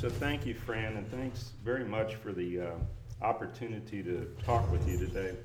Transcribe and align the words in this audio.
So 0.00 0.08
thank 0.08 0.46
you, 0.46 0.54
Fran, 0.54 0.96
and 0.96 1.10
thanks 1.10 1.54
very 1.64 1.84
much 1.84 2.14
for 2.14 2.30
the 2.30 2.60
uh, 2.60 2.70
opportunity 3.20 4.00
to 4.04 4.32
talk 4.44 4.70
with 4.70 4.88
you 4.88 4.96
today. 4.96 5.36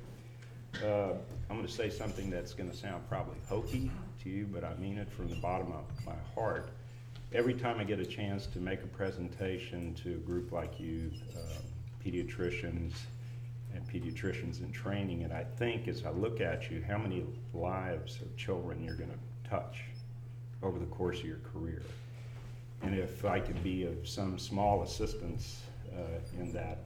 Uh, 0.86 1.14
I'm 1.50 1.56
going 1.56 1.66
to 1.66 1.74
say 1.74 1.90
something 1.90 2.30
that's 2.30 2.54
going 2.54 2.70
to 2.70 2.78
sound 2.78 3.10
probably 3.10 3.40
hokey 3.50 3.90
to 4.22 4.30
you, 4.30 4.46
but 4.46 4.64
I 4.64 4.76
mean 4.76 5.00
it 5.00 5.12
from 5.12 5.28
the 5.28 5.38
bottom 5.38 5.72
of 5.72 5.86
my 6.06 6.14
heart. 6.36 6.70
Every 7.34 7.56
time 7.56 7.80
I 7.80 7.84
get 7.84 8.00
a 8.00 8.06
chance 8.06 8.46
to 8.46 8.60
make 8.60 8.84
a 8.84 8.88
presentation 8.88 9.96
to 10.04 10.12
a 10.12 10.18
group 10.18 10.52
like 10.52 10.80
you, 10.80 11.10
uh, 11.36 11.40
pediatricians 12.06 12.94
and 13.74 13.84
pediatricians 13.92 14.62
in 14.62 14.72
training, 14.72 15.24
and 15.24 15.34
I 15.34 15.46
think 15.58 15.88
as 15.88 16.06
I 16.06 16.12
look 16.12 16.42
at 16.42 16.70
you, 16.70 16.84
how 16.88 17.00
many 17.00 17.26
lives 17.56 18.22
of 18.22 18.38
children 18.38 18.84
you're 18.84 18.98
going 18.98 19.10
to 19.10 19.50
touch 19.50 19.80
over 20.62 20.78
the 20.78 20.86
course 20.86 21.18
of 21.22 21.26
your 21.26 21.40
career. 21.52 21.82
And 22.84 22.96
if 22.96 23.26
I 23.26 23.40
could 23.40 23.64
be 23.64 23.86
of 23.86 24.08
some 24.08 24.38
small 24.38 24.84
assistance 24.84 25.62
uh, 25.96 26.42
in 26.42 26.52
that 26.54 26.80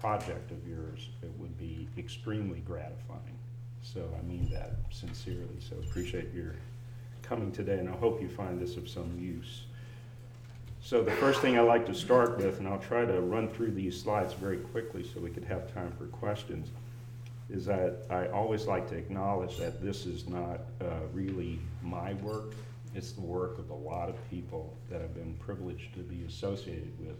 project 0.00 0.50
of 0.50 0.66
yours, 0.66 1.10
it 1.22 1.30
would 1.38 1.56
be 1.58 1.86
extremely 1.98 2.60
gratifying. 2.60 3.38
So 3.82 4.08
I 4.18 4.26
mean 4.26 4.48
that 4.52 4.72
sincerely. 4.90 5.60
So 5.60 5.76
appreciate 5.76 6.32
your 6.34 6.54
coming 7.22 7.52
today, 7.52 7.78
and 7.78 7.88
I 7.88 7.92
hope 7.92 8.20
you 8.20 8.28
find 8.28 8.60
this 8.60 8.76
of 8.76 8.88
some 8.88 9.18
use. 9.20 9.64
So 10.80 11.02
the 11.02 11.12
first 11.12 11.40
thing 11.40 11.56
I 11.56 11.62
like 11.62 11.86
to 11.86 11.94
start 11.94 12.38
with, 12.38 12.58
and 12.58 12.66
I'll 12.66 12.78
try 12.78 13.04
to 13.04 13.20
run 13.20 13.48
through 13.48 13.70
these 13.70 14.00
slides 14.00 14.32
very 14.32 14.56
quickly 14.56 15.04
so 15.04 15.20
we 15.20 15.30
could 15.30 15.44
have 15.44 15.72
time 15.72 15.92
for 15.96 16.06
questions, 16.06 16.68
is 17.50 17.64
that 17.66 17.98
I 18.10 18.26
always 18.28 18.66
like 18.66 18.88
to 18.88 18.96
acknowledge 18.96 19.58
that 19.58 19.82
this 19.82 20.06
is 20.06 20.26
not 20.26 20.60
uh, 20.80 20.86
really 21.12 21.60
my 21.82 22.14
work. 22.14 22.54
It's 22.94 23.12
the 23.12 23.22
work 23.22 23.58
of 23.58 23.70
a 23.70 23.74
lot 23.74 24.08
of 24.08 24.16
people 24.30 24.76
that 24.90 25.00
I've 25.00 25.14
been 25.14 25.34
privileged 25.34 25.94
to 25.94 26.00
be 26.00 26.24
associated 26.26 26.92
with. 26.98 27.16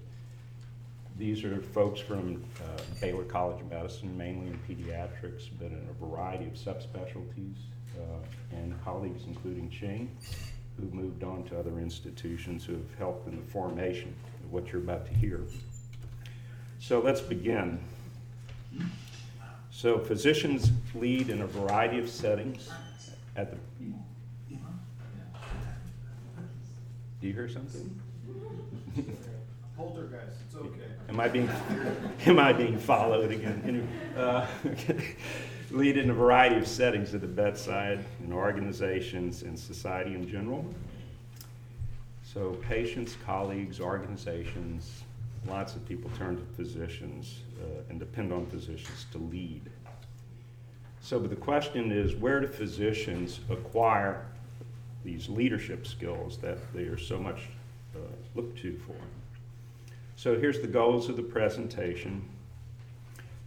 These 1.18 1.44
are 1.44 1.60
folks 1.60 2.00
from 2.00 2.42
uh, 2.60 2.82
Baylor 3.00 3.24
College 3.24 3.60
of 3.60 3.70
Medicine, 3.70 4.16
mainly 4.16 4.48
in 4.48 4.58
pediatrics, 4.68 5.48
but 5.58 5.68
in 5.68 5.86
a 5.90 6.04
variety 6.04 6.46
of 6.46 6.54
subspecialties, 6.54 7.56
uh, 7.98 8.56
and 8.56 8.82
colleagues 8.84 9.22
including 9.26 9.70
Ching, 9.70 10.14
who 10.78 10.86
moved 10.94 11.22
on 11.22 11.44
to 11.44 11.58
other 11.58 11.78
institutions 11.78 12.64
who 12.64 12.72
have 12.72 12.94
helped 12.98 13.28
in 13.28 13.36
the 13.36 13.50
formation 13.50 14.14
of 14.44 14.52
what 14.52 14.72
you're 14.72 14.82
about 14.82 15.06
to 15.06 15.14
hear. 15.14 15.40
So 16.80 17.00
let's 17.00 17.20
begin. 17.20 17.78
So 19.70 19.98
physicians 19.98 20.70
lead 20.94 21.28
in 21.30 21.42
a 21.42 21.46
variety 21.46 21.98
of 21.98 22.08
settings 22.08 22.70
at 23.36 23.50
the. 23.50 23.56
Do 27.22 27.28
you 27.28 27.34
hear 27.34 27.48
something? 27.48 28.00
Poltergeist, 29.76 30.38
it's 30.44 30.56
okay. 30.56 30.90
Am 31.08 31.20
I 31.20 31.28
being, 31.28 31.48
am 32.26 32.40
I 32.40 32.52
being 32.52 32.76
followed 32.76 33.30
again? 33.30 33.88
Uh. 34.16 34.44
Lead 35.70 35.96
in 35.96 36.10
a 36.10 36.12
variety 36.12 36.56
of 36.56 36.66
settings 36.66 37.14
at 37.14 37.20
the 37.20 37.26
bedside, 37.28 38.04
in 38.24 38.32
organizations, 38.32 39.42
and 39.42 39.56
society 39.56 40.14
in 40.14 40.28
general. 40.28 40.66
So 42.24 42.58
patients, 42.68 43.16
colleagues, 43.24 43.80
organizations, 43.80 45.04
lots 45.46 45.76
of 45.76 45.86
people 45.88 46.10
turn 46.18 46.36
to 46.36 46.42
physicians 46.56 47.38
uh, 47.62 47.82
and 47.88 48.00
depend 48.00 48.32
on 48.32 48.46
physicians 48.46 49.06
to 49.12 49.18
lead. 49.18 49.62
So 51.00 51.20
but 51.20 51.30
the 51.30 51.36
question 51.36 51.92
is, 51.92 52.16
where 52.16 52.40
do 52.40 52.48
physicians 52.48 53.38
acquire 53.48 54.26
these 55.04 55.28
leadership 55.28 55.86
skills 55.86 56.38
that 56.38 56.58
they 56.74 56.84
are 56.84 56.98
so 56.98 57.18
much 57.18 57.48
uh, 57.94 57.98
looked 58.34 58.58
to 58.60 58.78
for? 58.86 58.96
So 60.16 60.38
here's 60.38 60.60
the 60.60 60.68
goals 60.68 61.08
of 61.08 61.16
the 61.16 61.22
presentation. 61.22 62.28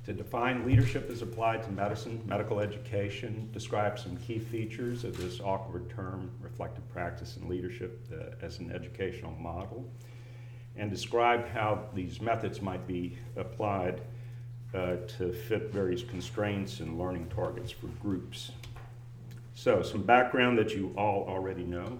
To 0.05 0.13
define 0.13 0.67
leadership 0.67 1.09
as 1.09 1.23
applied 1.23 1.63
to 1.63 1.71
medicine, 1.71 2.21
medical 2.27 2.59
education, 2.59 3.49
describe 3.51 3.97
some 3.97 4.17
key 4.17 4.37
features 4.37 5.03
of 5.03 5.17
this 5.17 5.39
awkward 5.39 5.89
term, 5.89 6.29
reflective 6.41 6.87
practice 6.93 7.37
and 7.37 7.49
leadership 7.49 8.05
uh, 8.13 8.45
as 8.45 8.59
an 8.59 8.71
educational 8.71 9.31
model, 9.31 9.83
and 10.75 10.91
describe 10.91 11.47
how 11.47 11.85
these 11.95 12.21
methods 12.21 12.61
might 12.61 12.85
be 12.85 13.17
applied 13.35 14.01
uh, 14.75 14.97
to 15.17 15.31
fit 15.31 15.71
various 15.71 16.03
constraints 16.03 16.81
and 16.81 16.99
learning 16.99 17.27
targets 17.33 17.71
for 17.71 17.87
groups. 18.01 18.51
So, 19.55 19.81
some 19.81 20.03
background 20.03 20.57
that 20.57 20.75
you 20.75 20.93
all 20.97 21.25
already 21.29 21.63
know 21.63 21.99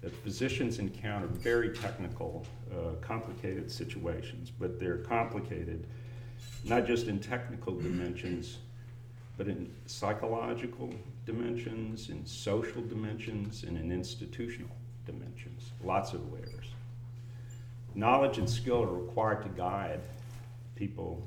that 0.00 0.14
physicians 0.24 0.78
encounter 0.78 1.26
very 1.26 1.70
technical, 1.70 2.46
uh, 2.72 2.94
complicated 3.02 3.70
situations, 3.70 4.50
but 4.50 4.80
they're 4.80 4.98
complicated 4.98 5.86
not 6.64 6.86
just 6.86 7.06
in 7.06 7.20
technical 7.20 7.74
dimensions, 7.74 8.58
but 9.36 9.46
in 9.46 9.70
psychological 9.84 10.90
dimensions, 11.26 12.08
in 12.08 12.24
social 12.24 12.82
dimensions, 12.82 13.64
and 13.64 13.76
in 13.76 13.92
institutional 13.92 14.74
dimensions, 15.04 15.72
lots 15.84 16.14
of 16.14 16.32
layers. 16.32 16.70
Knowledge 17.94 18.38
and 18.38 18.48
skill 18.48 18.82
are 18.82 18.94
required 18.94 19.42
to 19.42 19.48
guide 19.50 20.00
people 20.74 21.22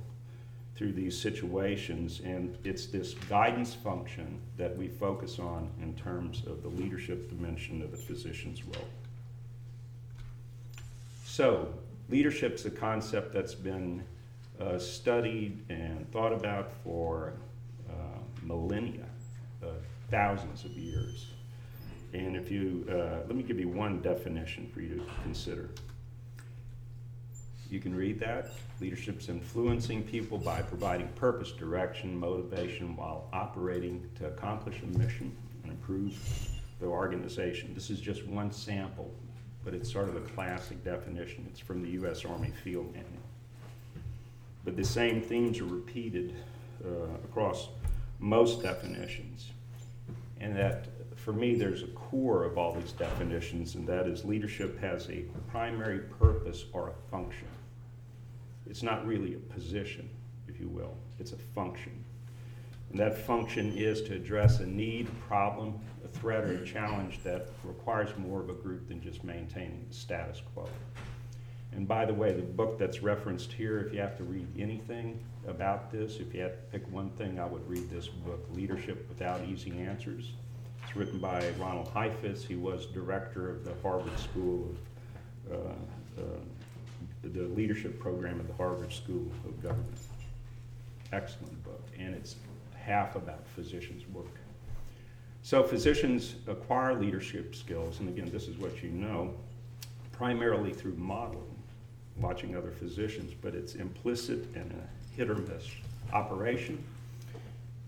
through 0.79 0.93
these 0.93 1.19
situations, 1.19 2.21
and 2.23 2.57
it's 2.63 2.85
this 2.85 3.13
guidance 3.29 3.73
function 3.73 4.39
that 4.55 4.77
we 4.77 4.87
focus 4.87 5.37
on 5.37 5.69
in 5.81 5.93
terms 5.95 6.41
of 6.47 6.63
the 6.63 6.69
leadership 6.69 7.29
dimension 7.29 7.81
of 7.81 7.91
the 7.91 7.97
physician's 7.97 8.63
role. 8.63 8.87
So, 11.25 11.73
leadership's 12.07 12.63
a 12.63 12.71
concept 12.71 13.33
that's 13.33 13.53
been 13.53 14.05
uh, 14.57 14.79
studied 14.79 15.65
and 15.67 16.09
thought 16.13 16.31
about 16.31 16.71
for 16.81 17.33
uh, 17.89 17.93
millennia, 18.41 19.05
uh, 19.61 19.67
thousands 20.09 20.63
of 20.63 20.71
years. 20.71 21.25
And 22.13 22.37
if 22.37 22.49
you, 22.49 22.87
uh, 22.89 23.27
let 23.27 23.35
me 23.35 23.43
give 23.43 23.59
you 23.59 23.67
one 23.67 24.01
definition 24.01 24.69
for 24.73 24.79
you 24.79 24.95
to 24.95 25.03
consider. 25.23 25.71
You 27.69 27.79
can 27.79 27.93
read 27.93 28.19
that. 28.21 28.49
Leadership's 28.81 29.29
influencing 29.29 30.03
people 30.03 30.39
by 30.39 30.63
providing 30.63 31.07
purpose, 31.09 31.51
direction, 31.51 32.17
motivation 32.17 32.95
while 32.95 33.27
operating 33.31 34.09
to 34.15 34.25
accomplish 34.25 34.81
a 34.81 34.97
mission 34.97 35.35
and 35.63 35.71
improve 35.71 36.17
the 36.79 36.87
organization. 36.87 37.73
This 37.75 37.91
is 37.91 37.99
just 37.99 38.25
one 38.25 38.51
sample, 38.51 39.13
but 39.63 39.75
it's 39.75 39.91
sort 39.91 40.09
of 40.09 40.15
a 40.15 40.21
classic 40.21 40.83
definition. 40.83 41.45
It's 41.51 41.59
from 41.59 41.83
the 41.83 41.89
U.S. 41.91 42.25
Army 42.25 42.51
Field 42.63 42.87
Manual. 42.87 43.05
But 44.65 44.75
the 44.75 44.83
same 44.83 45.21
themes 45.21 45.59
are 45.59 45.65
repeated 45.65 46.33
uh, 46.83 46.89
across 47.23 47.69
most 48.17 48.63
definitions. 48.63 49.51
And 50.39 50.55
that, 50.55 50.87
for 51.15 51.33
me, 51.33 51.53
there's 51.53 51.83
a 51.83 51.87
core 51.87 52.45
of 52.45 52.57
all 52.57 52.73
these 52.73 52.93
definitions, 52.93 53.75
and 53.75 53.85
that 53.87 54.07
is 54.07 54.25
leadership 54.25 54.79
has 54.79 55.07
a 55.09 55.25
primary 55.51 55.99
purpose 55.99 56.65
or 56.73 56.89
a 56.89 57.11
function. 57.11 57.47
It's 58.69 58.83
not 58.83 59.05
really 59.05 59.33
a 59.33 59.39
position, 59.39 60.09
if 60.47 60.59
you 60.59 60.69
will, 60.69 60.95
it's 61.19 61.31
a 61.31 61.37
function. 61.37 62.03
And 62.91 62.99
that 62.99 63.17
function 63.17 63.75
is 63.75 64.01
to 64.03 64.15
address 64.15 64.59
a 64.59 64.65
need, 64.65 65.07
problem, 65.27 65.79
a 66.03 66.07
threat, 66.07 66.43
or 66.43 66.53
a 66.53 66.65
challenge 66.65 67.21
that 67.23 67.49
requires 67.63 68.09
more 68.17 68.41
of 68.41 68.49
a 68.49 68.53
group 68.53 68.87
than 68.87 69.01
just 69.01 69.23
maintaining 69.23 69.85
the 69.87 69.93
status 69.93 70.41
quo. 70.53 70.67
And 71.71 71.87
by 71.87 72.05
the 72.05 72.13
way, 72.13 72.33
the 72.33 72.41
book 72.41 72.79
that's 72.79 73.03
referenced 73.03 73.53
here, 73.53 73.79
if 73.79 73.93
you 73.93 73.99
have 73.99 74.17
to 74.17 74.23
read 74.23 74.47
anything 74.57 75.23
about 75.47 75.91
this, 75.91 76.17
if 76.17 76.33
you 76.33 76.41
had 76.41 76.53
to 76.53 76.77
pick 76.77 76.91
one 76.91 77.11
thing, 77.11 77.39
I 77.39 77.45
would 77.45 77.67
read 77.69 77.89
this 77.91 78.07
book, 78.07 78.43
Leadership 78.53 79.07
Without 79.07 79.41
Easy 79.47 79.71
Answers. 79.79 80.31
It's 80.83 80.95
written 80.95 81.19
by 81.19 81.47
Ronald 81.59 81.89
Heifetz. 81.89 82.43
He 82.43 82.55
was 82.55 82.87
director 82.87 83.51
of 83.51 83.63
the 83.63 83.73
Harvard 83.83 84.17
School 84.17 84.75
of 85.51 85.53
uh, 85.53 86.21
uh, 86.21 86.23
the 87.23 87.43
leadership 87.43 87.99
program 87.99 88.39
at 88.39 88.47
the 88.47 88.53
Harvard 88.53 88.93
School 88.93 89.31
of 89.45 89.61
Government. 89.61 89.97
Excellent 91.11 91.63
book, 91.63 91.85
and 91.97 92.13
it's 92.15 92.35
half 92.75 93.15
about 93.15 93.47
physicians' 93.47 94.03
work. 94.13 94.25
So 95.41 95.63
physicians 95.63 96.35
acquire 96.47 96.93
leadership 96.93 97.55
skills, 97.55 97.99
and 97.99 98.09
again, 98.09 98.29
this 98.31 98.47
is 98.47 98.57
what 98.57 98.83
you 98.83 98.89
know, 98.89 99.33
primarily 100.11 100.73
through 100.73 100.95
modeling, 100.95 101.55
watching 102.17 102.55
other 102.55 102.71
physicians, 102.71 103.33
but 103.41 103.55
it's 103.55 103.75
implicit 103.75 104.53
in 104.55 104.71
a 104.71 105.15
hit 105.15 105.29
or 105.29 105.35
miss 105.35 105.65
operation. 106.13 106.83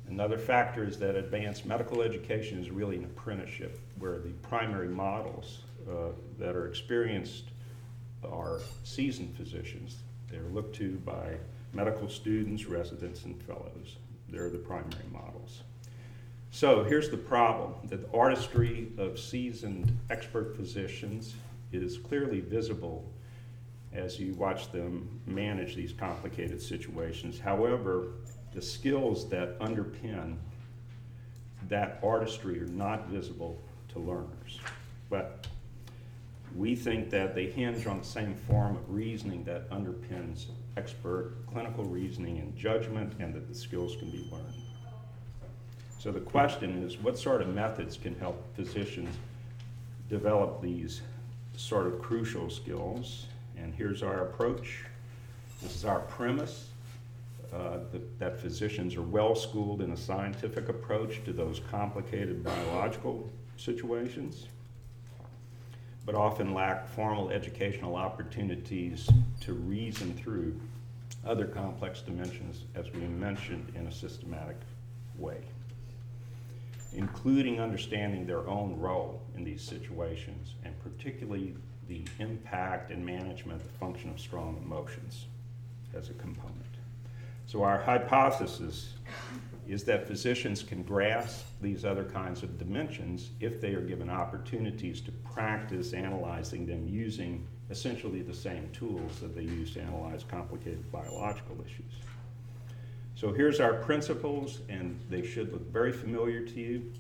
Another 0.08 0.38
factor 0.38 0.84
is 0.84 0.98
that 1.00 1.16
advanced 1.16 1.66
medical 1.66 2.02
education 2.02 2.60
is 2.60 2.70
really 2.70 2.98
an 2.98 3.06
apprenticeship 3.06 3.80
where 3.98 4.20
the 4.20 4.32
primary 4.42 4.88
models 4.88 5.60
uh, 5.90 6.10
that 6.38 6.56
are 6.56 6.68
experienced 6.68 7.46
are 8.30 8.60
seasoned 8.84 9.36
physicians. 9.36 9.98
They're 10.30 10.50
looked 10.52 10.76
to 10.78 11.02
by 11.06 11.36
medical 11.74 12.10
students, 12.10 12.66
residents, 12.66 13.26
and 13.26 13.42
fellows. 13.44 13.98
They're 14.30 14.50
the 14.50 14.58
primary 14.58 15.06
models. 15.12 15.62
So 16.52 16.84
here's 16.84 17.10
the 17.10 17.18
problem 17.18 17.76
that 17.86 18.02
the 18.12 18.18
artistry 18.18 18.92
of 18.98 19.20
seasoned 19.20 19.98
expert 20.10 20.56
physicians 20.56 21.36
is 21.72 21.98
clearly 21.98 22.42
visible 22.42 23.10
as 23.94 24.20
you 24.20 24.34
watch 24.34 24.72
them 24.72 25.22
manage 25.26 25.76
these 25.76 25.94
complicated 25.94 26.62
situations. 26.62 27.40
However, 27.40 28.14
the 28.54 28.62
skills 28.62 29.30
that 29.30 29.60
underpin 29.60 30.36
that 31.70 32.00
artistry 32.04 32.60
are 32.62 32.68
not 32.68 33.08
visible 33.08 33.62
to 33.90 34.00
learners. 34.00 34.60
But 35.10 35.48
we 36.56 36.76
think 36.76 37.10
that 37.10 37.36
they 37.36 37.50
hinge 37.50 37.88
on 37.88 38.00
the 38.00 38.06
same 38.06 38.36
form 38.36 38.76
of 38.76 38.90
reasoning 38.90 39.44
that 39.46 39.70
underpins 39.70 40.48
expert 40.78 41.34
clinical 41.52 41.84
reasoning 41.84 42.40
and 42.40 42.56
judgment, 42.56 43.14
and 43.20 43.34
that 43.34 43.48
the 43.48 43.56
skills 43.56 43.96
can 43.98 44.10
be 44.10 44.28
learned. 44.32 44.54
So 46.00 46.12
the 46.12 46.20
question 46.20 46.84
is 46.84 46.98
what 46.98 47.18
sort 47.18 47.42
of 47.42 47.50
methods 47.50 47.98
can 47.98 48.18
help 48.18 48.44
physicians 48.56 49.16
develop 50.10 50.62
these 50.62 51.02
sort 51.56 51.88
of 51.88 52.02
crucial 52.02 52.50
skills? 52.50 53.28
And 53.58 53.74
here's 53.74 54.02
our 54.02 54.24
approach. 54.24 54.86
This 55.62 55.76
is 55.76 55.86
our 55.86 56.00
premise 56.00 56.70
uh, 57.54 57.80
that, 57.92 58.20
that 58.20 58.40
physicians 58.40 58.96
are 58.96 59.04
well 59.04 59.36
schooled 59.36 59.82
in 59.82 59.92
a 59.92 59.98
scientific 59.98 60.70
approach 60.70 61.24
to 61.26 61.34
those 61.34 61.62
complicated 61.70 62.44
biological 62.44 63.30
situations, 63.58 64.48
but 66.06 66.16
often 66.16 66.54
lack 66.54 66.88
formal 66.90 67.30
educational 67.30 67.96
opportunities 67.96 69.10
to 69.42 69.54
reason 69.54 70.14
through 70.16 70.60
other 71.26 71.46
complex 71.46 72.02
dimensions, 72.02 72.64
as 72.76 72.92
we 72.94 73.02
mentioned, 73.02 73.72
in 73.76 73.88
a 73.88 73.92
systematic 73.92 74.58
way, 75.18 75.38
including 76.94 77.60
understanding 77.60 78.26
their 78.26 78.48
own 78.48 78.80
role 78.80 79.22
in 79.36 79.44
these 79.44 79.62
situations, 79.62 80.56
and 80.66 80.74
particularly 80.82 81.54
the 81.88 82.04
impact 82.20 82.92
and 82.92 83.06
management 83.06 83.62
of 83.62 83.68
the 83.68 83.78
function 83.78 84.10
of 84.10 84.20
strong 84.20 84.60
emotions 84.64 85.26
as 85.94 86.10
a 86.10 86.14
component. 86.14 86.56
So, 87.46 87.64
our 87.64 87.80
hypothesis 87.80 88.94
is 89.68 89.84
that 89.84 90.08
physicians 90.08 90.64
can 90.64 90.84
grasp 90.84 91.46
these 91.62 91.86
other 91.86 92.04
kinds 92.04 92.44
of 92.44 92.58
dimensions 92.58 93.30
if 93.40 93.62
they 93.62 93.74
are 93.74 93.82
given 93.82 94.10
opportunities 94.10 95.02
to 95.02 95.12
practice 95.34 95.94
analyzing 95.94 96.66
them 96.66 96.88
using 96.88 97.48
essentially 97.70 98.22
the 98.22 98.34
same 98.34 98.70
tools 98.74 99.20
that 99.22 99.36
they 99.36 99.44
use 99.44 99.74
to 99.74 99.82
analyze 99.82 100.24
complicated 100.24 100.92
biological 100.92 101.56
issues. 101.66 101.94
So 103.16 103.32
here's 103.32 103.60
our 103.60 103.76
principles, 103.76 104.60
and 104.68 105.00
they 105.10 105.26
should 105.26 105.54
look 105.54 105.72
very 105.72 105.92
familiar 105.92 106.42
to 106.46 106.60
you. 106.60 106.92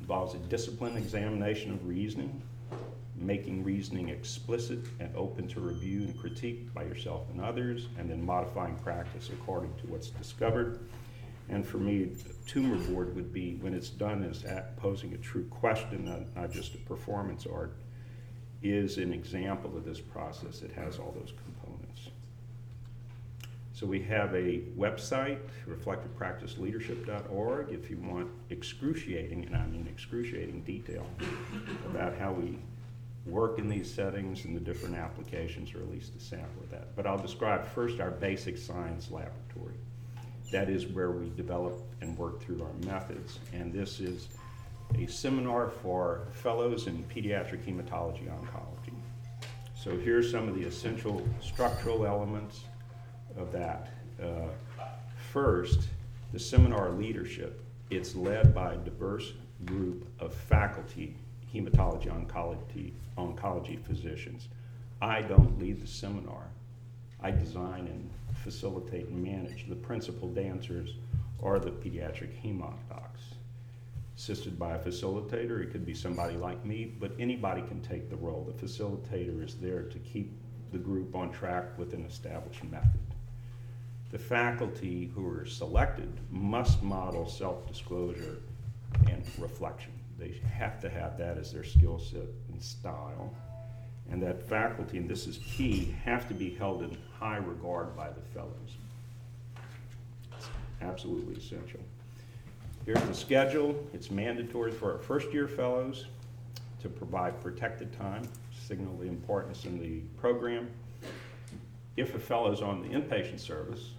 Involves 0.00 0.34
a 0.34 0.38
disciplined 0.38 0.96
examination 0.96 1.70
of 1.72 1.86
reasoning, 1.86 2.42
making 3.16 3.62
reasoning 3.62 4.08
explicit 4.08 4.80
and 4.98 5.14
open 5.14 5.46
to 5.48 5.60
review 5.60 6.02
and 6.02 6.18
critique 6.18 6.72
by 6.74 6.82
yourself 6.82 7.28
and 7.30 7.40
others, 7.40 7.86
and 7.98 8.10
then 8.10 8.24
modifying 8.24 8.74
practice 8.76 9.30
according 9.32 9.72
to 9.76 9.86
what's 9.86 10.10
discovered. 10.10 10.80
And 11.48 11.66
for 11.66 11.78
me, 11.78 12.10
tumor 12.46 12.76
board 12.76 13.14
would 13.14 13.32
be 13.32 13.56
when 13.60 13.74
it's 13.74 13.90
done 13.90 14.24
as 14.24 14.44
posing 14.76 15.14
a 15.14 15.18
true 15.18 15.44
question, 15.44 16.04
not, 16.04 16.34
not 16.34 16.50
just 16.50 16.74
a 16.74 16.78
performance 16.78 17.46
art, 17.46 17.76
is 18.62 18.98
an 18.98 19.12
example 19.12 19.76
of 19.76 19.84
this 19.84 20.00
process. 20.00 20.62
It 20.62 20.72
has 20.72 20.98
all 20.98 21.14
those 21.18 21.32
components. 21.44 22.08
So 23.74 23.86
we 23.86 24.02
have 24.02 24.34
a 24.34 24.60
website, 24.78 25.38
reflectivepracticeleadership.org, 25.68 27.70
if 27.70 27.90
you 27.90 27.96
want 27.98 28.30
excruciating, 28.50 29.46
and 29.46 29.56
I 29.56 29.66
mean 29.66 29.88
excruciating 29.90 30.62
detail 30.62 31.04
about 31.86 32.16
how 32.16 32.32
we 32.32 32.60
work 33.26 33.58
in 33.58 33.68
these 33.68 33.92
settings 33.92 34.44
and 34.44 34.54
the 34.54 34.60
different 34.60 34.94
applications, 34.94 35.74
or 35.74 35.78
at 35.78 35.90
least 35.90 36.12
a 36.16 36.20
sample 36.20 36.62
of 36.62 36.70
that. 36.70 36.94
But 36.94 37.04
I'll 37.06 37.18
describe 37.18 37.66
first 37.66 37.98
our 37.98 38.12
basic 38.12 38.56
science 38.56 39.10
laboratory. 39.10 39.74
That 40.52 40.68
is 40.68 40.86
where 40.86 41.10
we 41.10 41.30
develop 41.30 41.80
and 42.02 42.16
work 42.16 42.42
through 42.42 42.62
our 42.62 42.86
methods. 42.86 43.38
And 43.54 43.72
this 43.72 44.00
is 44.00 44.28
a 44.94 45.06
seminar 45.06 45.70
for 45.82 46.28
fellows 46.32 46.86
in 46.86 47.02
pediatric 47.04 47.64
hematology 47.64 48.28
oncology. 48.28 48.92
So 49.74 49.96
here's 49.96 50.30
some 50.30 50.48
of 50.48 50.54
the 50.54 50.64
essential 50.64 51.26
structural 51.40 52.06
elements 52.06 52.64
of 53.38 53.50
that. 53.52 53.88
Uh, 54.22 54.48
first, 55.32 55.88
the 56.34 56.38
seminar 56.38 56.90
leadership. 56.90 57.64
It's 57.88 58.14
led 58.14 58.54
by 58.54 58.74
a 58.74 58.76
diverse 58.76 59.32
group 59.64 60.06
of 60.20 60.34
faculty 60.34 61.16
hematology 61.52 62.08
oncology, 62.08 62.92
oncology 63.16 63.82
physicians. 63.84 64.48
I 65.00 65.22
don't 65.22 65.58
lead 65.58 65.82
the 65.82 65.86
seminar. 65.86 66.44
I 67.22 67.30
design 67.30 67.86
and 67.86 68.10
facilitate 68.42 69.08
and 69.08 69.22
manage. 69.22 69.68
The 69.68 69.74
principal 69.74 70.28
dancers 70.28 70.94
are 71.42 71.58
the 71.58 71.70
pediatric 71.70 72.30
hemonc 72.42 72.76
docs. 72.88 73.20
Assisted 74.16 74.58
by 74.58 74.74
a 74.74 74.78
facilitator, 74.78 75.62
it 75.62 75.72
could 75.72 75.86
be 75.86 75.94
somebody 75.94 76.36
like 76.36 76.64
me, 76.64 76.94
but 77.00 77.12
anybody 77.18 77.62
can 77.62 77.80
take 77.80 78.10
the 78.10 78.16
role. 78.16 78.44
The 78.44 78.66
facilitator 78.66 79.44
is 79.44 79.56
there 79.56 79.82
to 79.82 79.98
keep 79.98 80.32
the 80.70 80.78
group 80.78 81.14
on 81.14 81.32
track 81.32 81.76
with 81.78 81.94
an 81.94 82.04
established 82.04 82.62
method. 82.64 83.00
The 84.10 84.18
faculty 84.18 85.10
who 85.14 85.26
are 85.26 85.46
selected 85.46 86.12
must 86.30 86.82
model 86.82 87.26
self 87.26 87.66
disclosure 87.66 88.38
and 89.08 89.24
reflection. 89.38 89.92
They 90.18 90.34
have 90.52 90.80
to 90.80 90.90
have 90.90 91.16
that 91.18 91.38
as 91.38 91.52
their 91.52 91.64
skill 91.64 91.98
set 91.98 92.28
and 92.52 92.62
style. 92.62 93.34
And 94.10 94.22
that 94.22 94.46
faculty, 94.46 94.98
and 94.98 95.08
this 95.08 95.26
is 95.26 95.38
key, 95.38 95.94
have 96.04 96.28
to 96.28 96.34
be 96.34 96.50
held 96.50 96.82
in 96.82 96.96
high 97.22 97.36
regard 97.36 97.96
by 97.96 98.08
the 98.08 98.20
fellows. 98.34 98.76
It's 100.36 100.48
absolutely 100.80 101.36
essential. 101.36 101.78
Here's 102.84 103.00
the 103.02 103.14
schedule. 103.14 103.80
It's 103.94 104.10
mandatory 104.10 104.72
for 104.72 104.90
our 104.90 104.98
first 104.98 105.32
year 105.32 105.46
fellows 105.46 106.06
to 106.80 106.88
provide 106.88 107.40
protected 107.40 107.96
time, 107.96 108.24
signal 108.66 108.96
the 108.96 109.06
importance 109.06 109.66
in 109.66 109.78
the 109.78 110.00
program. 110.20 110.68
If 111.96 112.16
a 112.16 112.18
fellow 112.18 112.50
is 112.50 112.60
on 112.60 112.82
the 112.82 112.88
inpatient 112.88 113.38
service, 113.38 113.90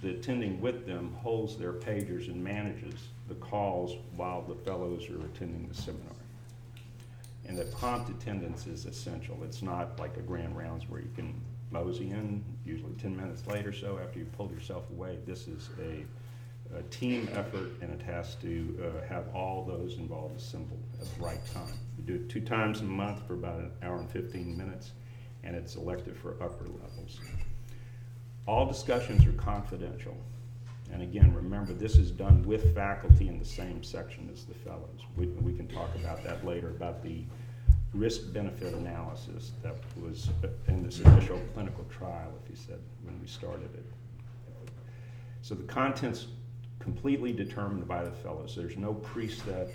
the 0.00 0.10
attending 0.10 0.60
with 0.60 0.86
them 0.86 1.12
holds 1.20 1.56
their 1.56 1.72
pagers 1.72 2.28
and 2.28 2.44
manages 2.44 2.94
the 3.26 3.34
calls 3.34 3.96
while 4.14 4.42
the 4.42 4.54
fellows 4.54 5.10
are 5.10 5.26
attending 5.26 5.66
the 5.66 5.74
seminar. 5.74 6.14
And 7.48 7.58
the 7.58 7.64
prompt 7.64 8.10
attendance 8.10 8.68
is 8.68 8.86
essential. 8.86 9.38
It's 9.42 9.60
not 9.60 9.98
like 9.98 10.16
a 10.18 10.22
grand 10.22 10.56
rounds 10.56 10.84
where 10.88 11.00
you 11.00 11.10
can 11.16 11.34
mosey 11.74 12.10
in, 12.10 12.42
usually 12.64 12.92
10 12.94 13.16
minutes 13.16 13.46
later 13.48 13.72
so 13.72 13.98
after 14.02 14.20
you've 14.20 14.32
pulled 14.32 14.52
yourself 14.52 14.88
away. 14.90 15.18
This 15.26 15.48
is 15.48 15.70
a, 15.82 16.78
a 16.78 16.82
team 16.84 17.28
effort 17.32 17.72
and 17.82 17.92
it 17.92 18.00
has 18.02 18.36
to 18.36 18.78
uh, 18.80 19.06
have 19.06 19.24
all 19.34 19.64
those 19.64 19.98
involved 19.98 20.36
assembled 20.36 20.80
at 21.00 21.12
the 21.14 21.22
right 21.22 21.44
time. 21.52 21.74
We 21.98 22.04
do 22.04 22.14
it 22.14 22.28
two 22.28 22.40
times 22.40 22.80
a 22.80 22.84
month 22.84 23.26
for 23.26 23.34
about 23.34 23.58
an 23.58 23.72
hour 23.82 23.96
and 23.96 24.08
15 24.08 24.56
minutes 24.56 24.92
and 25.42 25.56
it's 25.56 25.74
elective 25.74 26.16
for 26.16 26.34
upper 26.40 26.64
levels. 26.64 27.20
All 28.46 28.66
discussions 28.66 29.26
are 29.26 29.32
confidential. 29.32 30.16
And 30.92 31.02
again, 31.02 31.34
remember, 31.34 31.72
this 31.72 31.96
is 31.96 32.12
done 32.12 32.44
with 32.44 32.72
faculty 32.72 33.26
in 33.26 33.38
the 33.40 33.44
same 33.44 33.82
section 33.82 34.30
as 34.32 34.44
the 34.44 34.54
fellows. 34.54 35.00
We, 35.16 35.26
we 35.26 35.54
can 35.54 35.66
talk 35.66 35.92
about 35.96 36.22
that 36.22 36.46
later, 36.46 36.68
about 36.68 37.02
the 37.02 37.24
risk-benefit 37.94 38.74
analysis 38.74 39.52
that 39.62 39.76
was 40.02 40.28
in 40.68 40.82
this 40.82 41.00
initial 41.00 41.40
clinical 41.54 41.84
trial, 41.84 42.32
if 42.42 42.50
you 42.50 42.56
said, 42.56 42.78
when 43.04 43.18
we 43.20 43.26
started 43.26 43.72
it. 43.74 43.84
So 45.42 45.54
the 45.54 45.62
content's 45.64 46.26
completely 46.80 47.32
determined 47.32 47.86
by 47.86 48.04
the 48.04 48.10
fellows. 48.10 48.54
There's 48.56 48.76
no 48.76 48.94
preset 48.94 49.70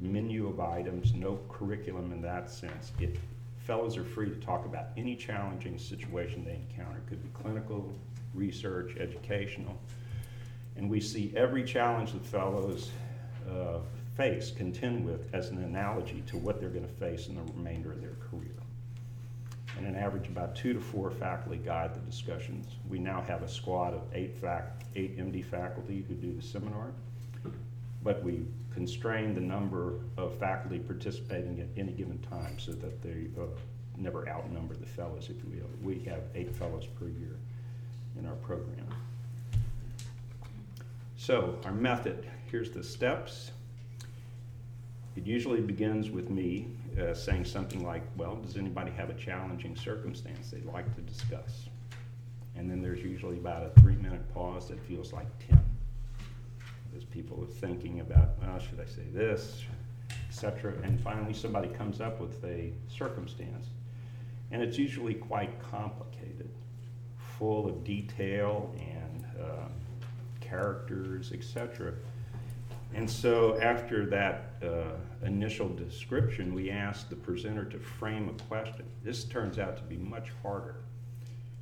menu 0.00 0.48
of 0.48 0.60
items, 0.60 1.12
no 1.12 1.38
curriculum 1.48 2.12
in 2.12 2.22
that 2.22 2.50
sense. 2.50 2.92
It, 3.00 3.18
fellows 3.58 3.96
are 3.96 4.04
free 4.04 4.28
to 4.30 4.36
talk 4.36 4.64
about 4.64 4.86
any 4.96 5.14
challenging 5.14 5.76
situation 5.78 6.44
they 6.44 6.54
encounter. 6.54 6.98
It 6.98 7.08
could 7.08 7.22
be 7.22 7.28
clinical, 7.42 7.92
research, 8.32 8.96
educational. 8.98 9.76
And 10.76 10.88
we 10.88 11.00
see 11.00 11.32
every 11.36 11.64
challenge 11.64 12.12
that 12.12 12.24
fellows 12.24 12.90
uh, 13.50 13.78
face, 14.18 14.50
contend 14.50 15.06
with, 15.06 15.32
as 15.32 15.50
an 15.50 15.62
analogy 15.62 16.24
to 16.26 16.36
what 16.36 16.60
they're 16.60 16.68
going 16.68 16.86
to 16.86 16.94
face 16.94 17.28
in 17.28 17.36
the 17.36 17.52
remainder 17.52 17.92
of 17.92 18.00
their 18.00 18.16
career. 18.28 18.52
And 19.78 19.86
an 19.86 19.94
average 19.94 20.26
about 20.26 20.56
two 20.56 20.72
to 20.72 20.80
four 20.80 21.12
faculty 21.12 21.58
guide 21.58 21.94
the 21.94 22.00
discussions. 22.00 22.66
We 22.90 22.98
now 22.98 23.22
have 23.22 23.42
a 23.42 23.48
squad 23.48 23.94
of 23.94 24.02
eight, 24.12 24.36
fac- 24.36 24.82
eight 24.96 25.16
MD 25.16 25.44
faculty 25.44 26.04
who 26.08 26.14
do 26.14 26.34
the 26.34 26.42
seminar, 26.42 26.90
but 28.02 28.22
we 28.24 28.44
constrain 28.74 29.34
the 29.34 29.40
number 29.40 30.00
of 30.16 30.36
faculty 30.36 30.80
participating 30.80 31.60
at 31.60 31.68
any 31.76 31.92
given 31.92 32.18
time 32.18 32.58
so 32.58 32.72
that 32.72 33.00
they 33.00 33.28
uh, 33.40 33.46
never 33.96 34.28
outnumber 34.28 34.74
the 34.74 34.86
fellows, 34.86 35.30
if 35.30 35.36
you 35.44 35.60
will. 35.60 35.70
We 35.80 36.02
have 36.10 36.22
eight 36.34 36.52
fellows 36.56 36.86
per 36.98 37.06
year 37.06 37.36
in 38.18 38.26
our 38.26 38.36
program. 38.36 38.86
So, 41.16 41.56
our 41.64 41.72
method 41.72 42.28
here's 42.50 42.70
the 42.70 42.82
steps. 42.82 43.52
It 45.18 45.26
usually 45.26 45.60
begins 45.60 46.10
with 46.10 46.30
me 46.30 46.68
uh, 46.96 47.12
saying 47.12 47.44
something 47.44 47.84
like, 47.84 48.04
well, 48.16 48.36
does 48.36 48.56
anybody 48.56 48.92
have 48.92 49.10
a 49.10 49.14
challenging 49.14 49.74
circumstance 49.74 50.52
they'd 50.52 50.64
like 50.64 50.94
to 50.94 51.00
discuss? 51.00 51.68
And 52.54 52.70
then 52.70 52.80
there's 52.80 53.00
usually 53.00 53.36
about 53.36 53.64
a 53.64 53.80
three-minute 53.80 54.32
pause 54.32 54.68
that 54.68 54.78
feels 54.78 55.12
like 55.12 55.26
10. 55.48 55.58
As 56.96 57.02
people 57.02 57.42
are 57.42 57.52
thinking 57.52 57.98
about, 57.98 58.38
well, 58.40 58.60
should 58.60 58.78
I 58.78 58.84
say 58.84 59.02
this, 59.12 59.64
et 60.08 60.32
cetera, 60.32 60.74
and 60.84 61.00
finally 61.00 61.34
somebody 61.34 61.66
comes 61.70 62.00
up 62.00 62.20
with 62.20 62.44
a 62.44 62.72
circumstance. 62.86 63.66
And 64.52 64.62
it's 64.62 64.78
usually 64.78 65.14
quite 65.14 65.60
complicated, 65.60 66.48
full 67.40 67.66
of 67.66 67.82
detail 67.82 68.72
and 68.78 69.26
uh, 69.42 69.66
characters, 70.40 71.32
et 71.34 71.42
cetera. 71.42 71.94
And 72.94 73.08
so 73.08 73.58
after 73.60 74.06
that 74.06 74.54
uh, 74.62 75.26
initial 75.26 75.68
description, 75.68 76.54
we 76.54 76.70
asked 76.70 77.10
the 77.10 77.16
presenter 77.16 77.64
to 77.66 77.78
frame 77.78 78.28
a 78.28 78.42
question. 78.44 78.84
This 79.04 79.24
turns 79.24 79.58
out 79.58 79.76
to 79.76 79.82
be 79.82 79.96
much 79.96 80.30
harder 80.42 80.76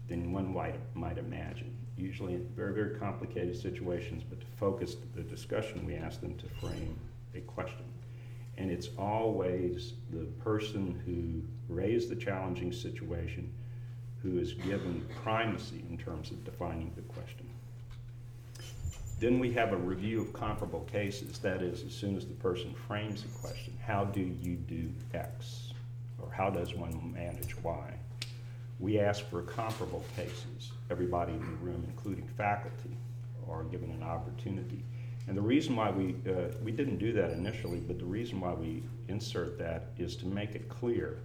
than 0.09 0.33
one 0.33 0.55
might, 0.55 0.77
might 0.95 1.19
imagine. 1.19 1.77
Usually 1.97 2.35
in 2.35 2.47
very, 2.55 2.75
very 2.75 2.99
complicated 2.99 3.57
situations, 3.57 4.23
but 4.29 4.41
to 4.41 4.47
focus 4.57 4.97
the 5.15 5.23
discussion, 5.23 5.85
we 5.85 5.95
ask 5.95 6.21
them 6.21 6.37
to 6.37 6.47
frame 6.61 6.97
a 7.35 7.41
question. 7.41 7.85
And 8.59 8.71
it's 8.71 8.89
always 8.97 9.95
the 10.11 10.25
person 10.43 11.01
who 11.05 11.75
raised 11.75 12.09
the 12.09 12.17
challenging 12.17 12.73
situation 12.73 13.53
who 14.23 14.39
is 14.39 14.55
given 14.55 15.07
primacy 15.23 15.85
in 15.91 15.99
terms 15.99 16.31
of 16.31 16.45
defining 16.45 16.93
the 16.97 17.03
question. 17.03 17.46
Then 19.19 19.39
we 19.39 19.51
have 19.55 19.73
a 19.73 19.77
review 19.77 20.21
of 20.21 20.33
comparable 20.35 20.87
cases. 20.93 21.39
That 21.39 21.63
is, 21.63 21.83
as 21.85 21.95
soon 21.95 22.17
as 22.17 22.27
the 22.27 22.35
person 22.35 22.75
frames 22.87 23.25
a 23.25 23.39
question, 23.39 23.73
how 23.85 24.05
do 24.05 24.21
you 24.21 24.57
do 24.57 24.91
X? 25.15 25.73
Or 26.21 26.31
how 26.31 26.51
does 26.51 26.75
one 26.75 27.15
manage 27.15 27.57
Y? 27.63 27.95
We 28.79 29.01
ask 29.01 29.25
for 29.31 29.41
comparable 29.41 30.05
cases. 30.15 30.73
Everybody 30.91 31.33
in 31.33 31.41
the 31.41 31.57
room, 31.57 31.83
including 31.89 32.29
faculty, 32.37 32.95
are 33.49 33.65
given 33.65 33.91
an 33.91 34.03
opportunity. 34.03 34.85
And 35.29 35.37
the 35.37 35.43
reason 35.43 35.75
why 35.75 35.91
we, 35.91 36.15
uh, 36.31 36.49
we 36.63 36.71
didn't 36.71 36.99
do 36.99 37.13
that 37.15 37.31
initially, 37.31 37.81
but 37.81 37.99
the 37.99 38.05
reason 38.05 38.39
why 38.39 38.53
we 38.53 38.83
insert 39.09 39.59
that 39.59 39.93
is 39.99 40.15
to 40.17 40.27
make 40.27 40.55
it 40.55 40.69
clear 40.69 41.19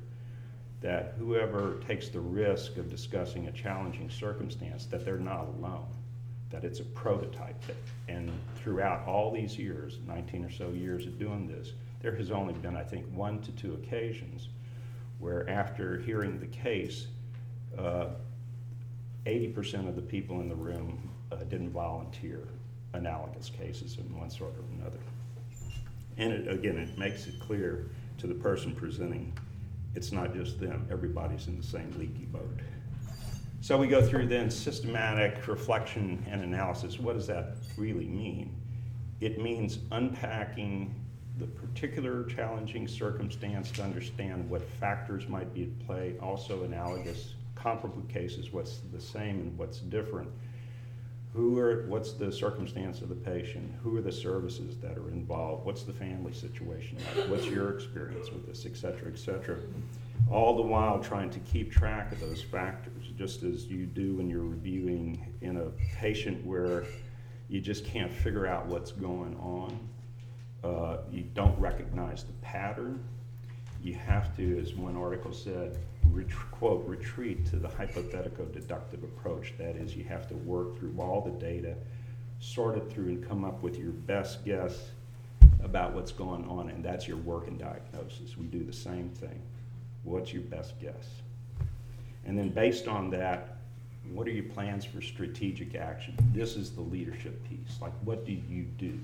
that 0.79 1.15
whoever 1.19 1.79
takes 1.88 2.07
the 2.07 2.19
risk 2.19 2.77
of 2.77 2.89
discussing 2.89 3.48
a 3.48 3.51
challenging 3.51 4.10
circumstance, 4.10 4.86
that 4.86 5.05
they're 5.05 5.17
not 5.17 5.45
alone, 5.57 5.86
that 6.51 6.63
it's 6.63 6.79
a 6.79 6.84
prototype. 6.84 7.62
And 8.08 8.31
throughout 8.55 9.08
all 9.08 9.31
these 9.31 9.58
years, 9.58 10.00
19 10.08 10.46
or 10.46 10.51
so 10.51 10.70
years 10.70 11.05
of 11.05 11.17
doing 11.17 11.48
this, 11.48 11.74
there 12.01 12.15
has 12.15 12.31
only 12.31 12.53
been, 12.53 12.75
I 12.75 12.84
think, 12.84 13.05
one 13.13 13.41
to 13.41 13.51
two 13.51 13.74
occasions 13.75 14.50
where 15.20 15.48
after 15.50 16.00
hearing 16.00 16.39
the 16.39 16.48
case, 16.48 17.08
uh, 17.77 18.08
80% 19.25 19.88
of 19.88 19.96
the 19.96 20.01
people 20.01 20.41
in 20.41 20.50
the 20.50 20.55
room 20.55 21.10
uh, 21.31 21.36
didn't 21.36 21.70
volunteer 21.70 22.48
analogous 22.93 23.50
cases 23.50 23.98
in 23.98 24.17
one 24.17 24.29
sort 24.29 24.53
or 24.58 24.63
another. 24.81 24.98
And 26.17 26.34
it, 26.34 26.48
again, 26.51 26.77
it 26.77 26.98
makes 26.98 27.27
it 27.27 27.39
clear 27.39 27.88
to 28.17 28.27
the 28.27 28.34
person 28.34 28.74
presenting 28.74 29.31
it's 29.93 30.12
not 30.12 30.34
just 30.34 30.60
them, 30.60 30.88
everybody's 30.89 31.48
in 31.48 31.58
the 31.58 31.63
same 31.63 31.93
leaky 31.98 32.25
boat. 32.25 32.60
So 33.62 33.77
we 33.77 33.88
go 33.88 34.01
through 34.01 34.27
then 34.27 34.50
systematic 34.50 35.48
reflection 35.48 36.25
and 36.30 36.41
analysis. 36.41 37.00
What 37.00 37.15
does 37.15 37.27
that 37.27 37.58
really 37.77 38.08
mean? 38.08 38.56
It 39.20 39.39
means 39.39 39.80
unpacking 39.91 40.96
the 41.38 41.46
particular 41.46 42.24
challenging 42.25 42.88
circumstance 42.88 43.72
to 43.72 43.84
understand 43.84 44.50
what 44.50 44.68
factors 44.68 45.27
might 45.27 45.53
be 45.53 45.63
at 45.63 45.80
play, 45.86 46.15
also 46.22 46.63
analogous 46.63 47.36
comparable 47.56 48.01
cases, 48.10 48.51
what's 48.51 48.80
the 48.91 49.00
same 49.00 49.39
and 49.39 49.58
what's 49.58 49.80
different 49.80 50.30
who 51.34 51.58
are, 51.60 51.86
what's 51.88 52.12
the 52.13 52.32
circumstance 52.32 53.01
of 53.01 53.10
the 53.10 53.15
patient? 53.15 53.72
Who 53.82 53.96
are 53.98 54.01
the 54.01 54.12
services 54.12 54.75
that 54.77 54.98
are 54.98 55.10
involved? 55.10 55.65
What's 55.65 55.84
the 55.84 55.94
family 55.94 56.34
situation 56.34 56.98
like? 57.15 57.30
What's 57.30 57.46
your 57.46 57.70
experience 57.70 58.30
with 58.32 58.46
this, 58.46 58.65
et 58.65 58.75
cetera, 58.75 59.10
et 59.10 59.18
cetera? 59.18 59.58
All 60.29 60.55
the 60.55 60.61
while 60.61 60.99
trying 60.99 61.29
to 61.31 61.39
keep 61.39 61.71
track 61.71 62.11
of 62.11 62.19
those 62.19 62.41
factors, 62.41 63.11
just 63.17 63.43
as 63.43 63.67
you 63.67 63.85
do 63.85 64.15
when 64.15 64.29
you're 64.29 64.43
reviewing 64.43 65.33
in 65.41 65.57
a 65.57 65.65
patient 65.97 66.45
where 66.45 66.85
you 67.49 67.59
just 67.59 67.83
can't 67.83 68.11
figure 68.11 68.47
out 68.47 68.65
what's 68.67 68.91
going 68.91 69.35
on. 69.35 69.77
Uh, 70.63 70.97
you 71.11 71.23
don't 71.33 71.59
recognize 71.59 72.23
the 72.23 72.33
pattern. 72.41 73.03
You 73.83 73.95
have 73.95 74.35
to, 74.37 74.59
as 74.59 74.73
one 74.73 74.95
article 74.95 75.33
said, 75.33 75.77
ret- 76.11 76.31
quote, 76.51 76.87
retreat 76.87 77.45
to 77.47 77.57
the 77.57 77.67
hypothetico-deductive 77.67 79.03
approach. 79.03 79.53
That 79.57 79.75
is, 79.75 79.95
you 79.95 80.03
have 80.05 80.27
to 80.29 80.35
work 80.35 80.77
through 80.77 80.95
all 80.99 81.19
the 81.19 81.31
data, 81.31 81.75
sort 82.39 82.77
it 82.77 82.89
through, 82.91 83.07
and 83.07 83.27
come 83.27 83.43
up 83.43 83.61
with 83.61 83.77
your 83.77 83.91
best 83.91 84.45
guess 84.45 84.91
about 85.63 85.93
what's 85.93 86.11
going 86.11 86.47
on, 86.47 86.69
and 86.69 86.85
that's 86.85 87.07
your 87.07 87.17
working 87.17 87.57
diagnosis. 87.57 88.37
We 88.37 88.45
do 88.45 88.63
the 88.63 88.73
same 88.73 89.09
thing. 89.09 89.41
What's 90.03 90.34
your 90.34 90.43
best 90.43 90.79
guess? 90.79 91.08
And 92.25 92.38
then 92.38 92.50
based 92.50 92.88
on 92.88 93.10
that, 93.12 93.58
what 94.13 94.27
are 94.27 94.31
your 94.31 94.46
plans 94.46 94.84
for 94.84 95.01
strategic 95.01 95.75
action? 95.75 96.15
This 96.34 96.55
is 96.55 96.72
the 96.72 96.81
leadership 96.81 97.41
piece. 97.48 97.79
Like, 97.81 97.93
what 98.03 98.25
do 98.25 98.31
you 98.31 98.63
do? 98.77 99.00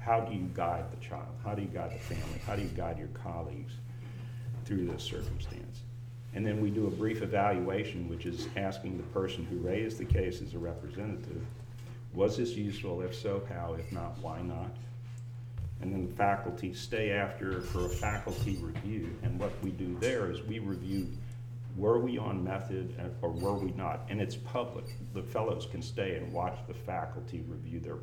How 0.00 0.20
do 0.20 0.34
you 0.34 0.48
guide 0.54 0.90
the 0.90 1.04
child? 1.04 1.28
How 1.44 1.54
do 1.54 1.62
you 1.62 1.68
guide 1.68 1.92
the 1.92 1.98
family? 1.98 2.40
How 2.46 2.56
do 2.56 2.62
you 2.62 2.68
guide 2.68 2.98
your 2.98 3.08
colleagues 3.08 3.72
through 4.64 4.86
this 4.86 5.02
circumstance? 5.02 5.80
And 6.34 6.46
then 6.46 6.60
we 6.60 6.70
do 6.70 6.86
a 6.86 6.90
brief 6.90 7.22
evaluation, 7.22 8.08
which 8.08 8.24
is 8.24 8.48
asking 8.56 8.96
the 8.96 9.02
person 9.04 9.44
who 9.44 9.58
raised 9.58 9.98
the 9.98 10.04
case 10.04 10.40
as 10.42 10.54
a 10.54 10.58
representative, 10.58 11.42
was 12.12 12.36
this 12.36 12.52
useful? 12.52 13.02
If 13.02 13.14
so, 13.14 13.42
how? 13.48 13.74
If 13.74 13.90
not, 13.92 14.18
why 14.20 14.40
not? 14.42 14.70
And 15.80 15.92
then 15.92 16.06
the 16.06 16.14
faculty 16.14 16.74
stay 16.74 17.12
after 17.12 17.62
for 17.62 17.86
a 17.86 17.88
faculty 17.88 18.58
review. 18.60 19.16
And 19.22 19.38
what 19.38 19.52
we 19.62 19.70
do 19.70 19.96
there 19.98 20.30
is 20.30 20.42
we 20.42 20.58
review 20.58 21.08
were 21.76 21.98
we 21.98 22.18
on 22.18 22.42
method 22.44 22.94
or 23.22 23.30
were 23.30 23.54
we 23.54 23.70
not? 23.72 24.00
And 24.10 24.20
it's 24.20 24.36
public. 24.36 24.84
The 25.14 25.22
fellows 25.22 25.66
can 25.70 25.80
stay 25.80 26.16
and 26.16 26.32
watch 26.32 26.58
the 26.66 26.74
faculty 26.74 27.44
review 27.48 27.80
their 27.80 27.98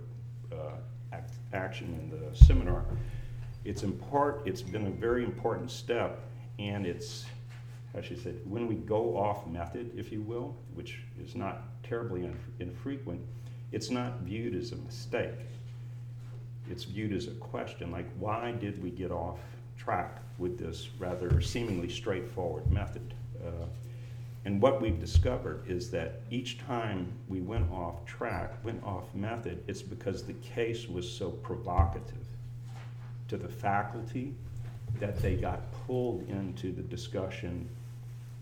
uh, 0.52 0.78
act, 1.12 1.34
action 1.54 1.94
in 1.94 2.10
the 2.10 2.36
seminar. 2.36 2.86
It's 3.66 3.84
import, 3.84 4.44
it's 4.46 4.62
been 4.62 4.88
a 4.88 4.92
very 4.92 5.24
important 5.24 5.70
step, 5.70 6.22
and 6.58 6.86
it's 6.86 7.26
as 7.98 8.06
she 8.06 8.16
said, 8.16 8.40
when 8.46 8.68
we 8.68 8.76
go 8.76 9.18
off 9.18 9.48
method, 9.48 9.92
if 9.98 10.12
you 10.12 10.22
will, 10.22 10.56
which 10.76 11.00
is 11.22 11.36
not 11.36 11.64
terribly 11.84 12.26
inf- 12.26 12.50
infrequent, 12.60 13.20
it's 13.72 13.90
not 13.90 14.20
viewed 14.20 14.56
as 14.56 14.72
a 14.72 14.76
mistake. 14.76 15.34
It's 16.70 16.84
viewed 16.84 17.14
as 17.14 17.28
a 17.28 17.32
question, 17.32 17.92
like 17.92 18.08
why 18.20 18.52
did 18.52 18.82
we 18.84 18.90
get 18.90 19.12
off 19.12 19.40
track 19.78 20.22
with 20.38 20.58
this 20.58 20.90
rather 21.00 21.42
seemingly 21.42 21.90
straightforward 21.90 22.72
method? 22.72 23.14
Uh, 23.46 23.66
and 24.46 24.62
what 24.62 24.82
we've 24.82 25.00
discovered 25.00 25.64
is 25.68 25.92
that 25.92 26.22
each 26.32 26.58
time 26.60 27.12
we 27.28 27.42
went 27.42 27.70
off 27.72 28.06
track, 28.06 28.54
went 28.64 28.82
off 28.84 29.14
method, 29.14 29.64
it's 29.68 29.82
because 29.82 30.24
the 30.24 30.34
case 30.36 30.88
was 30.88 31.10
so 31.10 31.32
provocative 31.32 32.26
to 33.28 33.38
the 33.38 33.50
faculty 33.50 34.34
that 35.00 35.22
they 35.22 35.36
got 35.36 35.60
pulled 35.86 36.28
into 36.30 36.72
the 36.72 36.82
discussion 36.84 37.68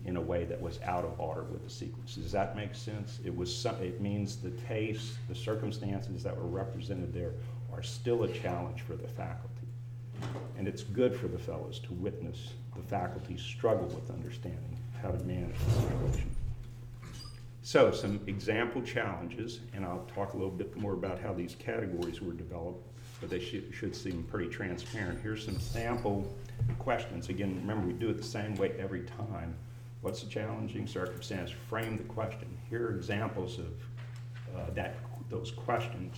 in 0.04 0.16
a 0.16 0.20
way 0.20 0.44
that 0.44 0.60
was 0.60 0.78
out 0.84 1.04
of 1.04 1.18
order 1.18 1.42
with 1.42 1.64
the 1.64 1.70
sequence. 1.70 2.14
Does 2.14 2.30
that 2.30 2.54
make 2.54 2.76
sense? 2.76 3.18
It 3.24 3.36
was 3.36 3.52
some, 3.54 3.74
it 3.82 4.00
means 4.00 4.36
the 4.36 4.52
case, 4.68 5.16
the 5.28 5.34
circumstances 5.34 6.22
that 6.22 6.36
were 6.36 6.46
represented 6.46 7.12
there 7.12 7.32
are 7.76 7.82
still 7.82 8.24
a 8.24 8.28
challenge 8.28 8.82
for 8.82 8.96
the 8.96 9.08
faculty. 9.08 9.52
And 10.56 10.66
it's 10.66 10.82
good 10.82 11.14
for 11.14 11.28
the 11.28 11.38
fellows 11.38 11.78
to 11.80 11.92
witness 11.92 12.54
the 12.74 12.82
faculty 12.82 13.36
struggle 13.36 13.86
with 13.86 14.10
understanding 14.10 14.78
how 15.02 15.10
to 15.10 15.22
manage 15.24 15.56
the 15.58 15.70
situation. 15.82 16.30
So 17.62 17.90
some 17.90 18.20
example 18.26 18.80
challenges, 18.80 19.60
and 19.74 19.84
I'll 19.84 20.08
talk 20.14 20.32
a 20.32 20.36
little 20.36 20.52
bit 20.52 20.74
more 20.76 20.94
about 20.94 21.20
how 21.20 21.34
these 21.34 21.56
categories 21.58 22.22
were 22.22 22.32
developed, 22.32 22.86
but 23.20 23.28
they 23.28 23.40
should, 23.40 23.74
should 23.74 23.94
seem 23.94 24.22
pretty 24.24 24.48
transparent. 24.48 25.20
Here's 25.20 25.44
some 25.44 25.58
sample 25.58 26.32
questions. 26.78 27.28
Again, 27.28 27.56
remember 27.56 27.86
we 27.86 27.92
do 27.92 28.08
it 28.08 28.18
the 28.18 28.22
same 28.22 28.54
way 28.54 28.72
every 28.78 29.02
time. 29.02 29.54
What's 30.00 30.22
the 30.22 30.30
challenging 30.30 30.86
circumstance? 30.86 31.50
Frame 31.50 31.96
the 31.96 32.04
question. 32.04 32.56
Here 32.70 32.86
are 32.86 32.94
examples 32.94 33.58
of 33.58 33.66
uh, 34.56 34.70
that 34.74 34.96
those 35.28 35.50
questions. 35.50 36.16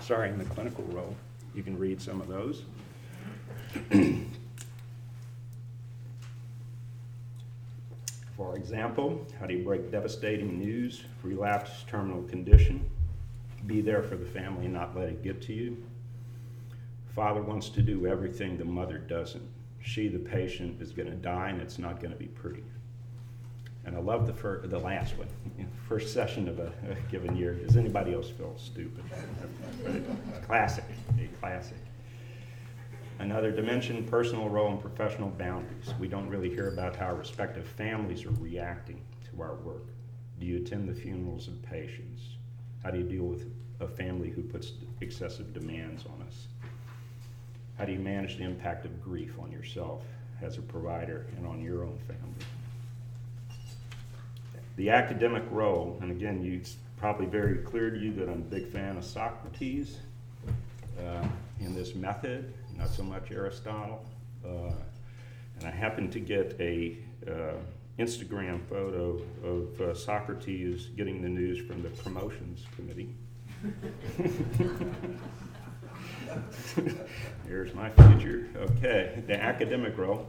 Sorry, 0.00 0.30
in 0.30 0.38
the 0.38 0.44
clinical 0.44 0.84
role, 0.84 1.14
you 1.54 1.62
can 1.62 1.78
read 1.78 2.00
some 2.00 2.20
of 2.20 2.28
those. 2.28 2.62
For 8.36 8.56
example, 8.56 9.24
how 9.38 9.46
do 9.46 9.54
you 9.54 9.62
break 9.62 9.92
devastating 9.92 10.58
news, 10.58 11.04
relapse, 11.22 11.84
terminal 11.86 12.22
condition? 12.24 12.84
Be 13.66 13.80
there 13.80 14.02
for 14.02 14.16
the 14.16 14.26
family 14.26 14.64
and 14.64 14.74
not 14.74 14.96
let 14.96 15.08
it 15.08 15.22
get 15.22 15.40
to 15.42 15.52
you. 15.52 15.76
Father 17.14 17.42
wants 17.42 17.68
to 17.68 17.82
do 17.82 18.06
everything, 18.06 18.56
the 18.56 18.64
mother 18.64 18.98
doesn't. 18.98 19.46
She, 19.82 20.08
the 20.08 20.18
patient, 20.18 20.80
is 20.80 20.92
going 20.92 21.10
to 21.10 21.14
die, 21.14 21.50
and 21.50 21.60
it's 21.60 21.78
not 21.78 22.00
going 22.00 22.12
to 22.12 22.18
be 22.18 22.26
pretty. 22.26 22.64
And 23.84 23.96
I 23.96 23.98
love 23.98 24.26
the 24.26 24.32
fir- 24.32 24.66
the 24.66 24.78
last 24.78 25.16
one, 25.18 25.28
first 25.88 26.12
session 26.12 26.48
of 26.48 26.60
a, 26.60 26.72
a 26.88 26.94
given 27.10 27.36
year. 27.36 27.54
Does 27.54 27.76
anybody 27.76 28.14
else 28.14 28.30
feel 28.30 28.56
stupid? 28.56 29.04
classic, 30.46 30.84
a 31.18 31.26
classic. 31.40 31.78
Another 33.18 33.50
dimension: 33.50 34.04
personal 34.04 34.48
role 34.48 34.70
and 34.70 34.80
professional 34.80 35.30
boundaries. 35.30 35.92
We 35.98 36.08
don't 36.08 36.28
really 36.28 36.48
hear 36.48 36.68
about 36.68 36.94
how 36.96 37.06
our 37.06 37.16
respective 37.16 37.66
families 37.66 38.24
are 38.24 38.30
reacting 38.40 39.00
to 39.30 39.42
our 39.42 39.54
work. 39.56 39.84
Do 40.38 40.46
you 40.46 40.58
attend 40.58 40.88
the 40.88 40.94
funerals 40.94 41.48
of 41.48 41.60
patients? 41.62 42.22
How 42.82 42.90
do 42.90 42.98
you 42.98 43.04
deal 43.04 43.24
with 43.24 43.46
a 43.80 43.88
family 43.88 44.30
who 44.30 44.42
puts 44.42 44.72
excessive 45.00 45.52
demands 45.52 46.04
on 46.06 46.24
us? 46.26 46.46
How 47.78 47.84
do 47.84 47.92
you 47.92 47.98
manage 47.98 48.36
the 48.36 48.44
impact 48.44 48.84
of 48.84 49.02
grief 49.02 49.34
on 49.40 49.50
yourself 49.50 50.04
as 50.40 50.58
a 50.58 50.62
provider 50.62 51.26
and 51.36 51.46
on 51.46 51.62
your 51.62 51.84
own 51.84 51.98
family? 52.06 52.44
The 54.76 54.90
academic 54.90 55.44
role, 55.50 55.98
and 56.00 56.10
again, 56.10 56.42
you, 56.42 56.54
it's 56.54 56.76
probably 56.96 57.26
very 57.26 57.58
clear 57.58 57.90
to 57.90 57.98
you 57.98 58.12
that 58.14 58.28
I'm 58.28 58.40
a 58.40 58.44
big 58.44 58.68
fan 58.68 58.96
of 58.96 59.04
Socrates 59.04 59.98
uh, 60.98 61.26
in 61.60 61.74
this 61.74 61.94
method, 61.94 62.52
not 62.76 62.88
so 62.88 63.02
much 63.02 63.30
Aristotle. 63.30 64.04
Uh, 64.44 64.72
and 65.58 65.66
I 65.66 65.70
happened 65.70 66.12
to 66.12 66.20
get 66.20 66.56
a 66.58 66.96
uh, 67.28 67.54
Instagram 67.98 68.66
photo 68.68 69.20
of 69.44 69.80
uh, 69.80 69.94
Socrates 69.94 70.86
getting 70.96 71.20
the 71.20 71.28
news 71.28 71.58
from 71.66 71.82
the 71.82 71.90
promotions 71.90 72.64
committee. 72.74 73.10
Here's 77.46 77.74
my 77.74 77.90
future. 77.90 78.48
Okay, 78.56 79.22
the 79.26 79.40
academic 79.40 79.98
role. 79.98 80.26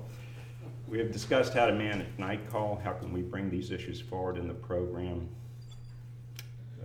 We 0.88 1.00
have 1.00 1.12
discussed 1.12 1.54
how 1.54 1.66
to 1.66 1.74
manage 1.74 2.08
night 2.18 2.50
call. 2.52 2.80
How 2.84 2.94
can 2.94 3.12
we 3.14 3.22
bring 3.22 3.50
these 3.50 3.72
issues 3.72 4.02
forward 4.02 4.38
in 4.38 4.48
the 4.48 4.54
program? 4.54 5.30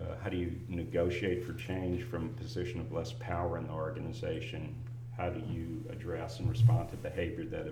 Uh, 0.01 0.15
how 0.23 0.31
do 0.31 0.37
you 0.37 0.53
negotiate 0.69 1.45
for 1.45 1.53
change 1.55 2.05
from 2.05 2.27
a 2.27 2.41
position 2.41 2.81
of 2.81 2.93
less 2.93 3.13
power 3.13 3.59
in 3.59 3.67
the 3.67 3.73
organization? 3.73 4.75
How 5.17 5.31
do 5.31 5.41
you 5.53 5.85
address 5.91 6.39
and 6.39 6.49
respond 6.49 6.91
to 6.91 6.97
behavior 6.97 7.45
that 7.47 7.67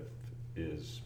is 0.57 1.01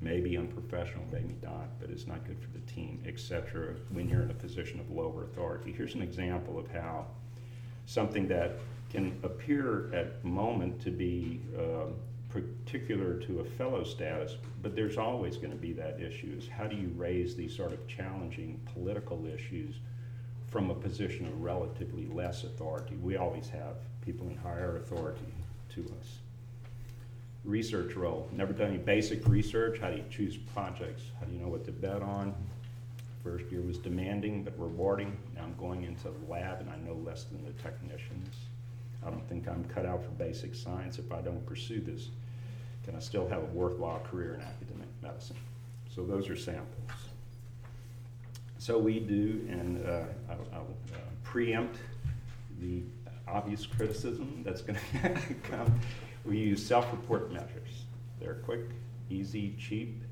maybe 0.00 0.36
unprofessional, 0.36 1.04
maybe 1.12 1.36
not, 1.40 1.80
but 1.80 1.88
it's 1.88 2.08
not 2.08 2.26
good 2.26 2.40
for 2.40 2.50
the 2.50 2.72
team, 2.72 3.00
etc., 3.06 3.76
when 3.92 4.08
you're 4.08 4.22
in 4.22 4.30
a 4.30 4.34
position 4.34 4.80
of 4.80 4.90
lower 4.90 5.22
authority? 5.22 5.72
Here's 5.72 5.94
an 5.94 6.02
example 6.02 6.58
of 6.58 6.68
how 6.72 7.06
something 7.86 8.26
that 8.28 8.58
can 8.90 9.16
appear 9.22 9.94
at 9.94 10.24
moment 10.24 10.82
to 10.82 10.90
be 10.90 11.40
uh, 11.56 11.86
particular 12.32 13.14
to 13.14 13.40
a 13.40 13.44
fellow 13.44 13.84
status, 13.84 14.36
but 14.62 14.74
there's 14.74 14.96
always 14.96 15.36
going 15.36 15.50
to 15.50 15.56
be 15.56 15.72
that 15.74 16.00
issue 16.00 16.34
is 16.36 16.48
how 16.48 16.66
do 16.66 16.76
you 16.76 16.90
raise 16.96 17.36
these 17.36 17.54
sort 17.54 17.72
of 17.72 17.86
challenging 17.86 18.60
political 18.72 19.26
issues 19.26 19.76
from 20.48 20.70
a 20.70 20.74
position 20.74 21.26
of 21.26 21.42
relatively 21.42 22.06
less 22.06 22.44
authority? 22.44 22.96
We 22.96 23.16
always 23.16 23.48
have 23.50 23.76
people 24.04 24.28
in 24.28 24.36
higher 24.36 24.76
authority 24.76 25.34
to 25.74 25.80
us. 26.00 26.18
Research 27.44 27.94
role. 27.96 28.28
Never 28.32 28.52
done 28.52 28.68
any 28.68 28.78
basic 28.78 29.26
research. 29.26 29.78
How 29.78 29.90
do 29.90 29.96
you 29.96 30.04
choose 30.10 30.36
projects? 30.36 31.02
How 31.18 31.26
do 31.26 31.32
you 31.32 31.40
know 31.40 31.48
what 31.48 31.64
to 31.64 31.72
bet 31.72 32.02
on? 32.02 32.34
First 33.24 33.44
year 33.50 33.60
was 33.60 33.78
demanding 33.78 34.42
but 34.42 34.58
rewarding. 34.58 35.16
Now 35.34 35.42
I'm 35.42 35.54
going 35.56 35.82
into 35.82 36.04
the 36.04 36.30
lab 36.32 36.60
and 36.60 36.70
I 36.70 36.76
know 36.76 36.94
less 37.04 37.24
than 37.24 37.44
the 37.44 37.52
technicians. 37.62 38.36
I 39.04 39.10
don't 39.10 39.28
think 39.28 39.48
I'm 39.48 39.64
cut 39.64 39.86
out 39.86 40.04
for 40.04 40.10
basic 40.10 40.54
science 40.54 40.98
if 40.98 41.12
I 41.12 41.20
don't 41.20 41.44
pursue 41.46 41.80
this. 41.80 42.08
Can 42.84 42.96
I 42.96 42.98
still 42.98 43.28
have 43.28 43.42
a 43.42 43.46
worthwhile 43.46 44.00
career 44.10 44.34
in 44.34 44.40
academic 44.40 44.88
medicine? 45.02 45.36
So 45.94 46.04
those 46.04 46.28
are 46.28 46.36
samples. 46.36 46.90
So 48.58 48.78
we 48.78 49.00
do, 49.00 49.46
and 49.50 49.84
uh, 49.86 50.04
I'll, 50.30 50.46
I'll 50.54 50.76
uh, 50.94 50.98
preempt 51.24 51.76
the 52.60 52.82
obvious 53.28 53.66
criticism 53.66 54.42
that's 54.44 54.62
going 54.62 54.78
to 55.02 55.34
come. 55.42 55.80
We 56.24 56.38
use 56.38 56.64
self-report 56.64 57.32
measures. 57.32 57.84
They're 58.20 58.34
quick, 58.34 58.60
easy, 59.10 59.56
cheap. 59.58 60.02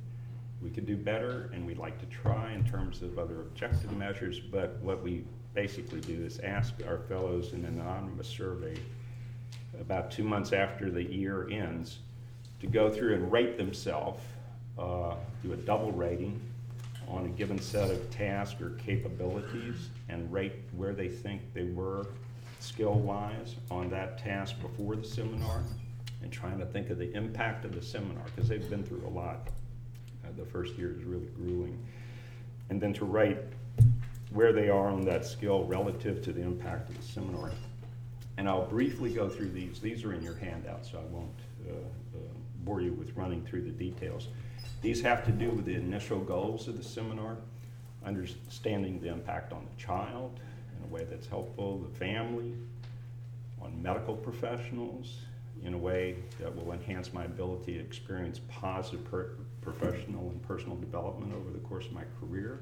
We 0.62 0.70
could 0.70 0.86
do 0.86 0.96
better, 0.96 1.50
and 1.54 1.64
we'd 1.66 1.78
like 1.78 1.98
to 2.00 2.06
try 2.06 2.52
in 2.52 2.64
terms 2.64 3.02
of 3.02 3.18
other 3.18 3.40
objective 3.40 3.96
measures, 3.96 4.40
but 4.40 4.78
what 4.82 5.02
we 5.02 5.24
basically 5.54 6.00
do 6.00 6.24
is 6.24 6.38
ask 6.40 6.74
our 6.86 6.98
fellows 7.08 7.52
in 7.52 7.64
an 7.64 7.80
anonymous 7.80 8.28
survey 8.28 8.76
about 9.80 10.10
two 10.10 10.24
months 10.24 10.52
after 10.52 10.90
the 10.90 11.02
year 11.02 11.48
ends 11.50 12.00
to 12.60 12.66
go 12.66 12.90
through 12.90 13.14
and 13.14 13.32
rate 13.32 13.56
themselves, 13.56 14.22
uh, 14.78 15.14
do 15.42 15.52
a 15.52 15.56
double 15.56 15.92
rating 15.92 16.40
on 17.08 17.26
a 17.26 17.28
given 17.28 17.58
set 17.58 17.90
of 17.90 18.10
tasks 18.10 18.60
or 18.60 18.70
capabilities 18.70 19.88
and 20.08 20.32
rate 20.32 20.52
where 20.76 20.92
they 20.92 21.08
think 21.08 21.42
they 21.54 21.64
were 21.64 22.06
skill-wise 22.60 23.56
on 23.70 23.90
that 23.90 24.18
task 24.18 24.54
before 24.60 24.94
the 24.94 25.04
seminar 25.04 25.62
and 26.22 26.30
trying 26.30 26.58
to 26.58 26.66
think 26.66 26.90
of 26.90 26.98
the 26.98 27.12
impact 27.14 27.64
of 27.64 27.74
the 27.74 27.82
seminar 27.82 28.22
because 28.26 28.48
they've 28.48 28.68
been 28.68 28.84
through 28.84 29.04
a 29.06 29.08
lot. 29.08 29.48
Uh, 30.24 30.28
the 30.36 30.44
first 30.44 30.76
year 30.76 30.92
is 30.92 31.02
really 31.04 31.26
grueling. 31.36 31.78
And 32.68 32.80
then 32.80 32.92
to 32.94 33.04
rate 33.04 33.38
where 34.32 34.52
they 34.52 34.68
are 34.68 34.88
on 34.88 35.00
that 35.02 35.24
skill 35.24 35.64
relative 35.64 36.22
to 36.22 36.32
the 36.32 36.42
impact 36.42 36.90
of 36.90 36.96
the 36.96 37.02
seminar. 37.02 37.50
And 38.36 38.48
I'll 38.48 38.66
briefly 38.66 39.12
go 39.12 39.28
through 39.28 39.50
these. 39.50 39.80
These 39.80 40.04
are 40.04 40.12
in 40.12 40.22
your 40.22 40.36
handout, 40.36 40.86
so 40.86 40.98
I 40.98 41.04
won't 41.12 41.30
uh, 41.68 41.72
bore 42.64 42.80
you 42.80 42.92
with 42.92 43.16
running 43.16 43.44
through 43.44 43.62
the 43.62 43.70
details. 43.70 44.28
These 44.82 45.02
have 45.02 45.24
to 45.26 45.32
do 45.32 45.50
with 45.50 45.66
the 45.66 45.74
initial 45.74 46.20
goals 46.20 46.68
of 46.68 46.76
the 46.76 46.84
seminar, 46.84 47.36
understanding 48.04 49.00
the 49.00 49.08
impact 49.08 49.52
on 49.52 49.66
the 49.70 49.82
child 49.82 50.40
in 50.76 50.90
a 50.90 50.92
way 50.92 51.04
that's 51.04 51.26
helpful, 51.26 51.78
the 51.78 51.98
family, 51.98 52.54
on 53.60 53.82
medical 53.82 54.14
professionals 54.14 55.18
in 55.62 55.74
a 55.74 55.78
way 55.78 56.16
that 56.40 56.54
will 56.54 56.72
enhance 56.72 57.12
my 57.12 57.24
ability 57.24 57.74
to 57.74 57.80
experience 57.80 58.40
positive 58.48 59.04
per- 59.04 59.32
professional 59.60 60.30
and 60.30 60.42
personal 60.42 60.76
development 60.76 61.34
over 61.34 61.50
the 61.50 61.58
course 61.58 61.84
of 61.84 61.92
my 61.92 62.04
career 62.18 62.60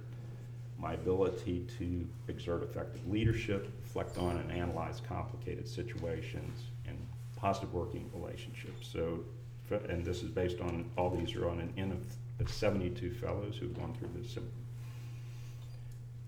my 0.79 0.95
ability 0.95 1.67
to 1.79 2.07
exert 2.29 2.63
effective 2.63 3.07
leadership, 3.09 3.69
reflect 3.83 4.17
on 4.17 4.37
and 4.37 4.51
analyze 4.53 5.03
complicated 5.09 5.67
situations, 5.67 6.67
and 6.87 6.97
positive 7.37 7.73
working 7.75 8.09
relationships. 8.15 8.89
So, 8.93 9.25
and 9.71 10.05
this 10.05 10.23
is 10.23 10.31
based 10.31 10.61
on, 10.61 10.91
all 10.97 11.11
these 11.11 11.35
are 11.35 11.49
on 11.49 11.61
an 11.61 11.73
N 11.77 11.93
of 12.41 12.51
72 12.51 13.13
fellows 13.15 13.57
who've 13.57 13.77
gone 13.77 13.95
through 13.95 14.11
this. 14.21 14.37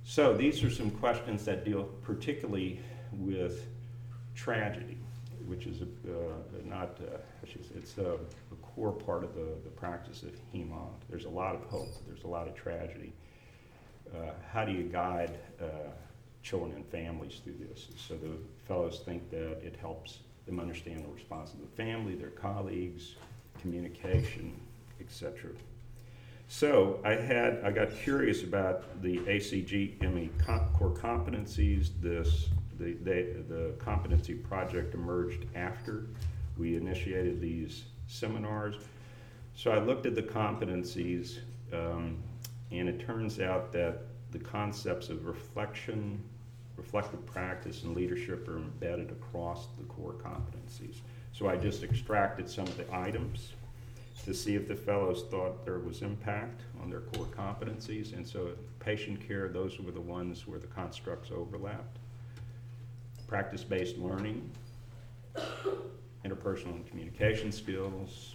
So 0.05 0.37
these 0.37 0.65
are 0.65 0.71
some 0.71 0.91
questions 0.91 1.45
that 1.45 1.65
deal 1.65 1.85
particularly 2.03 2.81
with 3.13 3.67
tragedy, 4.35 4.99
which 5.47 5.67
is 5.67 5.83
a, 5.83 5.85
uh, 5.85 6.33
not, 6.65 6.99
uh, 7.01 7.19
it's 7.75 7.99
a, 7.99 8.15
a, 8.15 8.57
core 8.75 8.93
part 8.93 9.25
of 9.25 9.35
the, 9.35 9.47
the 9.65 9.71
practice 9.71 10.23
of 10.23 10.31
HEMONC. 10.55 10.93
There's 11.09 11.25
a 11.25 11.31
lot 11.31 11.55
of 11.55 11.63
hope, 11.65 11.89
there's 12.07 12.25
a 12.25 12.29
lot 12.29 12.49
of 12.49 12.55
tragedy 12.55 13.13
uh, 14.15 14.31
how 14.53 14.65
do 14.65 14.73
you 14.73 14.85
guide 14.85 15.39
uh, 15.61 15.67
children 16.43 16.73
and 16.75 16.87
families 16.87 17.41
through 17.45 17.57
this? 17.69 17.89
So 17.97 18.15
the 18.15 18.37
fellows 18.67 19.03
think 19.05 19.31
that 19.31 19.65
it 19.65 19.77
helps 19.81 20.19
them 20.47 20.59
understand 20.59 21.05
the 21.05 21.13
response 21.13 21.53
of 21.53 21.61
the 21.61 21.77
family, 21.77 22.15
their 22.15 22.31
colleagues, 22.31 23.15
communication, 23.61 24.59
etc. 25.01 25.51
So 26.49 27.01
I 27.05 27.15
had 27.15 27.61
I 27.65 27.71
got 27.71 27.95
curious 27.95 28.43
about 28.43 29.03
the 29.03 29.19
ACG 29.19 29.99
core 30.75 30.91
competencies. 30.91 31.91
This 32.01 32.49
the, 32.79 32.95
the 32.95 33.45
the 33.49 33.75
competency 33.79 34.35
project 34.35 34.95
emerged 34.95 35.47
after 35.55 36.07
we 36.59 36.77
initiated 36.77 37.41
these 37.41 37.85
seminars. 38.07 38.77
So 39.55 39.71
I 39.71 39.79
looked 39.79 40.07
at 40.07 40.15
the 40.15 40.23
competencies. 40.23 41.39
Um, 41.73 42.17
and 42.73 42.89
it 42.89 43.05
turns 43.05 43.41
out 43.41 43.73
that 43.73 44.03
the 44.31 44.39
concepts 44.39 45.09
of 45.09 45.27
reflection, 45.27 46.23
reflective 46.77 47.25
practice, 47.27 47.83
and 47.83 47.97
leadership 47.97 48.49
are 48.49 48.59
embedded 48.59 49.11
across 49.11 49.67
the 49.79 49.85
core 49.85 50.15
competencies. 50.15 50.97
So 51.41 51.49
I 51.49 51.57
just 51.57 51.83
extracted 51.83 52.51
some 52.51 52.65
of 52.65 52.77
the 52.77 52.85
items 52.95 53.55
to 54.27 54.35
see 54.35 54.57
if 54.57 54.69
the 54.69 54.75
fellows 54.75 55.25
thought 55.31 55.65
there 55.65 55.79
was 55.79 56.03
impact 56.03 56.61
on 56.83 56.91
their 56.91 57.01
core 57.01 57.29
competencies. 57.35 58.13
And 58.13 58.29
so 58.29 58.51
patient 58.79 59.27
care, 59.27 59.49
those 59.49 59.81
were 59.81 59.91
the 59.91 60.03
ones 60.03 60.47
where 60.47 60.59
the 60.59 60.67
constructs 60.67 61.31
overlapped. 61.31 61.97
Practice-based 63.27 63.97
learning, 63.97 64.51
interpersonal 66.27 66.75
and 66.75 66.87
communication 66.87 67.53
skills, 67.53 68.35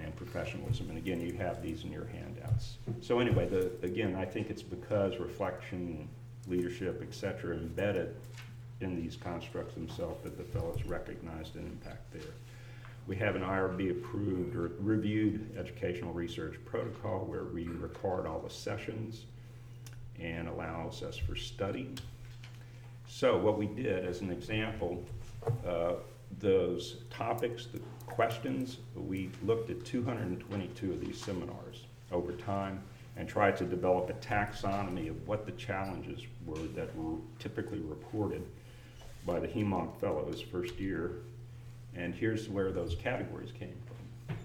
and 0.00 0.14
professionalism. 0.14 0.90
And 0.90 0.98
again, 0.98 1.20
you 1.20 1.32
have 1.38 1.60
these 1.60 1.82
in 1.82 1.90
your 1.90 2.06
handouts. 2.06 2.76
So 3.00 3.18
anyway, 3.18 3.48
the, 3.48 3.72
again, 3.82 4.14
I 4.14 4.26
think 4.26 4.48
it's 4.48 4.62
because 4.62 5.16
reflection, 5.16 6.08
leadership, 6.46 7.00
et 7.02 7.12
cetera, 7.12 7.56
embedded 7.56 8.14
in 8.80 8.96
these 8.96 9.16
constructs 9.16 9.74
themselves 9.74 10.22
that 10.22 10.36
the 10.36 10.44
fellows 10.44 10.84
recognized 10.84 11.56
an 11.56 11.66
impact 11.66 12.12
there. 12.12 12.32
We 13.06 13.16
have 13.16 13.36
an 13.36 13.42
IRB 13.42 13.90
approved 13.90 14.54
or 14.54 14.70
reviewed 14.80 15.56
educational 15.58 16.12
research 16.12 16.56
protocol 16.66 17.24
where 17.24 17.44
we 17.44 17.66
record 17.66 18.26
all 18.26 18.38
the 18.38 18.50
sessions 18.50 19.24
and 20.20 20.48
allows 20.48 21.02
us 21.02 21.16
for 21.16 21.34
study. 21.34 21.94
So 23.08 23.38
what 23.38 23.56
we 23.56 23.66
did, 23.66 24.04
as 24.04 24.20
an 24.20 24.30
example, 24.30 25.02
uh, 25.66 25.94
those 26.38 26.96
topics, 27.10 27.66
the 27.66 27.80
questions, 28.06 28.78
we 28.94 29.30
looked 29.42 29.70
at 29.70 29.84
222 29.84 30.92
of 30.92 31.00
these 31.00 31.18
seminars 31.18 31.84
over 32.12 32.32
time 32.32 32.82
and 33.16 33.28
tried 33.28 33.56
to 33.56 33.64
develop 33.64 34.10
a 34.10 34.14
taxonomy 34.14 35.08
of 35.08 35.26
what 35.26 35.46
the 35.46 35.52
challenges 35.52 36.20
were 36.46 36.58
that 36.74 36.94
were 36.96 37.16
typically 37.38 37.80
reported 37.80 38.44
by 39.26 39.40
the 39.40 39.48
HEMONC 39.48 40.00
fellows 40.00 40.40
first 40.40 40.78
year. 40.78 41.12
And 41.94 42.14
here's 42.14 42.48
where 42.48 42.70
those 42.70 42.94
categories 42.94 43.52
came 43.52 43.74
from. 43.86 44.36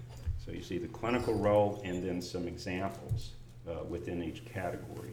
So 0.45 0.51
you 0.51 0.61
see 0.61 0.77
the 0.77 0.87
clinical 0.87 1.35
role 1.35 1.81
and 1.85 2.03
then 2.03 2.21
some 2.21 2.47
examples 2.47 3.31
uh, 3.67 3.83
within 3.85 4.21
each 4.21 4.45
category 4.45 5.11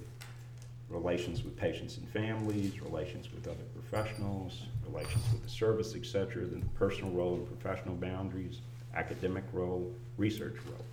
relations 0.91 1.45
with 1.45 1.57
patients 1.57 1.99
and 1.99 2.09
families, 2.09 2.81
relations 2.83 3.33
with 3.33 3.47
other 3.47 3.65
professionals, 3.75 4.65
relations 4.87 5.23
with 5.33 5.43
the 5.43 5.49
service, 5.49 5.95
et 5.95 6.05
cetera, 6.05 6.45
then 6.45 6.69
personal 6.75 7.11
role 7.13 7.35
and 7.35 7.47
professional 7.47 7.95
boundaries, 7.95 8.61
academic 8.95 9.45
role, 9.53 9.91
research 10.17 10.57
role. 10.67 10.85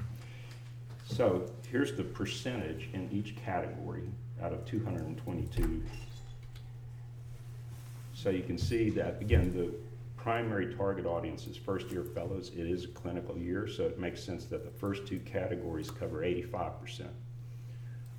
So 1.05 1.49
here's 1.71 1.93
the 1.93 2.03
percentage 2.03 2.89
in 2.93 3.09
each 3.11 3.35
category 3.43 4.03
out 4.41 4.53
of 4.53 4.63
222. 4.65 5.81
So 8.27 8.31
you 8.31 8.43
can 8.43 8.57
see 8.57 8.89
that, 8.89 9.21
again, 9.21 9.53
the 9.55 9.73
primary 10.21 10.75
target 10.75 11.05
audience 11.05 11.47
is 11.47 11.55
first-year 11.55 12.03
fellows. 12.03 12.51
It 12.53 12.67
is 12.67 12.83
a 12.83 12.89
clinical 12.89 13.37
year, 13.37 13.69
so 13.69 13.85
it 13.85 13.99
makes 13.99 14.21
sense 14.21 14.43
that 14.47 14.65
the 14.65 14.79
first 14.79 15.07
two 15.07 15.19
categories 15.19 15.89
cover 15.89 16.23
85% 16.23 17.07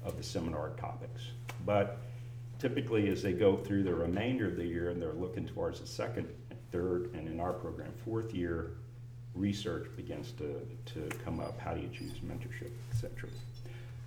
of 0.03 0.17
the 0.17 0.23
seminar 0.23 0.71
topics. 0.81 1.25
But 1.67 1.99
typically, 2.59 3.11
as 3.11 3.23
they 3.23 3.35
go 3.35 3.59
through 3.59 3.83
the 3.83 3.93
remainder 3.93 4.49
of 4.49 4.57
the 4.57 4.65
year 4.65 4.89
and 4.89 5.03
they're 5.03 5.13
looking 5.13 5.47
towards 5.47 5.81
the 5.81 5.87
second, 5.87 6.27
third, 6.73 7.11
and 7.13 7.29
in 7.29 7.39
our 7.39 7.53
program, 7.53 7.93
fourth 8.03 8.33
year, 8.33 8.79
research 9.35 9.91
begins 9.95 10.33
to, 10.39 10.67
to 10.87 11.15
come 11.23 11.39
up. 11.39 11.61
How 11.61 11.75
do 11.75 11.83
you 11.83 11.91
choose 11.93 12.15
mentorship, 12.21 12.71
et 12.91 12.97
cetera. 12.97 13.29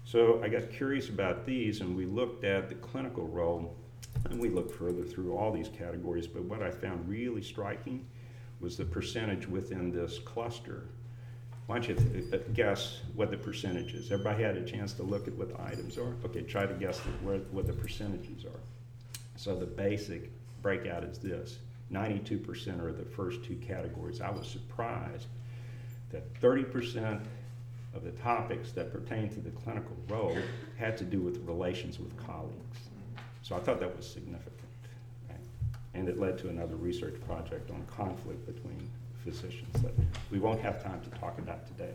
So 0.04 0.42
I 0.44 0.50
got 0.50 0.72
curious 0.72 1.10
about 1.10 1.46
these, 1.46 1.82
and 1.82 1.96
we 1.96 2.08
looked 2.08 2.44
at 2.44 2.70
the 2.70 2.76
clinical 2.76 3.28
role, 3.28 3.76
and 4.30 4.40
we 4.40 4.50
looked 4.50 4.72
further 4.72 5.04
through 5.04 5.36
all 5.36 5.52
these 5.52 5.70
categories. 5.70 6.28
But 6.28 6.44
what 6.44 6.62
I 6.62 6.72
found 6.72 7.08
really 7.08 7.42
striking 7.42 8.06
was 8.60 8.78
the 8.78 8.86
percentage 8.86 9.48
within 9.48 9.92
this 9.92 10.20
cluster 10.20 10.88
why 11.72 11.80
don't 11.80 11.88
you 11.88 11.96
th- 11.96 12.34
uh, 12.34 12.38
guess 12.54 13.00
what 13.16 13.32
the 13.32 13.38
percentage 13.38 13.94
is? 13.94 14.12
Everybody 14.12 14.44
had 14.44 14.58
a 14.58 14.66
chance 14.66 14.92
to 14.92 15.04
look 15.04 15.30
at 15.30 15.34
what 15.36 15.56
the 15.56 15.62
items 15.62 15.98
are? 15.98 16.14
Okay, 16.26 16.42
try 16.42 16.66
to 16.66 16.74
guess 16.74 17.00
where, 17.24 17.38
what 17.52 17.66
the 17.66 17.72
percentages 17.72 18.44
are. 18.44 18.60
So 19.38 19.56
the 19.56 19.68
basic 19.68 20.30
breakout 20.62 21.06
is 21.06 21.18
this, 21.18 21.60
ninety-two 21.90 22.40
percent 22.40 22.82
are 22.82 22.92
the 22.92 23.06
first 23.06 23.46
two 23.46 23.56
categories. 23.56 24.20
I 24.20 24.32
was 24.32 24.48
surprised 24.48 25.28
that 26.10 26.24
thirty 26.42 26.66
percent 26.66 27.22
of 27.94 28.04
the 28.04 28.12
topics 28.12 28.74
that 28.74 28.92
pertain 28.92 29.30
to 29.30 29.40
the 29.40 29.52
clinical 29.52 29.96
role 30.10 30.38
had 30.78 30.98
to 30.98 31.06
do 31.06 31.22
with 31.22 31.38
relations 31.48 32.00
with 32.00 32.16
colleagues. 32.18 32.80
So 33.42 33.56
I 33.56 33.60
thought 33.60 33.80
that 33.80 33.96
was 33.96 34.08
significant. 34.08 34.54
right? 35.30 35.40
And 35.94 36.08
it 36.08 36.20
led 36.20 36.38
to 36.40 36.50
another 36.50 36.76
research 36.76 37.16
project 37.26 37.72
on 37.72 37.84
conflict 37.88 38.46
between 38.46 38.90
physicians 39.24 39.82
that 39.82 39.94
we 40.32 40.40
won't 40.40 40.62
have 40.62 40.84
time 40.84 41.02
to 41.02 41.10
talk 41.20 41.38
about 41.40 41.66
today. 41.68 41.94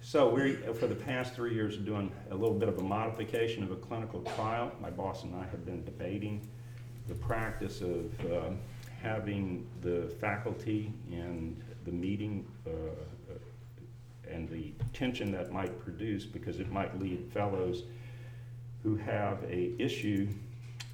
So 0.00 0.28
we, 0.28 0.56
for 0.74 0.86
the 0.86 0.94
past 0.94 1.34
three 1.34 1.54
years, 1.54 1.78
doing 1.78 2.12
a 2.30 2.34
little 2.34 2.56
bit 2.56 2.68
of 2.68 2.78
a 2.78 2.82
modification 2.82 3.62
of 3.62 3.70
a 3.70 3.76
clinical 3.76 4.20
trial. 4.36 4.70
My 4.80 4.90
boss 4.90 5.22
and 5.24 5.34
I 5.34 5.44
have 5.46 5.64
been 5.64 5.82
debating 5.84 6.46
the 7.08 7.14
practice 7.14 7.80
of 7.80 8.32
uh, 8.32 8.50
having 9.02 9.66
the 9.80 10.14
faculty 10.20 10.92
and 11.10 11.58
the 11.86 11.90
meeting 11.92 12.46
uh, 12.66 12.70
and 14.30 14.48
the 14.48 14.72
tension 14.92 15.30
that 15.32 15.52
might 15.52 15.78
produce 15.82 16.24
because 16.24 16.60
it 16.60 16.70
might 16.70 16.98
lead 17.00 17.30
fellows 17.32 17.84
who 18.84 18.94
have 18.94 19.42
a 19.44 19.74
issue 19.78 20.28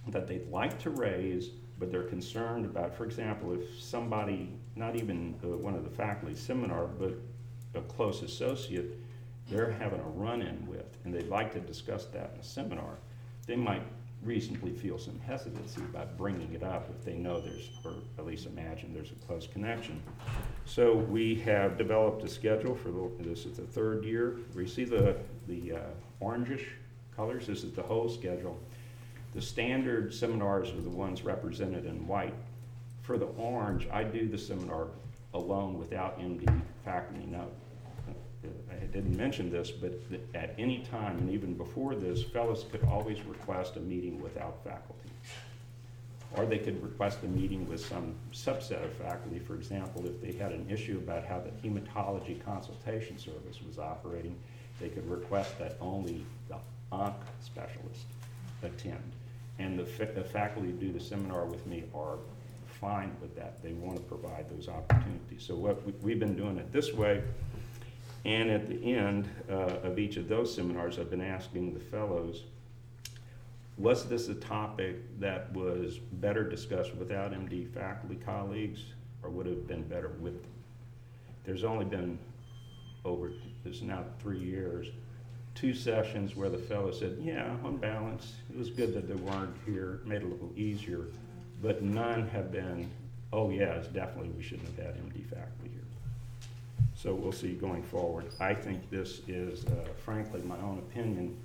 that 0.09 0.27
they'd 0.27 0.49
like 0.51 0.79
to 0.79 0.89
raise 0.91 1.51
but 1.81 1.91
they're 1.91 2.03
concerned 2.03 2.67
about, 2.67 2.95
for 2.95 3.05
example, 3.05 3.53
if 3.55 3.83
somebody, 3.83 4.53
not 4.77 4.95
even 4.95 5.35
uh, 5.43 5.49
one 5.49 5.75
of 5.75 5.83
the 5.83 5.91
faculty 5.91 6.35
seminar, 6.35 6.85
but 6.87 7.15
a 7.75 7.81
close 7.81 8.23
associate, 8.23 8.99
they're 9.49 9.71
having 9.73 9.99
a 9.99 10.09
run-in 10.11 10.65
with, 10.69 10.99
and 11.05 11.13
they'd 11.13 11.29
like 11.29 11.53
to 11.55 11.61
discuss 11.61 12.05
that 12.05 12.33
in 12.35 12.41
a 12.41 12.45
seminar, 12.45 12.99
they 13.47 13.57
might 13.57 13.83
reasonably 14.23 14.73
feel 14.73 14.99
some 14.99 15.19
hesitancy 15.21 15.81
about 15.81 16.19
bringing 16.19 16.53
it 16.53 16.63
up 16.63 16.91
if 16.91 17.03
they 17.03 17.15
know 17.15 17.41
there's, 17.41 17.71
or 17.83 17.95
at 18.19 18.27
least 18.27 18.45
imagine 18.45 18.93
there's 18.93 19.13
a 19.13 19.27
close 19.27 19.47
connection. 19.47 20.03
So 20.67 20.95
we 20.95 21.37
have 21.37 21.79
developed 21.79 22.23
a 22.23 22.29
schedule 22.29 22.75
for 22.75 22.91
the, 22.91 23.11
this 23.21 23.47
is 23.47 23.57
the 23.57 23.63
third 23.63 24.05
year. 24.05 24.37
We 24.55 24.67
see 24.67 24.85
the, 24.85 25.17
the 25.49 25.73
uh, 25.73 25.81
orangish 26.21 26.67
colors, 27.21 27.47
this 27.47 27.65
is 27.65 27.73
the 27.73 27.83
whole 27.83 28.09
schedule. 28.09 28.59
The 29.35 29.43
standard 29.43 30.15
seminars 30.15 30.71
are 30.71 30.81
the 30.81 30.89
ones 30.89 31.23
represented 31.23 31.85
in 31.85 32.07
white. 32.07 32.33
For 33.03 33.19
the 33.19 33.27
orange, 33.27 33.87
I 33.93 34.05
do 34.05 34.27
the 34.27 34.39
seminar 34.39 34.87
alone 35.35 35.79
without 35.79 36.19
MD 36.19 36.51
faculty 36.83 37.27
note. 37.27 37.53
Uh, 38.09 38.49
I 38.73 38.87
didn't 38.87 39.15
mention 39.19 39.51
this, 39.51 39.71
but 39.71 39.93
at 40.35 40.55
any 40.57 40.79
time, 40.91 41.19
and 41.19 41.31
even 41.31 41.53
before 41.53 41.95
this, 41.95 42.23
fellows 42.23 42.65
could 42.73 42.85
always 42.85 43.21
request 43.27 43.77
a 43.77 43.81
meeting 43.81 44.23
without 44.23 44.65
faculty. 44.65 45.11
Or 46.37 46.47
they 46.47 46.59
could 46.59 46.83
request 46.83 47.19
a 47.23 47.27
meeting 47.29 47.69
with 47.69 47.85
some 47.85 48.15
subset 48.33 48.83
of 48.83 48.93
faculty. 48.95 49.41
For 49.41 49.57
example, 49.57 50.07
if 50.07 50.23
they 50.23 50.33
had 50.33 50.53
an 50.53 50.65
issue 50.71 50.97
about 51.05 51.27
how 51.27 51.41
the 51.41 51.51
hematology 51.69 52.43
consultation 52.43 53.19
service 53.19 53.59
was 53.67 53.79
operating, 53.79 54.37
they 54.81 54.89
could 54.89 55.09
request 55.11 55.59
that 55.59 55.77
only 55.83 56.25
the 56.49 56.57
onc 56.93 57.15
specialist 57.41 58.07
attend 58.63 59.13
and 59.59 59.79
the, 59.79 59.85
fa- 59.85 60.11
the 60.15 60.25
faculty 60.25 60.69
who 60.69 60.77
do 60.77 60.93
the 60.93 61.01
seminar 61.01 61.45
with 61.45 61.67
me 61.67 61.85
are 61.95 62.17
fine 62.81 63.15
with 63.21 63.37
that. 63.37 63.63
They 63.63 63.73
want 63.73 63.97
to 63.97 64.03
provide 64.03 64.47
those 64.51 64.69
opportunities. 64.69 65.45
So 65.47 65.55
what 65.55 65.85
we, 65.87 65.93
we've 66.03 66.19
been 66.19 66.37
doing 66.37 66.57
it 66.57 66.73
this 66.73 66.93
way, 66.95 67.23
and 68.25 68.51
at 68.51 68.69
the 68.69 68.95
end 68.97 69.29
uh, 69.51 69.79
of 69.83 69.99
each 69.99 70.17
of 70.17 70.29
those 70.29 70.55
seminars, 70.55 70.99
I've 70.99 71.11
been 71.11 71.21
asking 71.21 71.75
the 71.75 71.81
fellows, 71.81 72.45
was 73.77 74.07
this 74.09 74.29
a 74.29 74.35
topic 74.35 74.97
that 75.21 75.53
was 75.53 75.99
better 75.99 76.49
discussed 76.49 76.95
without 76.97 77.33
MD 77.33 77.71
faculty 77.73 78.19
colleagues, 78.25 78.81
or 79.23 79.31
would 79.31 79.47
have 79.47 79.67
been 79.67 79.83
better 79.85 80.11
with 80.21 80.41
them? 80.43 80.51
There's 81.45 81.65
only 81.65 81.85
been 81.85 82.19
over, 83.05 83.33
this 83.65 83.81
now 83.81 84.05
three 84.21 84.39
years, 84.39 84.87
two 85.61 85.75
sessions 85.75 86.35
where 86.35 86.49
the 86.49 86.59
fellow 86.59 86.91
said, 86.91 87.19
yeah, 87.21 87.55
on 87.65 87.77
balance, 87.77 88.33
it 88.51 88.59
was 88.59 88.71
good 88.71 88.95
that 88.95 89.07
they 89.07 89.15
weren't 89.15 89.55
here, 89.67 90.01
made 90.07 90.23
it 90.23 90.25
a 90.25 90.27
little 90.27 90.53
easier, 90.57 91.07
but 91.63 91.83
none 91.83 92.27
have 92.29 92.51
been, 92.51 92.91
oh 93.33 93.51
yes, 93.51 93.87
definitely 93.89 94.31
we 94.31 94.43
shouldn't 94.43 94.67
have 94.69 94.87
had 94.87 94.95
MD 94.97 95.23
faculty 95.27 95.71
here. 95.71 95.83
So 96.95 97.15
we'll 97.15 97.33
see 97.33 97.53
going 97.53 97.83
forward. 97.83 98.27
I 98.41 98.55
think 98.55 98.89
this 98.91 99.21
is, 99.29 99.67
uh, 99.67 99.89
frankly, 100.03 100.41
my 100.43 100.57
own 100.61 100.79
opinion, 100.79 101.37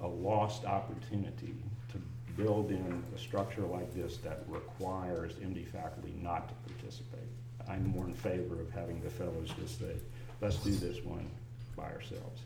a 0.00 0.06
lost 0.06 0.64
opportunity 0.64 1.54
to 1.92 1.98
build 2.40 2.70
in 2.70 3.02
a 3.14 3.18
structure 3.18 3.62
like 3.62 3.92
this 3.94 4.18
that 4.18 4.44
requires 4.46 5.32
MD 5.34 5.66
faculty 5.66 6.14
not 6.22 6.48
to 6.48 6.72
participate. 6.72 7.28
I'm 7.68 7.84
more 7.88 8.04
in 8.04 8.14
favor 8.14 8.60
of 8.60 8.70
having 8.70 9.00
the 9.00 9.10
fellows 9.10 9.50
just 9.60 9.80
say, 9.80 9.96
let's 10.40 10.56
do 10.58 10.70
this 10.70 11.04
one 11.04 11.28
by 11.76 11.90
ourselves 11.90 12.42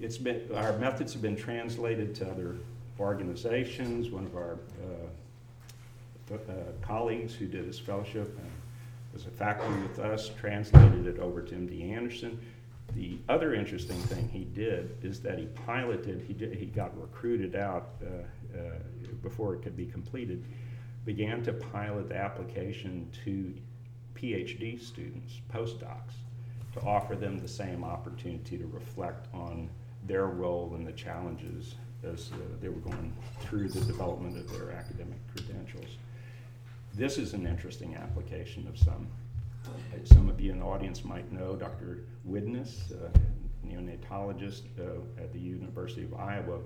it's 0.00 0.18
been, 0.18 0.48
our 0.54 0.76
methods 0.78 1.12
have 1.12 1.22
been 1.22 1.36
translated 1.36 2.14
to 2.16 2.30
other 2.30 2.56
organizations. 2.98 4.10
One 4.10 4.26
of 4.26 4.36
our 4.36 4.58
uh, 4.82 6.34
uh, 6.34 6.52
colleagues 6.80 7.34
who 7.34 7.46
did 7.46 7.64
his 7.64 7.78
fellowship 7.78 8.36
and 8.38 8.50
was 9.12 9.26
a 9.26 9.30
faculty 9.30 9.78
with 9.82 9.98
us 9.98 10.30
translated 10.40 11.06
it 11.06 11.18
over 11.18 11.42
to 11.42 11.54
MD 11.54 11.92
Anderson. 11.94 12.40
The 12.94 13.18
other 13.28 13.54
interesting 13.54 13.98
thing 14.02 14.28
he 14.28 14.44
did 14.44 14.96
is 15.02 15.20
that 15.20 15.38
he 15.38 15.46
piloted, 15.66 16.24
he, 16.26 16.32
did, 16.32 16.54
he 16.54 16.66
got 16.66 16.98
recruited 17.00 17.56
out 17.56 17.90
uh, 18.02 18.58
uh 18.58 18.72
before 19.22 19.54
it 19.54 19.62
could 19.62 19.76
be 19.76 19.86
completed, 19.86 20.44
began 21.04 21.42
to 21.44 21.52
pilot 21.52 22.08
the 22.08 22.16
application 22.16 23.08
to 23.24 23.54
PhD 24.14 24.80
students, 24.80 25.40
postdocs, 25.52 26.14
to 26.72 26.80
offer 26.80 27.14
them 27.14 27.38
the 27.38 27.48
same 27.48 27.84
opportunity 27.84 28.58
to 28.58 28.66
reflect 28.66 29.26
on 29.32 29.68
their 30.06 30.26
role 30.26 30.72
and 30.74 30.86
the 30.86 30.92
challenges 30.92 31.74
as 32.04 32.30
uh, 32.32 32.36
they 32.60 32.68
were 32.68 32.80
going 32.80 33.12
through 33.40 33.68
the 33.68 33.80
development 33.80 34.36
of 34.36 34.50
their 34.50 34.72
academic 34.72 35.18
credentials. 35.34 35.96
This 36.94 37.16
is 37.18 37.32
an 37.32 37.46
interesting 37.46 37.94
application 37.94 38.66
of 38.66 38.76
some. 38.78 39.06
Uh, 39.64 39.68
Some 40.04 40.28
of 40.28 40.40
you 40.40 40.50
in 40.50 40.58
the 40.58 40.64
audience 40.64 41.04
might 41.04 41.30
know 41.32 41.54
Dr. 41.54 42.00
Widness, 42.24 42.92
uh, 42.92 43.08
neonatologist 43.66 44.62
uh, 44.78 45.22
at 45.22 45.32
the 45.32 45.38
University 45.38 46.02
of 46.02 46.14
Iowa. 46.14 46.58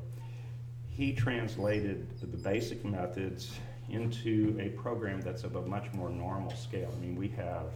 He 0.89 1.13
translated 1.13 2.09
the 2.21 2.39
basic 2.39 2.85
methods 2.85 3.53
into 3.91 4.57
a 4.59 4.71
program 4.71 5.21
that's 5.21 5.45
of 5.45 5.57
a 5.57 5.63
much 5.63 5.93
more 5.93 6.09
normal 6.09 6.55
scale. 6.57 6.91
I 6.97 7.01
mean, 7.01 7.17
we 7.17 7.29
have, 7.29 7.67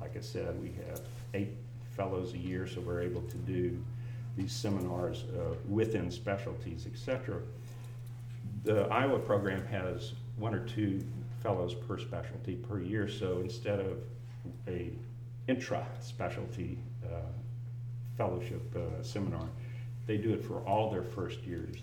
like 0.00 0.16
I 0.16 0.20
said, 0.20 0.60
we 0.60 0.72
have 0.88 1.00
eight 1.34 1.52
fellows 1.94 2.32
a 2.32 2.38
year, 2.38 2.66
so 2.66 2.80
we're 2.80 3.02
able 3.02 3.22
to 3.22 3.36
do 3.36 3.78
these 4.36 4.52
seminars 4.52 5.24
uh, 5.38 5.54
within 5.68 6.10
specialties, 6.10 6.86
et 6.90 6.98
cetera. 6.98 7.40
The 8.64 8.82
Iowa 8.88 9.18
program 9.18 9.64
has 9.66 10.12
one 10.36 10.54
or 10.54 10.60
two 10.66 11.02
fellows 11.42 11.74
per 11.74 11.98
specialty 11.98 12.56
per 12.56 12.80
year, 12.80 13.08
so 13.08 13.40
instead 13.40 13.80
of 13.80 13.98
a 14.68 14.90
intra-specialty 15.48 16.78
uh, 17.04 17.18
fellowship 18.16 18.62
uh, 18.76 19.02
seminar, 19.02 19.46
they 20.06 20.16
do 20.16 20.32
it 20.32 20.44
for 20.44 20.60
all 20.60 20.90
their 20.90 21.02
first 21.02 21.42
years 21.42 21.76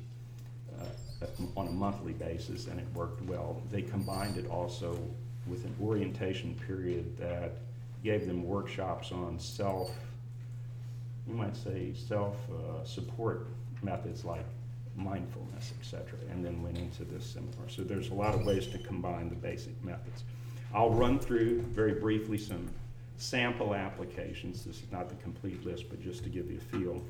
uh, 0.79 1.25
on 1.55 1.67
a 1.67 1.71
monthly 1.71 2.13
basis, 2.13 2.67
and 2.67 2.79
it 2.79 2.85
worked 2.93 3.21
well. 3.23 3.61
They 3.71 3.81
combined 3.81 4.37
it 4.37 4.47
also 4.47 4.99
with 5.47 5.65
an 5.65 5.75
orientation 5.81 6.59
period 6.67 7.17
that 7.17 7.53
gave 8.03 8.27
them 8.27 8.43
workshops 8.43 9.11
on 9.11 9.39
self, 9.39 9.91
you 11.27 11.33
might 11.33 11.55
say, 11.55 11.93
self-support 11.93 13.47
methods 13.81 14.25
like 14.25 14.45
mindfulness, 14.95 15.73
et 15.79 15.85
cetera, 15.85 16.19
and 16.29 16.45
then 16.45 16.61
went 16.61 16.77
into 16.77 17.03
this 17.05 17.25
seminar. 17.25 17.67
So 17.67 17.81
there's 17.81 18.09
a 18.09 18.13
lot 18.13 18.35
of 18.35 18.45
ways 18.45 18.67
to 18.67 18.77
combine 18.77 19.29
the 19.29 19.35
basic 19.35 19.81
methods. 19.83 20.23
I'll 20.73 20.91
run 20.91 21.19
through 21.19 21.61
very 21.61 21.93
briefly 21.93 22.37
some 22.37 22.69
sample 23.17 23.73
applications. 23.73 24.63
This 24.63 24.77
is 24.77 24.91
not 24.91 25.09
the 25.09 25.15
complete 25.15 25.65
list, 25.65 25.89
but 25.89 26.01
just 26.01 26.23
to 26.23 26.29
give 26.29 26.49
you 26.51 26.57
a 26.57 26.77
feel 26.77 27.01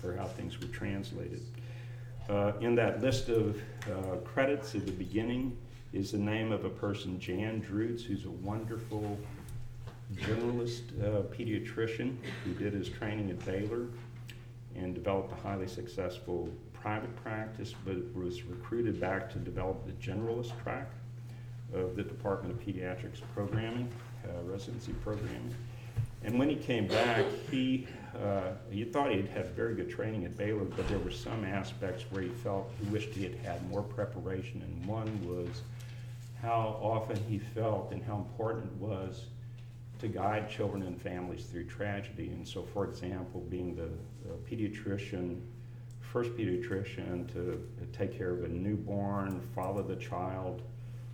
for 0.00 0.16
how 0.16 0.26
things 0.26 0.60
were 0.60 0.68
translated. 0.68 1.42
Uh, 2.28 2.52
in 2.60 2.74
that 2.76 3.02
list 3.02 3.28
of 3.28 3.60
uh, 3.86 4.16
credits 4.24 4.74
at 4.74 4.86
the 4.86 4.92
beginning 4.92 5.56
is 5.92 6.12
the 6.12 6.18
name 6.18 6.52
of 6.52 6.64
a 6.64 6.70
person, 6.70 7.18
Jan 7.18 7.60
Drutz, 7.60 8.02
who's 8.04 8.24
a 8.24 8.30
wonderful 8.30 9.18
generalist 10.16 10.82
uh, 11.02 11.22
pediatrician 11.34 12.16
who 12.44 12.52
did 12.54 12.72
his 12.72 12.88
training 12.88 13.30
at 13.30 13.44
Baylor 13.44 13.86
and 14.74 14.94
developed 14.94 15.32
a 15.32 15.36
highly 15.36 15.66
successful 15.66 16.48
private 16.72 17.14
practice, 17.22 17.74
but 17.84 17.96
was 18.14 18.42
recruited 18.44 19.00
back 19.00 19.30
to 19.32 19.38
develop 19.38 19.84
the 19.86 19.92
generalist 19.92 20.52
track 20.62 20.88
of 21.74 21.94
the 21.96 22.02
Department 22.02 22.54
of 22.54 22.66
Pediatrics 22.66 23.20
programming, 23.34 23.88
uh, 24.24 24.42
residency 24.44 24.92
programming. 25.04 25.54
And 26.22 26.38
when 26.38 26.48
he 26.48 26.56
came 26.56 26.86
back, 26.86 27.24
he, 27.50 27.86
uh, 28.22 28.52
he 28.70 28.84
thought 28.84 29.10
he'd 29.10 29.28
had 29.28 29.50
very 29.54 29.74
good 29.74 29.90
training 29.90 30.24
at 30.24 30.36
Baylor, 30.36 30.64
but 30.64 30.86
there 30.88 30.98
were 30.98 31.10
some 31.10 31.44
aspects 31.44 32.04
where 32.10 32.22
he 32.22 32.28
felt 32.28 32.70
he 32.82 32.86
wished 32.88 33.10
he 33.10 33.22
had 33.22 33.36
had 33.36 33.68
more 33.70 33.82
preparation. 33.82 34.62
And 34.62 34.86
one 34.86 35.26
was 35.26 35.62
how 36.42 36.78
often 36.82 37.16
he 37.28 37.38
felt 37.38 37.92
and 37.92 38.02
how 38.02 38.16
important 38.16 38.66
it 38.66 38.78
was 38.78 39.26
to 40.00 40.08
guide 40.08 40.48
children 40.48 40.82
and 40.82 41.00
families 41.00 41.44
through 41.44 41.64
tragedy. 41.64 42.28
And 42.28 42.46
so, 42.46 42.62
for 42.62 42.84
example, 42.84 43.40
being 43.50 43.76
the, 43.76 43.90
the 44.26 44.34
pediatrician, 44.48 45.40
first 46.00 46.30
pediatrician 46.36 47.30
to 47.32 47.62
take 47.92 48.16
care 48.16 48.30
of 48.30 48.44
a 48.44 48.48
newborn, 48.48 49.40
follow 49.54 49.82
the 49.82 49.96
child 49.96 50.62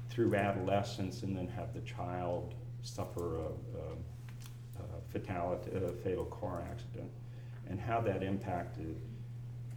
through 0.08 0.34
adolescence, 0.36 1.22
and 1.22 1.36
then 1.36 1.48
have 1.48 1.74
the 1.74 1.80
child 1.80 2.54
suffer 2.82 3.36
a, 3.36 3.40
a, 3.40 4.82
a 4.82 5.00
fatality, 5.12 5.70
a 5.74 5.90
fatal 6.04 6.24
car 6.26 6.62
accident, 6.70 7.10
and 7.68 7.80
how 7.80 8.00
that 8.00 8.22
impacted 8.22 8.96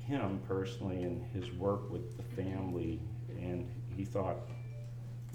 him 0.05 0.39
personally 0.47 1.03
and 1.03 1.23
his 1.33 1.51
work 1.53 1.89
with 1.91 2.15
the 2.15 2.23
family. 2.41 2.99
And 3.39 3.67
he 3.95 4.05
thought 4.05 4.37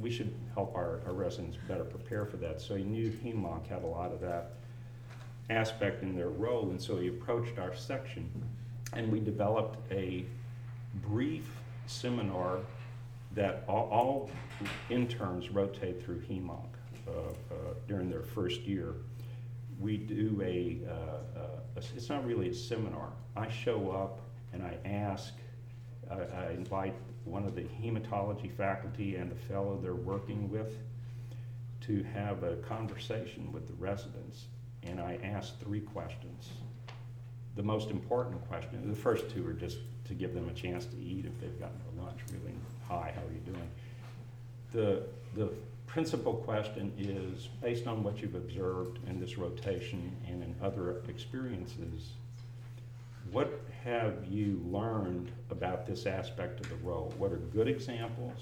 we 0.00 0.10
should 0.10 0.34
help 0.54 0.74
our, 0.74 1.00
our 1.06 1.12
residents 1.12 1.56
better 1.68 1.84
prepare 1.84 2.24
for 2.24 2.36
that. 2.38 2.60
So 2.60 2.74
he 2.76 2.84
knew 2.84 3.10
HEMONC 3.10 3.66
had 3.68 3.82
a 3.82 3.86
lot 3.86 4.12
of 4.12 4.20
that 4.20 4.52
aspect 5.50 6.02
in 6.02 6.14
their 6.14 6.30
role, 6.30 6.70
and 6.70 6.80
so 6.80 6.98
he 6.98 7.08
approached 7.08 7.58
our 7.58 7.74
section, 7.74 8.30
and 8.92 9.10
we 9.10 9.20
developed 9.20 9.78
a 9.92 10.24
brief 11.02 11.48
seminar 11.86 12.58
that 13.34 13.64
all, 13.68 13.88
all 13.90 14.30
interns 14.90 15.50
rotate 15.50 16.02
through 16.02 16.20
HEMONC 16.22 16.66
uh, 17.06 17.10
uh, 17.10 17.54
during 17.88 18.08
their 18.08 18.22
first 18.22 18.62
year. 18.62 18.94
We 19.80 19.96
do 19.96 20.40
a, 20.42 20.78
uh, 20.88 21.40
a, 21.40 21.80
it's 21.96 22.08
not 22.08 22.24
really 22.24 22.48
a 22.50 22.54
seminar. 22.54 23.10
I 23.36 23.50
show 23.50 23.90
up 23.90 24.20
and 24.52 24.62
I 24.62 24.76
ask, 24.88 25.34
I 26.10 26.50
invite 26.52 26.94
one 27.24 27.44
of 27.44 27.54
the 27.54 27.62
hematology 27.62 28.50
faculty 28.50 29.16
and 29.16 29.32
a 29.32 29.34
fellow 29.34 29.78
they're 29.82 29.94
working 29.94 30.50
with 30.50 30.76
to 31.82 32.02
have 32.14 32.42
a 32.42 32.56
conversation 32.56 33.52
with 33.52 33.66
the 33.66 33.74
residents. 33.74 34.46
And 34.82 35.00
I 35.00 35.18
ask 35.22 35.58
three 35.60 35.80
questions. 35.80 36.50
The 37.56 37.62
most 37.62 37.90
important 37.90 38.46
question, 38.48 38.88
the 38.88 38.96
first 38.96 39.30
two 39.30 39.46
are 39.46 39.52
just 39.52 39.78
to 40.06 40.14
give 40.14 40.34
them 40.34 40.48
a 40.48 40.52
chance 40.52 40.86
to 40.86 40.96
eat 40.96 41.24
if 41.24 41.40
they've 41.40 41.58
gotten 41.60 41.78
their 41.78 42.04
lunch 42.04 42.20
really. 42.30 42.54
Hi, 42.88 43.12
how 43.14 43.22
are 43.22 43.32
you 43.32 43.40
doing? 43.40 43.70
The, 44.72 45.02
the 45.36 45.50
principal 45.86 46.34
question 46.34 46.92
is 46.98 47.48
based 47.62 47.86
on 47.86 48.02
what 48.02 48.20
you've 48.20 48.34
observed 48.34 48.98
in 49.08 49.20
this 49.20 49.38
rotation 49.38 50.14
and 50.26 50.42
in 50.42 50.54
other 50.62 51.02
experiences, 51.08 52.12
what 53.34 53.60
have 53.82 54.24
you 54.30 54.62
learned 54.64 55.32
about 55.50 55.86
this 55.86 56.06
aspect 56.06 56.60
of 56.60 56.68
the 56.68 56.76
role? 56.88 57.12
What 57.18 57.32
are 57.32 57.38
good 57.38 57.66
examples 57.66 58.38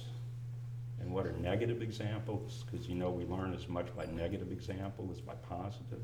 and 1.00 1.10
what 1.10 1.24
are 1.24 1.32
negative 1.32 1.80
examples? 1.80 2.64
Because 2.70 2.86
you 2.90 2.94
know 2.94 3.08
we 3.08 3.24
learn 3.24 3.54
as 3.54 3.66
much 3.68 3.86
by 3.96 4.04
negative 4.04 4.52
example 4.52 5.08
as 5.10 5.18
by 5.18 5.32
positive. 5.48 6.02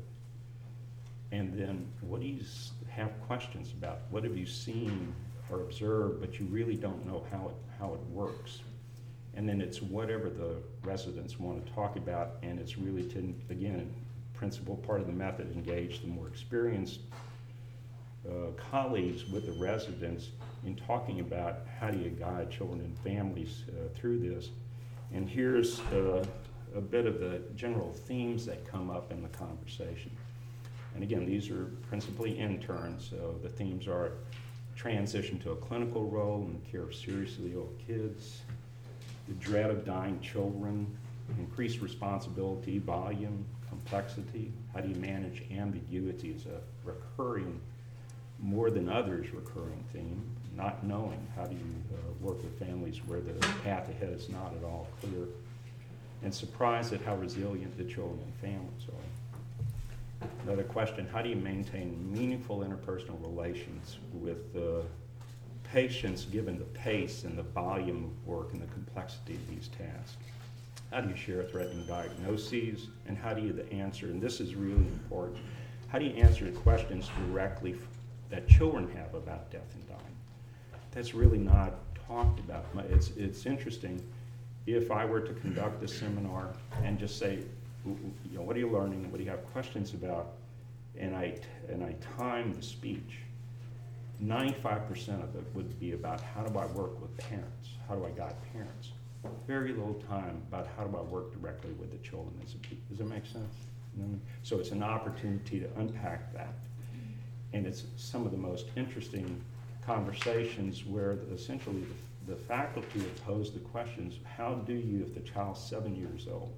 And 1.31 1.53
then 1.53 1.87
what 2.01 2.21
do 2.21 2.27
you 2.27 2.43
have 2.89 3.11
questions 3.27 3.73
about? 3.73 3.99
What 4.09 4.23
have 4.23 4.35
you 4.35 4.47
seen 4.47 5.13
or 5.51 5.61
observed, 5.61 6.19
but 6.19 6.39
you 6.39 6.47
really 6.47 6.75
don't 6.75 7.05
know 7.05 7.23
how 7.31 7.49
it, 7.49 7.55
how 7.77 7.93
it 7.93 8.01
works? 8.09 8.61
And 9.35 9.47
then 9.47 9.61
it's 9.61 9.83
whatever 9.83 10.31
the 10.31 10.55
residents 10.83 11.39
want 11.39 11.63
to 11.63 11.71
talk 11.73 11.95
about, 11.95 12.37
and 12.41 12.59
it's 12.59 12.79
really 12.79 13.03
to, 13.09 13.35
again, 13.51 13.93
principal 14.33 14.77
part 14.77 14.99
of 14.99 15.05
the 15.05 15.13
method, 15.13 15.51
engage 15.51 16.01
the 16.01 16.07
more 16.07 16.27
experienced 16.27 17.01
uh, 18.29 18.51
colleagues 18.71 19.27
with 19.29 19.45
the 19.45 19.51
residents 19.53 20.29
in 20.65 20.75
talking 20.75 21.19
about 21.19 21.61
how 21.79 21.89
do 21.89 21.97
you 21.97 22.09
guide 22.09 22.51
children 22.51 22.81
and 22.81 22.97
families 22.99 23.63
uh, 23.69 23.87
through 23.95 24.19
this. 24.19 24.49
And 25.13 25.27
here's 25.27 25.79
uh, 25.91 26.25
a 26.75 26.81
bit 26.81 27.05
of 27.05 27.19
the 27.19 27.41
general 27.55 27.91
themes 27.91 28.45
that 28.45 28.65
come 28.67 28.89
up 28.89 29.11
in 29.11 29.23
the 29.23 29.29
conversation. 29.29 30.11
And 30.93 31.03
again, 31.03 31.25
these 31.25 31.49
are 31.49 31.65
principally 31.87 32.37
interns, 32.37 33.07
so 33.09 33.39
the 33.41 33.49
themes 33.49 33.87
are 33.87 34.13
transition 34.75 35.39
to 35.39 35.51
a 35.51 35.55
clinical 35.55 36.09
role 36.09 36.43
in 36.45 36.53
the 36.53 36.69
care 36.69 36.83
of 36.83 36.95
seriously 36.95 37.51
ill 37.53 37.69
kids, 37.85 38.41
the 39.27 39.33
dread 39.35 39.69
of 39.69 39.85
dying 39.85 40.19
children, 40.21 40.87
increased 41.37 41.81
responsibility, 41.81 42.79
volume, 42.79 43.45
complexity, 43.67 44.51
how 44.73 44.81
do 44.81 44.89
you 44.89 44.95
manage 44.95 45.43
ambiguity 45.51 46.31
is 46.31 46.45
a 46.45 46.61
recurring 46.83 47.59
more 48.41 48.69
than 48.69 48.89
others 48.89 49.33
recurring 49.33 49.83
theme, 49.91 50.21
not 50.55 50.83
knowing 50.83 51.25
how 51.35 51.45
do 51.45 51.55
you 51.55 51.73
uh, 51.93 51.97
work 52.21 52.41
with 52.43 52.57
families 52.59 52.97
where 53.05 53.19
the 53.19 53.33
path 53.63 53.89
ahead 53.89 54.13
is 54.13 54.29
not 54.29 54.53
at 54.57 54.63
all 54.63 54.87
clear, 55.01 55.25
and 56.23 56.33
surprised 56.33 56.93
at 56.93 57.01
how 57.01 57.15
resilient 57.15 57.77
the 57.77 57.83
children 57.83 58.19
and 58.19 58.33
families 58.35 58.85
are. 58.87 60.27
Another 60.43 60.63
question, 60.63 61.07
how 61.11 61.21
do 61.21 61.29
you 61.29 61.35
maintain 61.35 62.11
meaningful 62.11 62.59
interpersonal 62.59 63.21
relations 63.21 63.97
with 64.13 64.53
the 64.53 64.83
patients 65.63 66.25
given 66.25 66.57
the 66.57 66.65
pace 66.65 67.23
and 67.23 67.37
the 67.37 67.43
volume 67.43 68.05
of 68.05 68.27
work 68.27 68.51
and 68.53 68.61
the 68.61 68.67
complexity 68.73 69.35
of 69.35 69.49
these 69.49 69.69
tasks? 69.69 70.17
How 70.91 71.01
do 71.01 71.09
you 71.09 71.15
share 71.15 71.43
threatening 71.43 71.85
diagnoses, 71.85 72.87
and 73.07 73.17
how 73.17 73.33
do 73.33 73.41
you 73.41 73.65
answer, 73.71 74.07
and 74.07 74.21
this 74.21 74.41
is 74.41 74.55
really 74.55 74.87
important, 74.87 75.37
how 75.87 75.99
do 75.99 76.05
you 76.05 76.15
answer 76.15 76.45
the 76.45 76.51
questions 76.51 77.09
directly 77.27 77.73
that 78.29 78.47
children 78.47 78.89
have 78.95 79.13
about 79.13 79.51
death 79.51 79.73
and 79.73 79.87
dying. 79.87 80.15
That's 80.91 81.13
really 81.13 81.37
not 81.37 81.73
talked 82.07 82.39
about. 82.39 82.65
It's, 82.89 83.09
it's 83.11 83.45
interesting 83.45 84.01
if 84.65 84.91
I 84.91 85.05
were 85.05 85.21
to 85.21 85.33
conduct 85.33 85.83
a 85.83 85.87
seminar 85.87 86.53
and 86.83 86.99
just 86.99 87.17
say, 87.17 87.39
you 87.85 87.97
know, 88.33 88.41
what 88.41 88.55
are 88.55 88.59
you 88.59 88.69
learning? 88.69 89.09
What 89.11 89.17
do 89.17 89.23
you 89.23 89.29
have 89.29 89.45
questions 89.51 89.93
about? 89.93 90.33
And 90.97 91.15
I, 91.15 91.35
and 91.69 91.83
I 91.83 91.95
time 92.17 92.53
the 92.53 92.61
speech. 92.61 93.19
95% 94.23 95.23
of 95.23 95.35
it 95.35 95.43
would 95.53 95.79
be 95.79 95.93
about 95.93 96.19
how 96.19 96.43
do 96.43 96.59
I 96.59 96.65
work 96.67 97.01
with 97.01 97.15
parents? 97.17 97.69
How 97.87 97.95
do 97.95 98.05
I 98.05 98.09
guide 98.09 98.35
parents? 98.51 98.91
very 99.47 99.73
little 99.73 100.01
time 100.07 100.41
about 100.47 100.67
how 100.77 100.85
do 100.85 100.95
I 100.95 101.01
work 101.01 101.33
directly 101.33 101.71
with 101.73 101.91
the 101.91 101.97
children. 102.07 102.33
Does 102.41 102.55
it, 102.55 102.89
does 102.89 102.99
it 102.99 103.07
make 103.07 103.25
sense? 103.25 103.55
So 104.43 104.59
it's 104.59 104.71
an 104.71 104.83
opportunity 104.83 105.59
to 105.59 105.67
unpack 105.77 106.33
that. 106.33 106.53
And 107.53 107.65
it's 107.65 107.83
some 107.97 108.25
of 108.25 108.31
the 108.31 108.37
most 108.37 108.67
interesting 108.75 109.41
conversations 109.85 110.85
where 110.85 111.17
essentially 111.33 111.83
the, 112.27 112.35
the 112.35 112.39
faculty 112.43 112.99
have 112.99 113.25
posed 113.25 113.55
the 113.55 113.59
questions, 113.59 114.19
how 114.37 114.55
do 114.55 114.73
you, 114.73 115.01
if 115.01 115.13
the 115.13 115.21
child's 115.21 115.59
seven 115.59 115.95
years 115.95 116.27
old, 116.31 116.53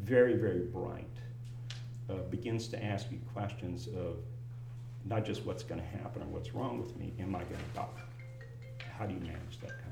very, 0.00 0.34
very 0.34 0.60
bright, 0.60 1.04
uh, 2.08 2.14
begins 2.30 2.68
to 2.68 2.82
ask 2.82 3.10
you 3.10 3.18
questions 3.32 3.88
of 3.88 4.16
not 5.04 5.24
just 5.24 5.44
what's 5.44 5.62
gonna 5.62 5.82
happen 5.82 6.22
or 6.22 6.26
what's 6.26 6.54
wrong 6.54 6.80
with 6.80 6.96
me, 6.96 7.12
am 7.18 7.34
I 7.34 7.42
gonna 7.44 7.58
die? 7.74 8.02
How 8.98 9.06
do 9.06 9.14
you 9.14 9.20
manage 9.20 9.60
that 9.60 9.70
conversation? 9.70 9.91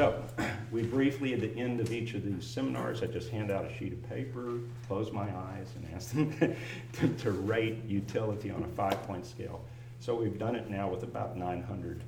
So, 0.00 0.24
we 0.72 0.82
briefly, 0.82 1.34
at 1.34 1.42
the 1.42 1.54
end 1.60 1.78
of 1.78 1.92
each 1.92 2.14
of 2.14 2.24
these 2.24 2.46
seminars, 2.46 3.02
I 3.02 3.06
just 3.06 3.28
hand 3.28 3.50
out 3.50 3.66
a 3.66 3.74
sheet 3.76 3.92
of 3.92 4.08
paper, 4.08 4.60
close 4.88 5.12
my 5.12 5.28
eyes, 5.36 5.68
and 5.76 5.86
ask 5.94 6.12
them 6.12 6.56
to, 6.94 7.08
to 7.08 7.30
rate 7.32 7.84
utility 7.84 8.50
on 8.50 8.62
a 8.62 8.68
five-point 8.68 9.26
scale. 9.26 9.62
So 9.98 10.14
we've 10.14 10.38
done 10.38 10.56
it 10.56 10.70
now 10.70 10.88
with 10.88 11.02
about 11.02 11.36
900 11.36 12.02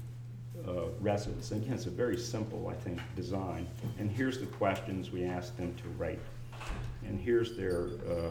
uh, 0.67 0.73
residents. 1.03 1.51
And 1.51 1.63
again, 1.63 1.75
it's 1.75 1.85
a 1.85 1.91
very 1.91 2.17
simple, 2.17 2.69
I 2.69 2.83
think, 2.83 2.99
design. 3.15 3.69
And 3.99 4.11
here's 4.11 4.39
the 4.39 4.47
questions 4.47 5.11
we 5.11 5.27
asked 5.27 5.59
them 5.59 5.75
to 5.75 5.89
rate. 5.99 6.19
And 7.07 7.21
here's 7.21 7.59
their 7.59 7.89
uh, 8.09 8.13
uh, 8.13 8.31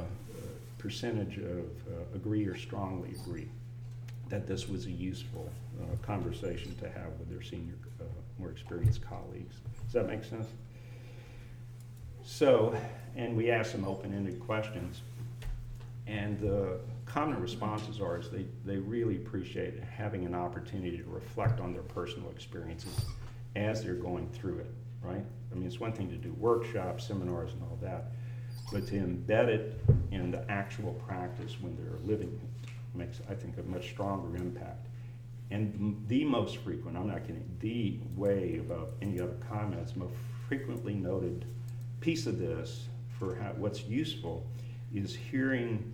percentage 0.80 1.38
of 1.38 1.66
uh, 1.88 2.16
agree 2.16 2.48
or 2.48 2.58
strongly 2.58 3.12
agree 3.12 3.48
that 4.32 4.48
this 4.48 4.68
was 4.68 4.86
a 4.86 4.92
useful 4.92 5.52
uh, 5.82 5.96
conversation 6.06 6.74
to 6.80 6.90
have 6.90 7.12
with 7.20 7.30
their 7.30 7.42
senior, 7.42 7.76
uh, 8.00 8.06
more 8.40 8.50
experienced 8.50 9.02
colleagues. 9.08 9.56
Does 9.84 9.94
that 9.94 10.08
make 10.08 10.24
sense? 10.24 10.48
So, 12.24 12.76
and 13.16 13.36
we 13.36 13.52
asked 13.52 13.74
some 13.74 13.86
open-ended 13.86 14.40
questions. 14.40 15.02
And 16.08 16.40
the 16.40 16.80
common 17.06 17.42
responses 17.42 18.00
are 18.00 18.20
is 18.20 18.30
they, 18.30 18.46
they 18.66 18.78
really 18.78 19.18
appreciate 19.18 19.80
having 19.82 20.26
an 20.26 20.34
opportunity 20.34 20.98
to 20.98 21.04
reflect 21.10 21.60
on 21.60 21.74
their 21.74 21.84
personal 21.84 22.30
experiences 22.32 23.06
as 23.56 23.84
they're 23.84 23.94
going 23.96 24.30
through 24.30 24.60
it, 24.60 24.72
right? 25.02 25.24
I 25.52 25.56
mean, 25.56 25.68
it's 25.68 25.80
one 25.80 25.92
thing 25.92 26.10
to 26.10 26.16
do 26.16 26.34
workshops, 26.34 27.06
seminars, 27.06 27.52
and 27.52 27.62
all 27.64 27.78
that, 27.82 28.12
but 28.72 28.88
to 28.88 28.96
embed 28.96 29.48
it 29.48 29.82
in 30.12 30.32
the 30.32 30.50
actual 30.50 30.94
practice 31.06 31.58
when 31.60 31.76
they're 31.76 32.00
living 32.06 32.40
makes, 32.94 33.20
I 33.30 33.34
think, 33.34 33.58
a 33.58 33.64
much 33.64 33.90
stronger 33.90 34.36
impact. 34.36 34.88
And 35.50 36.04
the 36.08 36.24
most 36.24 36.58
frequent, 36.58 36.98
I'm 36.98 37.08
not 37.08 37.22
kidding, 37.28 37.44
the 37.60 38.00
way 38.16 38.58
above 38.60 38.90
any 39.02 39.20
other 39.20 39.36
comments, 39.50 39.96
most 39.96 40.14
frequently 40.48 40.94
noted 40.94 41.46
piece 42.00 42.26
of 42.26 42.40
this 42.40 42.88
for 43.20 43.36
how, 43.36 43.52
what's 43.58 43.84
useful 43.84 44.46
is 44.94 45.16
hearing 45.16 45.94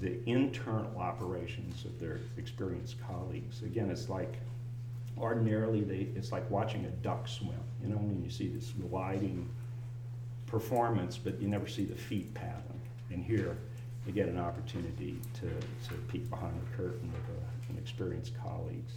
the 0.00 0.18
internal 0.28 0.96
operations 0.98 1.84
of 1.84 1.98
their 1.98 2.20
experienced 2.36 2.96
colleagues. 3.06 3.62
Again, 3.62 3.90
it's 3.90 4.08
like 4.08 4.34
ordinarily 5.16 5.80
they, 5.82 6.08
it's 6.16 6.30
like 6.30 6.48
watching 6.50 6.84
a 6.84 6.90
duck 7.02 7.26
swim. 7.26 7.58
You 7.82 7.88
know, 7.88 7.96
when 7.96 8.22
you 8.22 8.30
see 8.30 8.48
this 8.48 8.70
gliding 8.70 9.48
performance, 10.46 11.18
but 11.18 11.40
you 11.40 11.48
never 11.48 11.66
see 11.66 11.84
the 11.84 11.96
feet 11.96 12.32
paddling. 12.34 12.80
And 13.10 13.24
here, 13.24 13.58
you 14.08 14.14
get 14.14 14.28
an 14.28 14.38
opportunity 14.38 15.20
to, 15.34 15.48
to 15.88 15.94
peek 16.08 16.28
behind 16.30 16.54
the 16.60 16.76
curtain 16.76 17.12
with 17.12 17.36
a, 17.36 17.72
an 17.72 17.78
experienced 17.78 18.32
colleagues. 18.42 18.94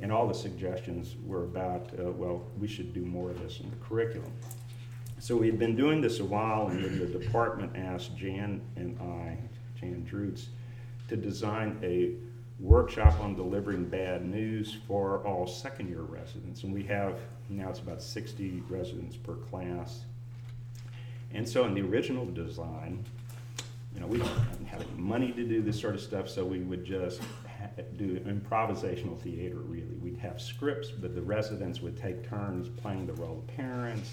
And 0.00 0.12
all 0.12 0.28
the 0.28 0.34
suggestions 0.34 1.16
were 1.26 1.44
about, 1.44 1.88
uh, 1.98 2.10
well, 2.12 2.42
we 2.58 2.68
should 2.68 2.92
do 2.92 3.00
more 3.00 3.30
of 3.30 3.40
this 3.40 3.60
in 3.60 3.70
the 3.70 3.76
curriculum. 3.76 4.32
So 5.18 5.36
we 5.36 5.46
had 5.46 5.58
been 5.58 5.74
doing 5.74 6.00
this 6.00 6.20
a 6.20 6.24
while, 6.24 6.68
and 6.68 6.84
then 6.84 6.98
the 6.98 7.06
department 7.06 7.76
asked 7.76 8.16
Jan 8.16 8.60
and 8.76 8.98
I, 9.00 9.38
Jan 9.78 10.06
Drutz, 10.10 10.46
to 11.08 11.16
design 11.16 11.78
a 11.82 12.12
workshop 12.58 13.18
on 13.20 13.34
delivering 13.34 13.86
bad 13.86 14.24
news 14.24 14.76
for 14.86 15.26
all 15.26 15.46
second-year 15.46 16.02
residents. 16.02 16.62
And 16.62 16.72
we 16.72 16.82
have, 16.84 17.18
now 17.48 17.70
it's 17.70 17.80
about 17.80 18.02
60 18.02 18.62
residents 18.68 19.16
per 19.16 19.34
class. 19.34 20.00
And 21.32 21.48
so 21.48 21.64
in 21.64 21.74
the 21.74 21.82
original 21.82 22.26
design, 22.26 23.04
you 24.00 24.06
know, 24.06 24.12
we 24.12 24.18
didn't 24.18 24.66
have 24.66 24.80
any 24.80 24.90
money 24.96 25.30
to 25.32 25.44
do 25.44 25.60
this 25.60 25.78
sort 25.78 25.94
of 25.94 26.00
stuff, 26.00 26.26
so 26.26 26.42
we 26.42 26.60
would 26.60 26.86
just 26.86 27.20
do 27.98 28.18
improvisational 28.20 29.20
theater, 29.20 29.56
really. 29.56 29.94
We'd 30.02 30.16
have 30.18 30.40
scripts, 30.40 30.90
but 30.90 31.14
the 31.14 31.20
residents 31.20 31.82
would 31.82 31.98
take 31.98 32.26
turns 32.26 32.68
playing 32.80 33.06
the 33.06 33.12
role 33.14 33.44
of 33.46 33.56
parents, 33.56 34.12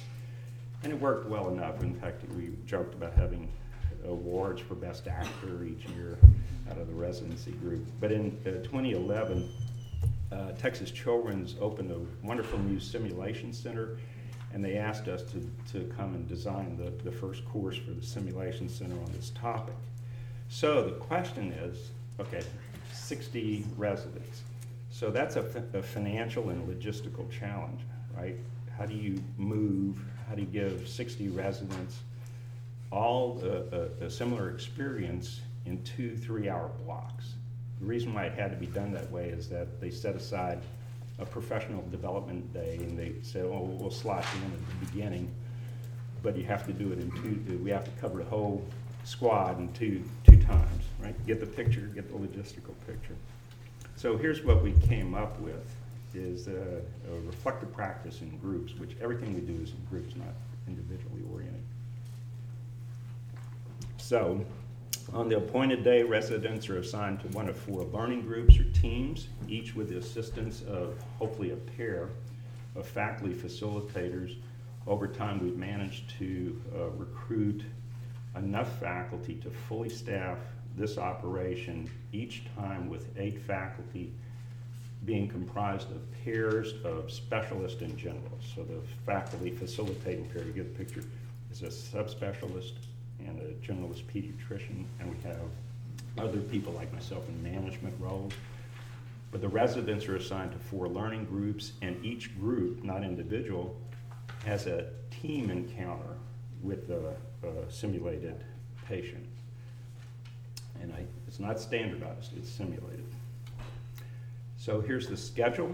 and 0.84 0.92
it 0.92 1.00
worked 1.00 1.30
well 1.30 1.50
enough. 1.50 1.82
In 1.82 1.96
fact, 1.96 2.24
we 2.36 2.52
joked 2.66 2.96
about 2.96 3.14
having 3.14 3.50
awards 4.06 4.62
for 4.62 4.76
best 4.76 5.08
actor 5.08 5.64
each 5.64 5.86
year 5.96 6.18
out 6.70 6.78
of 6.78 6.88
the 6.88 6.94
residency 6.94 7.52
group. 7.52 7.88
But 8.02 8.12
in 8.12 8.38
uh, 8.46 8.64
2011, 8.64 9.50
uh, 10.34 10.52
Texas 10.52 10.92
Children's 10.92 11.56
opened 11.62 11.92
a 11.92 12.26
wonderful 12.26 12.60
new 12.60 12.82
simulation 12.82 13.54
center, 13.54 14.00
and 14.54 14.64
they 14.64 14.78
asked 14.78 15.08
us 15.08 15.24
to, 15.24 15.50
to 15.72 15.86
come 15.96 16.16
and 16.16 16.28
design 16.28 16.78
the, 16.78 16.92
the 17.04 17.12
first 17.12 17.46
course 17.46 17.78
for 17.78 17.92
the 17.92 18.06
simulation 18.06 18.70
center 18.70 18.96
on 18.96 19.12
this 19.14 19.32
topic. 19.32 19.76
So 20.50 20.84
the 20.84 20.92
question 20.92 21.52
is, 21.52 21.90
okay, 22.20 22.42
60 22.94 23.66
residents. 23.78 24.42
So 24.90 25.12
that's 25.12 25.36
a, 25.36 25.46
a 25.74 25.82
financial 25.82 26.50
and 26.50 26.68
logistical 26.68 27.30
challenge, 27.30 27.82
right? 28.16 28.36
How 28.78 28.86
do 28.86 28.96
you 28.96 29.22
move, 29.38 30.00
how 30.30 30.36
do 30.36 30.42
you 30.42 30.48
give 30.48 30.88
60 30.88 31.30
residents 31.30 32.00
all 32.92 33.42
a, 33.44 34.04
a, 34.04 34.06
a 34.06 34.10
similar 34.10 34.50
experience 34.50 35.42
in 35.66 35.84
two 35.84 36.16
three-hour 36.16 36.72
blocks? 36.86 37.34
The 37.80 37.86
reason 37.86 38.14
why 38.14 38.26
it 38.26 38.34
had 38.34 38.52
to 38.52 38.58
be 38.58 38.66
done 38.68 38.92
that 38.94 39.12
way 39.12 39.30
is 39.30 39.50
that 39.50 39.80
they 39.80 39.92
set 39.92 40.16
aside 40.16 40.62
a 41.20 41.26
professional 41.26 41.84
development 41.90 42.54
day 42.54 42.78
and 42.78 42.98
they 42.98 43.14
say, 43.22 43.42
oh, 43.42 43.76
we'll 43.80 43.92
slot 43.92 44.26
you 44.36 44.46
in 44.46 44.54
at 44.54 44.60
the 44.70 44.86
beginning, 44.86 45.32
but 46.22 46.38
you 46.38 46.44
have 46.44 46.66
to 46.66 46.74
do 46.74 46.92
it 46.92 47.00
in 47.00 47.12
two, 47.12 47.60
we 47.64 47.70
have 47.70 47.86
to 47.86 47.92
cover 48.00 48.20
the 48.20 48.30
whole 48.30 48.64
squad 49.04 49.60
in 49.60 49.72
two, 49.74 50.04
two 50.26 50.38
times, 50.44 50.84
right? 51.00 51.16
Get 51.26 51.40
the 51.40 51.46
picture, 51.46 51.90
get 51.96 52.08
the 52.10 52.18
logistical 52.18 52.74
picture. 52.86 53.16
So 53.96 54.18
here's 54.18 54.44
what 54.44 54.62
we 54.62 54.74
came 54.88 55.16
up 55.16 55.40
with, 55.40 55.76
is 56.14 56.48
a, 56.48 56.82
a 57.12 57.20
reflective 57.26 57.74
practice 57.74 58.22
in 58.22 58.38
groups, 58.38 58.76
which 58.76 58.92
everything 59.02 59.34
we 59.34 59.42
do 59.42 59.62
is 59.62 59.72
in 59.72 59.86
groups, 59.90 60.16
not 60.16 60.28
individually 60.68 61.24
oriented. 61.34 61.64
So, 63.98 64.44
on 65.14 65.30
the 65.30 65.38
appointed 65.38 65.84
day, 65.84 66.04
residents 66.04 66.70
are 66.70 66.80
assigned 66.80 67.22
to 67.22 67.28
one 67.30 67.48
of 67.48 67.58
four 67.58 67.84
learning 67.86 68.22
groups 68.22 68.60
or 68.60 68.66
teams, 68.66 69.28
each 69.48 69.76
with 69.76 69.90
the 69.90 69.98
assistance 69.98 70.62
of 70.64 70.96
hopefully 71.18 71.52
a 71.52 71.56
pair 71.56 72.10
of 72.76 72.86
faculty 72.86 73.34
facilitators. 73.34 74.36
Over 74.86 75.08
time, 75.08 75.42
we've 75.42 75.58
managed 75.58 76.10
to 76.20 76.62
uh, 76.76 76.90
recruit 76.90 77.64
enough 78.36 78.80
faculty 78.80 79.36
to 79.36 79.50
fully 79.50 79.90
staff 79.90 80.38
this 80.76 80.98
operation 80.98 81.90
each 82.12 82.44
time 82.56 82.90
with 82.90 83.08
eight 83.18 83.40
faculty 83.40 84.12
being 85.06 85.28
comprised 85.28 85.90
of 85.92 86.02
pairs 86.24 86.74
of 86.84 87.12
specialists 87.12 87.82
and 87.82 87.98
generalists. 87.98 88.56
So 88.56 88.64
the 88.64 88.82
faculty 89.06 89.52
facilitating 89.52 90.30
pair, 90.30 90.44
you 90.44 90.52
get 90.52 90.78
the 90.78 90.84
picture, 90.84 91.04
is 91.52 91.64
a 91.64 91.68
subspecialist 91.68 92.74
and 93.28 93.40
a 93.40 93.54
generalist 93.66 94.04
pediatrician, 94.06 94.86
and 95.00 95.10
we 95.10 95.22
have 95.24 95.40
other 96.18 96.40
people 96.40 96.74
like 96.74 96.92
myself 96.94 97.24
in 97.28 97.44
management 97.44 97.96
roles. 98.00 98.34
But 99.32 99.42
the 99.42 99.50
residents 99.50 100.08
are 100.08 100.16
assigned 100.16 100.54
to 100.54 100.58
four 100.58 100.88
learning 100.88 101.26
groups, 101.26 101.74
and 101.82 102.04
each 102.04 102.40
group, 102.40 102.84
not 102.84 103.04
individual, 103.04 103.76
has 104.46 104.68
a 104.68 104.88
team 105.22 105.50
encounter 105.50 106.16
with 106.64 106.90
a, 106.90 107.14
a 107.44 107.50
uh, 107.50 107.70
simulated 107.70 108.44
patient. 108.88 109.26
And 110.82 110.94
I, 110.94 111.04
it's 111.28 111.40
not 111.40 111.60
standardized, 111.60 112.38
it's 112.38 112.50
simulated. 112.50 113.06
So 114.58 114.82
here's 114.82 115.08
the 115.08 115.18
schedule. 115.18 115.72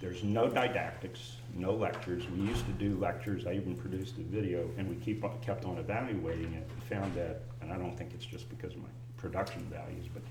There's 0.00 0.22
no 0.22 0.48
didactics, 0.48 1.36
no 1.56 1.72
lectures. 1.72 2.24
We 2.30 2.46
used 2.46 2.64
to 2.66 2.72
do 2.72 2.96
lectures. 2.96 3.46
I 3.46 3.52
even 3.52 3.74
produced 3.74 4.18
a 4.18 4.22
video, 4.22 4.68
and 4.76 4.88
we 4.88 4.96
keep 4.96 5.24
on, 5.24 5.38
kept 5.40 5.64
on 5.64 5.78
evaluating 5.78 6.52
it. 6.54 6.68
and 6.68 6.82
Found 6.84 7.14
that, 7.14 7.42
and 7.60 7.72
I 7.72 7.76
don't 7.76 7.96
think 7.96 8.12
it's 8.14 8.26
just 8.26 8.48
because 8.48 8.74
of 8.74 8.82
my 8.82 8.88
production 9.16 9.62
values, 9.70 10.06
but 10.12 10.22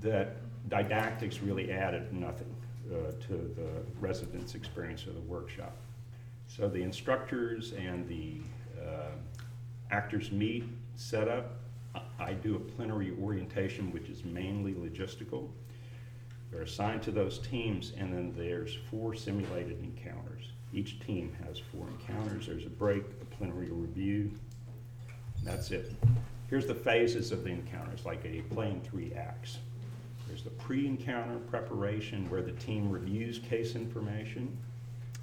that 0.00 0.36
didactics 0.68 1.40
really 1.40 1.70
added 1.70 2.12
nothing 2.12 2.54
uh, 2.90 3.12
to 3.26 3.32
the 3.56 3.82
residents' 4.00 4.54
experience 4.54 5.06
of 5.06 5.14
the 5.14 5.20
workshop. 5.20 5.76
So 6.46 6.68
the 6.68 6.82
instructors 6.82 7.72
and 7.72 8.08
the 8.08 8.36
uh, 8.80 9.10
actors 9.90 10.32
meet, 10.32 10.64
set 10.96 11.28
up. 11.28 11.52
I 12.18 12.32
do 12.32 12.56
a 12.56 12.58
plenary 12.58 13.14
orientation, 13.22 13.92
which 13.92 14.08
is 14.08 14.24
mainly 14.24 14.72
logistical. 14.72 15.48
They're 16.50 16.62
assigned 16.62 17.02
to 17.02 17.10
those 17.10 17.38
teams, 17.38 17.92
and 17.98 18.12
then 18.12 18.32
there's 18.36 18.76
four 18.90 19.14
simulated 19.14 19.80
encounters. 19.80 20.52
Each 20.72 20.98
team 21.00 21.34
has 21.44 21.58
four 21.58 21.86
encounters. 21.88 22.46
There's 22.46 22.66
a 22.66 22.70
break, 22.70 23.04
a 23.20 23.24
plenary 23.36 23.70
review. 23.70 24.32
That's 25.42 25.70
it. 25.70 25.92
Here's 26.48 26.66
the 26.66 26.74
phases 26.74 27.32
of 27.32 27.44
the 27.44 27.50
encounters, 27.50 28.04
like 28.04 28.24
a 28.24 28.42
play 28.54 28.70
in 28.70 28.80
three 28.80 29.12
acts. 29.14 29.58
There's 30.26 30.42
the 30.42 30.50
pre-encounter 30.50 31.38
preparation, 31.50 32.28
where 32.30 32.42
the 32.42 32.52
team 32.52 32.90
reviews 32.90 33.38
case 33.38 33.74
information. 33.74 34.56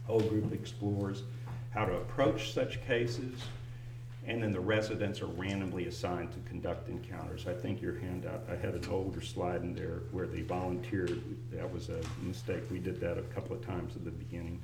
Whole 0.05 0.21
group 0.21 0.53
explores 0.53 1.23
how 1.71 1.85
to 1.85 1.93
approach 1.93 2.53
such 2.53 2.85
cases, 2.85 3.39
and 4.27 4.41
then 4.41 4.51
the 4.51 4.59
residents 4.59 5.21
are 5.21 5.27
randomly 5.27 5.85
assigned 5.85 6.31
to 6.33 6.39
conduct 6.49 6.89
encounters. 6.89 7.45
I 7.47 7.53
think 7.53 7.81
your 7.81 7.99
handout, 7.99 8.43
I 8.49 8.55
had 8.55 8.73
an 8.73 8.87
older 8.89 9.21
slide 9.21 9.61
in 9.61 9.75
there 9.75 10.01
where 10.11 10.25
they 10.25 10.41
volunteered. 10.41 11.21
That 11.51 11.71
was 11.71 11.89
a 11.89 12.01
mistake. 12.23 12.63
We 12.71 12.79
did 12.79 12.99
that 13.01 13.17
a 13.17 13.21
couple 13.21 13.55
of 13.55 13.65
times 13.65 13.95
at 13.95 14.03
the 14.03 14.11
beginning. 14.11 14.61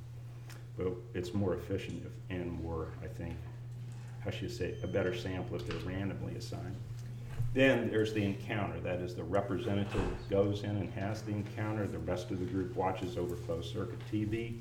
But 0.78 0.94
it's 1.14 1.34
more 1.34 1.54
efficient 1.54 2.04
if- 2.06 2.36
and 2.36 2.52
more, 2.64 2.88
I 3.04 3.08
think, 3.08 3.36
how 4.22 4.32
should 4.32 4.52
say, 4.52 4.76
a 4.82 4.88
better 4.88 5.14
sample 5.14 5.58
if 5.58 5.68
they're 5.68 5.94
randomly 5.94 6.36
assigned. 6.36 6.76
Then 7.54 7.92
there's 7.92 8.14
the 8.14 8.24
encounter. 8.24 8.80
That 8.80 9.00
is, 9.00 9.14
the 9.14 9.24
representative 9.24 10.30
goes 10.30 10.64
in 10.64 10.72
and 10.72 10.90
has 10.92 11.22
the 11.22 11.34
encounter. 11.34 11.86
The 11.86 12.00
rest 12.00 12.32
of 12.32 12.40
the 12.40 12.46
group 12.46 12.76
watches 12.76 13.18
over 13.18 13.36
closed 13.36 13.74
circuit 13.74 14.00
TV, 14.12 14.60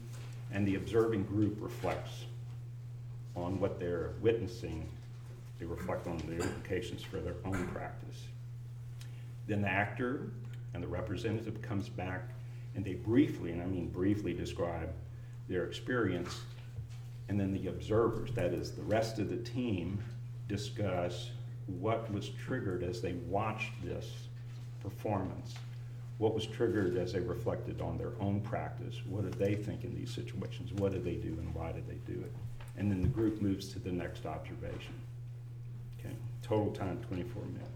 and 0.52 0.66
the 0.66 0.74
observing 0.74 1.24
group 1.24 1.56
reflects 1.60 2.24
on 3.36 3.60
what 3.60 3.78
they're 3.78 4.12
witnessing. 4.20 4.88
They 5.58 5.66
reflect 5.66 6.06
on 6.06 6.18
the 6.18 6.42
implications 6.42 7.02
for 7.02 7.18
their 7.18 7.36
own 7.44 7.68
practice. 7.68 8.24
Then 9.46 9.62
the 9.62 9.68
actor 9.68 10.30
and 10.74 10.82
the 10.82 10.88
representative 10.88 11.60
comes 11.60 11.88
back, 11.88 12.30
and 12.74 12.84
they 12.84 12.94
briefly, 12.94 13.50
and 13.50 13.62
I 13.62 13.66
mean 13.66 13.88
briefly, 13.88 14.32
describe 14.32 14.90
their 15.48 15.64
experience. 15.64 16.40
And 17.28 17.38
then 17.38 17.52
the 17.52 17.68
observers, 17.68 18.32
that 18.32 18.52
is, 18.52 18.72
the 18.72 18.82
rest 18.82 19.18
of 19.18 19.28
the 19.28 19.36
team, 19.36 20.02
discuss 20.48 21.30
what 21.78 22.12
was 22.12 22.30
triggered 22.30 22.82
as 22.82 23.00
they 23.00 23.12
watched 23.28 23.72
this 23.84 24.10
performance. 24.82 25.54
What 26.18 26.34
was 26.34 26.46
triggered 26.46 26.96
as 26.96 27.12
they 27.12 27.20
reflected 27.20 27.80
on 27.80 27.96
their 27.96 28.12
own 28.20 28.40
practice? 28.40 28.96
What 29.08 29.24
did 29.24 29.34
they 29.34 29.54
think 29.54 29.84
in 29.84 29.94
these 29.94 30.10
situations? 30.10 30.72
What 30.74 30.92
did 30.92 31.04
they 31.04 31.14
do 31.14 31.28
and 31.28 31.54
why 31.54 31.72
did 31.72 31.88
they 31.88 32.00
do 32.12 32.20
it? 32.20 32.32
And 32.76 32.90
then 32.90 33.02
the 33.02 33.08
group 33.08 33.42
moves 33.42 33.68
to 33.72 33.78
the 33.78 33.90
next 33.90 34.26
observation. 34.26 34.94
Okay, 35.98 36.14
total 36.42 36.72
time 36.72 37.00
24 37.08 37.42
minutes. 37.42 37.70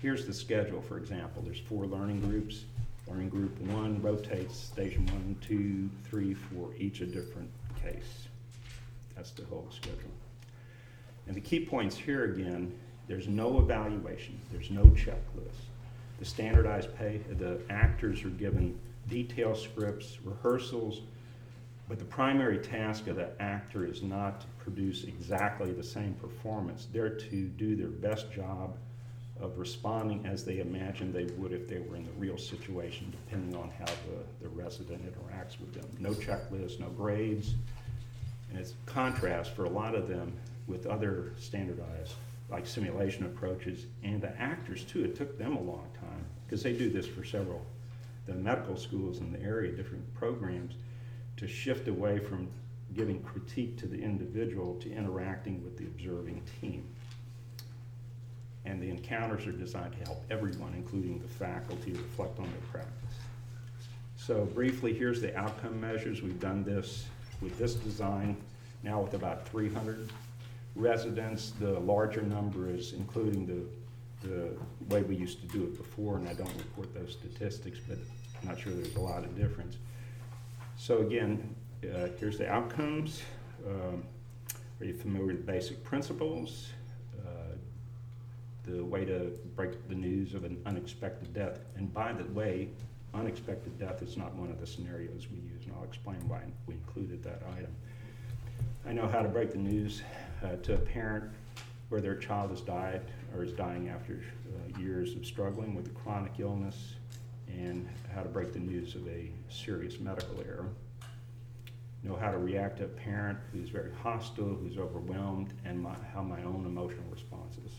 Here's 0.00 0.26
the 0.26 0.32
schedule, 0.32 0.80
for 0.80 0.96
example. 0.96 1.42
There's 1.42 1.60
four 1.60 1.86
learning 1.86 2.20
groups. 2.20 2.64
Learning 3.08 3.28
group 3.28 3.58
one 3.62 4.02
rotates 4.02 4.56
station 4.56 5.06
one, 5.06 5.36
two, 5.40 5.88
three, 6.08 6.34
four, 6.34 6.74
each 6.76 7.00
a 7.00 7.06
different 7.06 7.50
case. 7.82 8.28
That's 9.16 9.30
the 9.30 9.44
whole 9.46 9.66
schedule. 9.70 10.12
And 11.26 11.34
the 11.34 11.40
key 11.40 11.64
points 11.64 11.96
here 11.96 12.24
again, 12.24 12.72
there's 13.06 13.28
no 13.28 13.58
evaluation, 13.58 14.38
there's 14.52 14.70
no 14.70 14.84
checklist. 14.84 15.68
The 16.18 16.24
standardized 16.24 16.94
pay, 16.96 17.20
the 17.38 17.60
actors 17.70 18.24
are 18.24 18.30
given 18.30 18.78
detailed 19.08 19.56
scripts, 19.56 20.18
rehearsals, 20.22 21.00
but 21.88 21.98
the 21.98 22.04
primary 22.04 22.58
task 22.58 23.06
of 23.06 23.16
the 23.16 23.30
actor 23.40 23.86
is 23.86 24.02
not 24.02 24.42
to 24.42 24.46
produce 24.58 25.04
exactly 25.04 25.72
the 25.72 25.82
same 25.82 26.12
performance. 26.14 26.86
They're 26.92 27.08
to 27.16 27.44
do 27.46 27.74
their 27.74 27.88
best 27.88 28.30
job 28.30 28.76
of 29.40 29.58
responding 29.58 30.26
as 30.26 30.44
they 30.44 30.58
imagine 30.58 31.12
they 31.12 31.24
would 31.36 31.52
if 31.52 31.66
they 31.66 31.78
were 31.78 31.96
in 31.96 32.04
the 32.04 32.12
real 32.12 32.36
situation, 32.36 33.10
depending 33.10 33.56
on 33.58 33.70
how 33.70 33.86
the, 33.86 34.42
the 34.42 34.48
resident 34.48 35.02
interacts 35.02 35.58
with 35.60 35.72
them. 35.72 35.86
No 35.98 36.10
checklist, 36.10 36.80
no 36.80 36.88
grades. 36.88 37.54
And 38.50 38.58
it's 38.58 38.74
contrast 38.84 39.54
for 39.54 39.64
a 39.64 39.70
lot 39.70 39.94
of 39.94 40.08
them 40.08 40.32
with 40.66 40.86
other 40.86 41.32
standardized, 41.38 42.14
like 42.50 42.66
simulation 42.66 43.24
approaches, 43.24 43.86
and 44.02 44.20
the 44.20 44.38
actors 44.40 44.84
too. 44.84 45.04
It 45.04 45.16
took 45.16 45.38
them 45.38 45.56
a 45.56 45.62
long 45.62 45.88
time 45.98 46.24
because 46.44 46.62
they 46.62 46.72
do 46.72 46.90
this 46.90 47.06
for 47.06 47.24
several, 47.24 47.64
the 48.26 48.34
medical 48.34 48.76
schools 48.76 49.18
in 49.20 49.32
the 49.32 49.40
area, 49.40 49.72
different 49.72 50.02
programs, 50.14 50.74
to 51.38 51.48
shift 51.48 51.88
away 51.88 52.18
from 52.18 52.48
giving 52.94 53.22
critique 53.22 53.78
to 53.78 53.86
the 53.86 53.96
individual 53.96 54.74
to 54.76 54.92
interacting 54.92 55.62
with 55.62 55.76
the 55.78 55.84
observing 55.84 56.42
team. 56.60 56.84
And 58.64 58.82
the 58.82 58.90
encounters 58.90 59.46
are 59.46 59.52
designed 59.52 59.92
to 59.98 60.04
help 60.04 60.24
everyone, 60.30 60.74
including 60.74 61.20
the 61.20 61.28
faculty, 61.28 61.92
reflect 61.92 62.38
on 62.38 62.44
their 62.44 62.60
practice. 62.72 62.92
So 64.16 64.44
briefly, 64.46 64.92
here's 64.92 65.20
the 65.20 65.34
outcome 65.36 65.80
measures. 65.80 66.22
We've 66.22 66.40
done 66.40 66.64
this 66.64 67.06
with 67.40 67.56
this 67.56 67.74
design 67.74 68.36
now 68.82 69.00
with 69.00 69.14
about 69.14 69.48
300 69.48 70.10
residents. 70.74 71.52
The 71.60 71.78
larger 71.78 72.22
number 72.22 72.68
is 72.68 72.92
including 72.92 73.46
the, 73.46 74.28
the 74.28 74.50
way 74.94 75.02
we 75.02 75.16
used 75.16 75.40
to 75.42 75.46
do 75.46 75.64
it 75.64 75.76
before, 75.76 76.16
and 76.16 76.28
I 76.28 76.34
don't 76.34 76.54
report 76.56 76.92
those 76.94 77.12
statistics, 77.12 77.78
but 77.88 77.98
I'm 78.42 78.48
not 78.48 78.58
sure 78.58 78.72
there's 78.72 78.96
a 78.96 79.00
lot 79.00 79.24
of 79.24 79.36
difference. 79.36 79.76
So 80.88 81.02
again, 81.02 81.54
uh, 81.84 82.08
here's 82.18 82.38
the 82.38 82.50
outcomes. 82.50 83.20
Um, 83.66 84.02
Are 84.80 84.86
you 84.86 84.94
familiar 84.94 85.26
with 85.26 85.44
basic 85.44 85.84
principles? 85.84 86.70
Uh, 87.20 87.56
The 88.64 88.82
way 88.82 89.04
to 89.04 89.38
break 89.54 89.86
the 89.86 89.94
news 89.94 90.32
of 90.32 90.44
an 90.44 90.56
unexpected 90.64 91.34
death. 91.34 91.58
And 91.76 91.92
by 91.92 92.14
the 92.14 92.24
way, 92.32 92.70
unexpected 93.12 93.78
death 93.78 94.00
is 94.00 94.16
not 94.16 94.34
one 94.34 94.50
of 94.50 94.60
the 94.60 94.66
scenarios 94.66 95.26
we 95.30 95.40
use, 95.40 95.66
and 95.66 95.74
I'll 95.76 95.84
explain 95.84 96.26
why 96.26 96.40
we 96.66 96.72
included 96.76 97.22
that 97.22 97.42
item. 97.54 97.74
I 98.86 98.94
know 98.94 99.08
how 99.08 99.20
to 99.20 99.28
break 99.28 99.50
the 99.52 99.58
news 99.58 100.00
uh, 100.42 100.56
to 100.62 100.72
a 100.72 100.78
parent 100.78 101.24
where 101.90 102.00
their 102.00 102.16
child 102.16 102.48
has 102.48 102.62
died 102.62 103.02
or 103.36 103.44
is 103.44 103.52
dying 103.52 103.90
after 103.90 104.14
uh, 104.14 104.80
years 104.80 105.16
of 105.16 105.26
struggling 105.26 105.74
with 105.74 105.88
a 105.88 105.90
chronic 105.90 106.32
illness, 106.38 106.94
and 107.48 107.88
how 108.14 108.22
to 108.22 108.28
break 108.28 108.52
the 108.52 108.58
news 108.58 108.94
of 108.94 109.06
a 109.08 109.30
serious 109.48 109.98
medical 109.98 110.40
error. 110.40 110.66
Know 112.02 112.16
how 112.16 112.30
to 112.30 112.38
react 112.38 112.78
to 112.78 112.84
a 112.84 112.88
parent 112.88 113.38
who's 113.52 113.70
very 113.70 113.90
hostile, 114.02 114.54
who's 114.54 114.78
overwhelmed, 114.78 115.52
and 115.64 115.80
my, 115.80 115.94
how 116.14 116.22
my 116.22 116.42
own 116.44 116.64
emotional 116.66 117.04
responses 117.10 117.72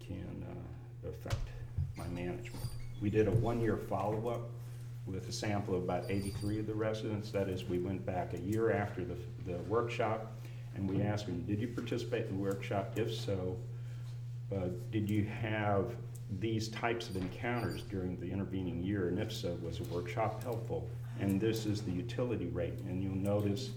can 0.00 0.44
uh, 0.50 1.08
affect 1.08 1.48
my 1.96 2.06
management. 2.08 2.64
We 3.02 3.10
did 3.10 3.28
a 3.28 3.32
one-year 3.32 3.76
follow-up 3.88 4.48
with 5.06 5.28
a 5.28 5.32
sample 5.32 5.74
of 5.74 5.84
about 5.84 6.04
83 6.08 6.60
of 6.60 6.66
the 6.66 6.74
residents. 6.74 7.30
That 7.30 7.48
is, 7.48 7.64
we 7.64 7.78
went 7.78 8.04
back 8.04 8.34
a 8.34 8.40
year 8.40 8.72
after 8.72 9.04
the, 9.04 9.16
the 9.46 9.58
workshop, 9.64 10.32
and 10.74 10.88
we 10.88 11.02
asked 11.02 11.26
them, 11.26 11.42
did 11.46 11.60
you 11.60 11.68
participate 11.68 12.26
in 12.26 12.36
the 12.36 12.42
workshop? 12.42 12.92
If 12.96 13.14
so, 13.14 13.56
uh, 14.54 14.68
did 14.90 15.08
you 15.08 15.24
have 15.24 15.94
these 16.38 16.68
types 16.68 17.08
of 17.08 17.16
encounters 17.16 17.82
during 17.82 18.18
the 18.20 18.30
intervening 18.30 18.82
year? 18.82 19.08
And 19.08 19.18
if 19.18 19.32
so, 19.32 19.56
was 19.62 19.78
the 19.78 19.84
workshop 19.84 20.42
helpful? 20.42 20.88
And 21.20 21.40
this 21.40 21.66
is 21.66 21.82
the 21.82 21.90
utility 21.90 22.46
rate, 22.46 22.78
and 22.86 23.02
you'll 23.02 23.14
notice 23.14 23.70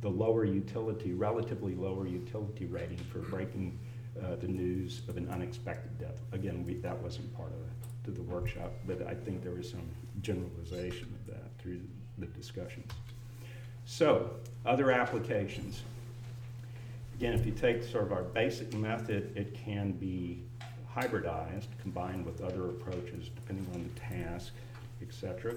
the 0.00 0.08
lower 0.08 0.44
utility, 0.44 1.12
relatively 1.12 1.74
lower 1.74 2.06
utility 2.06 2.66
rating 2.66 2.98
for 2.98 3.18
breaking 3.18 3.78
uh, 4.22 4.36
the 4.36 4.48
news 4.48 5.02
of 5.08 5.16
an 5.16 5.28
unexpected 5.28 5.98
death. 5.98 6.20
Again, 6.32 6.64
we, 6.64 6.74
that 6.74 6.96
wasn't 7.02 7.34
part 7.36 7.50
of 7.52 8.04
the, 8.04 8.10
the 8.12 8.22
workshop, 8.22 8.72
but 8.86 9.06
I 9.06 9.14
think 9.14 9.42
there 9.42 9.52
was 9.52 9.70
some 9.70 9.88
generalization 10.22 11.14
of 11.20 11.34
that 11.34 11.50
through 11.58 11.80
the 12.18 12.26
discussions. 12.26 12.90
So, 13.84 14.30
other 14.66 14.90
applications. 14.90 15.82
Again, 17.14 17.32
if 17.32 17.46
you 17.46 17.52
take 17.52 17.82
sort 17.82 18.04
of 18.04 18.12
our 18.12 18.22
basic 18.22 18.72
method, 18.74 19.32
it 19.36 19.54
can 19.54 19.92
be 19.92 20.42
hybridized, 20.98 21.68
combined 21.80 22.26
with 22.26 22.40
other 22.42 22.70
approaches 22.70 23.30
depending 23.34 23.66
on 23.74 23.88
the 23.88 24.00
task, 24.00 24.52
et 25.02 25.12
cetera. 25.12 25.54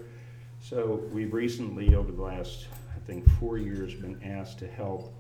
So 0.62 1.02
we've 1.12 1.34
recently, 1.34 1.96
over 1.96 2.12
the 2.12 2.22
last, 2.22 2.68
I 2.96 3.00
think, 3.08 3.28
four 3.40 3.58
years, 3.58 3.96
been 3.96 4.22
asked 4.24 4.60
to 4.60 4.68
help, 4.68 5.14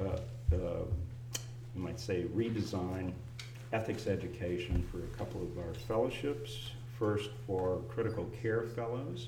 uh, 0.00 0.18
uh, 0.54 0.84
you 1.74 1.82
might 1.86 2.00
say, 2.00 2.24
redesign 2.34 3.12
ethics 3.72 4.06
education 4.06 4.86
for 4.90 4.98
a 4.98 5.16
couple 5.18 5.42
of 5.42 5.58
our 5.58 5.74
fellowships. 5.86 6.70
First 6.98 7.30
for 7.44 7.82
critical 7.88 8.24
care 8.40 8.62
fellows, 8.62 9.26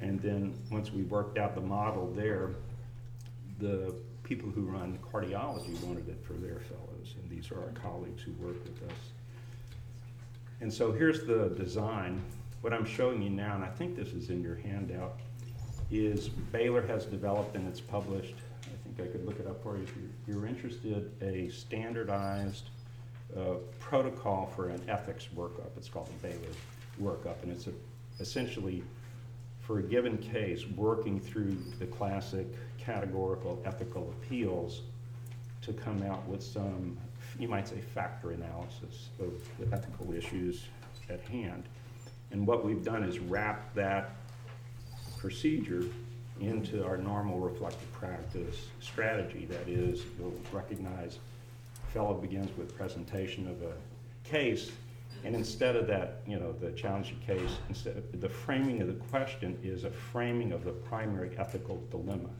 and 0.00 0.18
then 0.22 0.54
once 0.72 0.90
we 0.90 1.02
worked 1.02 1.36
out 1.36 1.54
the 1.54 1.60
model 1.60 2.10
there, 2.16 2.52
the 3.58 3.94
people 4.24 4.48
who 4.48 4.62
run 4.62 4.98
cardiology 5.12 5.78
wanted 5.82 6.08
it 6.08 6.24
for 6.26 6.32
their 6.32 6.58
fellows, 6.60 7.14
and 7.20 7.30
these 7.30 7.50
are 7.50 7.60
our 7.60 7.72
colleagues 7.72 8.22
who 8.22 8.32
work 8.44 8.56
with 8.64 8.90
us. 8.90 8.96
And 10.60 10.72
so 10.72 10.92
here's 10.92 11.24
the 11.24 11.54
design. 11.56 12.22
What 12.60 12.72
I'm 12.72 12.84
showing 12.84 13.22
you 13.22 13.30
now, 13.30 13.54
and 13.54 13.64
I 13.64 13.68
think 13.68 13.96
this 13.96 14.08
is 14.08 14.30
in 14.30 14.42
your 14.42 14.56
handout, 14.56 15.18
is 15.90 16.28
Baylor 16.28 16.82
has 16.86 17.06
developed 17.06 17.56
and 17.56 17.66
it's 17.66 17.80
published, 17.80 18.34
I 18.64 18.76
think 18.84 19.08
I 19.08 19.10
could 19.10 19.24
look 19.24 19.40
it 19.40 19.46
up 19.46 19.62
for 19.62 19.76
you 19.76 19.84
if 19.84 19.94
you're, 20.26 20.46
interested, 20.46 21.10
a 21.22 21.48
standardized 21.48 22.68
uh, 23.36 23.54
protocol 23.78 24.52
for 24.54 24.68
an 24.68 24.82
ethics 24.88 25.28
workup. 25.34 25.76
It's 25.76 25.88
called 25.88 26.08
the 26.08 26.28
Baylor 26.28 26.52
workup, 27.00 27.42
and 27.42 27.50
it's 27.50 27.66
a 27.66 27.72
essentially, 28.20 28.84
for 29.60 29.78
a 29.78 29.82
given 29.82 30.18
case, 30.18 30.66
working 30.76 31.18
through 31.18 31.56
the 31.78 31.86
classic 31.86 32.46
categorical 32.78 33.60
ethical 33.64 34.12
appeals 34.18 34.82
to 35.62 35.72
come 35.72 36.02
out 36.02 36.26
with 36.26 36.42
some, 36.42 36.96
you 37.40 37.48
might 37.48 37.66
say, 37.66 37.80
factor 37.94 38.32
analysis 38.32 39.08
of 39.18 39.32
the 39.58 39.74
ethical 39.74 40.12
issues 40.12 40.64
at 41.08 41.20
hand. 41.22 41.64
And 42.30 42.46
what 42.46 42.64
we've 42.64 42.84
done 42.84 43.02
is 43.02 43.18
wrap 43.18 43.74
that 43.74 44.16
procedure 45.18 45.84
into 46.40 46.84
our 46.84 46.96
normal 46.96 47.38
reflective 47.40 47.90
practice 47.92 48.66
strategy. 48.80 49.46
That 49.46 49.68
is, 49.68 50.02
you'll 50.18 50.34
recognize 50.52 51.18
fellow 51.92 52.14
begins 52.14 52.56
with 52.56 52.76
presentation 52.76 53.48
of 53.48 53.62
a 53.62 53.72
case, 54.28 54.70
and 55.24 55.34
instead 55.34 55.76
of 55.76 55.86
that, 55.88 56.20
you 56.26 56.38
know, 56.38 56.52
the 56.52 56.70
challenging 56.72 57.18
case, 57.26 57.50
instead 57.68 57.96
of, 57.96 58.20
the 58.20 58.28
framing 58.28 58.80
of 58.80 58.86
the 58.86 59.04
question 59.10 59.58
is 59.62 59.84
a 59.84 59.90
framing 59.90 60.52
of 60.52 60.64
the 60.64 60.70
primary 60.70 61.36
ethical 61.36 61.82
dilemma 61.90 62.30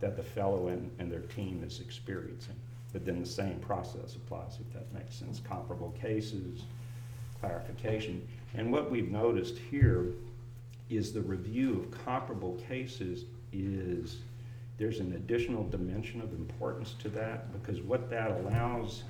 that 0.00 0.16
the 0.16 0.22
fellow 0.22 0.68
and, 0.68 0.90
and 0.98 1.12
their 1.12 1.20
team 1.20 1.62
is 1.64 1.80
experiencing. 1.80 2.56
But 2.92 3.06
then 3.06 3.20
the 3.20 3.26
same 3.26 3.58
process 3.60 4.16
applies, 4.16 4.58
if 4.60 4.72
that 4.74 4.92
makes 4.92 5.14
sense. 5.14 5.40
Comparable 5.40 5.94
cases, 6.00 6.62
clarification. 7.40 8.26
And 8.54 8.70
what 8.70 8.90
we've 8.90 9.10
noticed 9.10 9.56
here 9.70 10.08
is 10.90 11.12
the 11.12 11.22
review 11.22 11.80
of 11.80 12.04
comparable 12.04 12.60
cases 12.68 13.24
is 13.52 14.18
there's 14.78 15.00
an 15.00 15.12
additional 15.14 15.66
dimension 15.68 16.20
of 16.20 16.32
importance 16.32 16.94
to 17.00 17.08
that 17.10 17.52
because 17.52 17.80
what 17.80 18.10
that 18.10 18.30
allows 18.30 19.04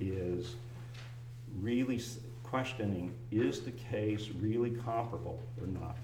is 0.00 0.56
really 1.60 2.00
questioning 2.42 3.12
is 3.30 3.60
the 3.60 3.70
case 3.72 4.28
really 4.40 4.70
comparable 4.70 5.40
or 5.60 5.66
not? 5.66 5.96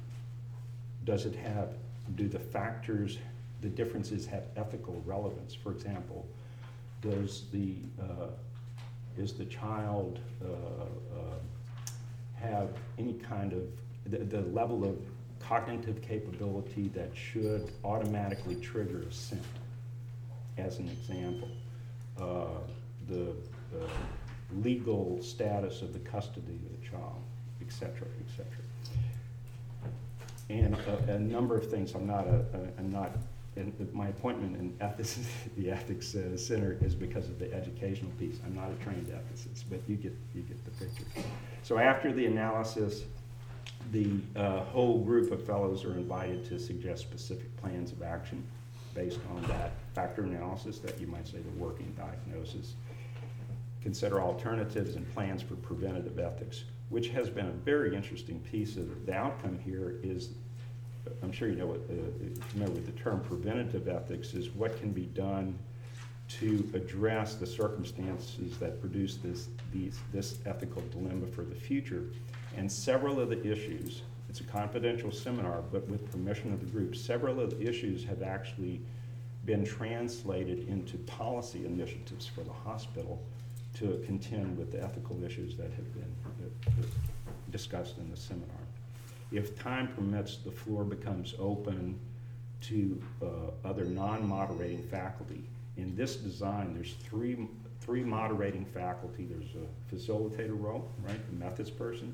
Does 1.04 1.26
it 1.26 1.34
have, 1.34 1.74
do 2.16 2.28
the 2.28 2.38
factors, 2.38 3.18
the 3.60 3.68
differences 3.68 4.26
have 4.26 4.44
ethical 4.56 5.02
relevance? 5.06 5.54
For 5.54 5.72
example, 5.72 6.26
does 7.00 7.44
the, 7.52 7.74
uh, 8.00 8.28
is 9.16 9.32
the 9.32 9.44
child 9.46 10.18
uh, 10.44 10.48
uh, 10.48 11.38
have 12.38 12.68
any 12.98 13.14
kind 13.14 13.52
of, 13.52 13.62
the, 14.10 14.18
the 14.18 14.42
level 14.50 14.84
of 14.84 14.96
cognitive 15.40 16.00
capability 16.02 16.88
that 16.94 17.10
should 17.14 17.70
automatically 17.84 18.56
trigger 18.56 19.02
assent, 19.08 19.42
as 20.58 20.78
an 20.78 20.88
example. 20.88 21.48
Uh, 22.20 22.60
The, 23.08 23.34
the 23.72 23.86
legal 24.62 25.18
status 25.22 25.82
of 25.82 25.92
the 25.92 25.98
custody 25.98 26.54
of 26.66 26.80
the 26.80 26.88
child, 26.90 27.20
et 27.60 27.72
cetera, 27.72 28.06
et 28.22 28.30
cetera. 28.36 28.64
And 30.48 30.74
a, 30.74 31.14
a 31.14 31.18
number 31.18 31.56
of 31.56 31.68
things, 31.70 31.94
I'm 31.94 32.06
not 32.06 32.26
a, 32.28 32.44
a- 32.54 32.72
I'm 32.78 32.92
not, 32.92 33.10
and 33.56 33.92
my 33.92 34.08
appointment 34.08 34.56
in 34.56 34.76
ethics, 34.80 35.18
the 35.56 35.70
Ethics 35.70 36.14
uh, 36.14 36.36
Center 36.36 36.78
is 36.80 36.94
because 36.94 37.28
of 37.28 37.38
the 37.38 37.52
educational 37.52 38.10
piece. 38.12 38.38
I'm 38.46 38.54
not 38.54 38.70
a 38.70 38.84
trained 38.84 39.08
ethicist, 39.08 39.64
but 39.68 39.80
you 39.88 39.96
get, 39.96 40.14
you 40.34 40.42
get 40.42 40.64
the 40.64 40.70
picture. 40.84 41.04
So 41.62 41.78
after 41.78 42.12
the 42.12 42.26
analysis, 42.26 43.02
the 43.92 44.20
uh, 44.36 44.60
whole 44.64 45.02
group 45.02 45.32
of 45.32 45.44
fellows 45.44 45.84
are 45.84 45.94
invited 45.94 46.48
to 46.48 46.58
suggest 46.58 47.02
specific 47.02 47.54
plans 47.56 47.92
of 47.92 48.02
action 48.02 48.44
based 48.94 49.20
on 49.34 49.42
that 49.42 49.72
factor 49.94 50.22
analysis 50.22 50.78
that 50.80 51.00
you 51.00 51.06
might 51.06 51.26
say 51.26 51.38
the 51.38 51.62
working 51.62 51.94
diagnosis. 51.96 52.74
Consider 53.82 54.20
alternatives 54.20 54.96
and 54.96 55.10
plans 55.12 55.42
for 55.42 55.54
preventative 55.56 56.18
ethics, 56.18 56.64
which 56.90 57.08
has 57.08 57.30
been 57.30 57.46
a 57.46 57.52
very 57.52 57.96
interesting 57.96 58.40
piece 58.40 58.76
of 58.76 59.06
the 59.06 59.14
outcome 59.14 59.58
here 59.58 59.96
is, 60.02 60.30
I'm 61.22 61.32
sure 61.32 61.48
you 61.48 61.56
know 61.56 61.66
what, 61.66 61.80
uh, 61.90 62.74
the 62.86 62.92
term 62.92 63.20
preventative 63.20 63.88
ethics, 63.88 64.34
is 64.34 64.50
what 64.50 64.78
can 64.78 64.92
be 64.92 65.06
done 65.06 65.58
to 66.28 66.70
address 66.74 67.34
the 67.34 67.46
circumstances 67.46 68.56
that 68.58 68.80
produce 68.80 69.16
this, 69.16 69.48
these, 69.72 69.98
this 70.12 70.38
ethical 70.46 70.82
dilemma 70.90 71.26
for 71.26 71.42
the 71.42 71.54
future. 71.54 72.04
And 72.56 72.70
several 72.70 73.18
of 73.20 73.30
the 73.30 73.50
issues, 73.50 74.02
it's 74.28 74.40
a 74.40 74.44
confidential 74.44 75.10
seminar, 75.10 75.62
but 75.72 75.88
with 75.88 76.10
permission 76.12 76.52
of 76.52 76.60
the 76.60 76.66
group, 76.66 76.94
several 76.94 77.40
of 77.40 77.50
the 77.50 77.68
issues 77.68 78.04
have 78.04 78.22
actually 78.22 78.80
been 79.44 79.64
translated 79.64 80.68
into 80.68 80.98
policy 80.98 81.66
initiatives 81.66 82.26
for 82.26 82.42
the 82.42 82.52
hospital 82.52 83.20
to 83.74 84.02
contend 84.06 84.56
with 84.56 84.70
the 84.70 84.82
ethical 84.82 85.22
issues 85.24 85.56
that 85.56 85.72
have 85.72 85.92
been 85.94 86.14
uh, 86.24 86.70
uh, 86.70 86.84
discussed 87.50 87.98
in 87.98 88.10
the 88.10 88.16
seminar. 88.16 88.56
If 89.32 89.58
time 89.58 89.88
permits, 89.88 90.38
the 90.38 90.50
floor 90.50 90.84
becomes 90.84 91.34
open 91.38 91.98
to 92.62 93.02
uh, 93.22 93.68
other 93.68 93.84
non-moderating 93.84 94.82
faculty. 94.84 95.42
In 95.76 95.94
this 95.96 96.16
design, 96.16 96.74
there's 96.74 96.94
three, 96.94 97.48
three 97.80 98.02
moderating 98.02 98.64
faculty. 98.66 99.26
There's 99.30 99.54
a 99.54 99.94
facilitator 99.94 100.60
role, 100.60 100.90
right, 101.06 101.20
the 101.30 101.36
methods 101.36 101.70
person. 101.70 102.12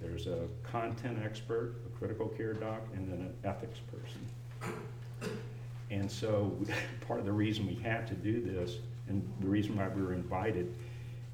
There's 0.00 0.26
a 0.26 0.46
content 0.62 1.18
expert, 1.24 1.74
a 1.86 1.98
critical 1.98 2.28
care 2.28 2.54
doc, 2.54 2.82
and 2.94 3.10
then 3.10 3.18
an 3.18 3.34
ethics 3.44 3.80
person. 3.90 5.30
And 5.90 6.10
so, 6.10 6.56
part 7.06 7.18
of 7.18 7.26
the 7.26 7.32
reason 7.32 7.66
we 7.66 7.74
had 7.74 8.06
to 8.06 8.14
do 8.14 8.40
this, 8.40 8.76
and 9.08 9.28
the 9.40 9.48
reason 9.48 9.76
why 9.76 9.88
we 9.88 10.02
were 10.02 10.14
invited, 10.14 10.72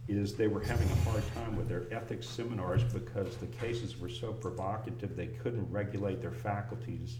is 0.08 0.34
they 0.34 0.48
were 0.48 0.60
having 0.60 0.88
a 0.90 1.10
hard 1.10 1.22
time 1.34 1.56
with 1.56 1.68
their 1.68 1.84
ethics 1.90 2.28
seminars 2.28 2.84
because 2.84 3.36
the 3.36 3.46
cases 3.46 3.98
were 3.98 4.08
so 4.08 4.32
provocative, 4.32 5.16
they 5.16 5.28
couldn't 5.28 5.70
regulate 5.70 6.20
their 6.20 6.32
faculty's 6.32 7.16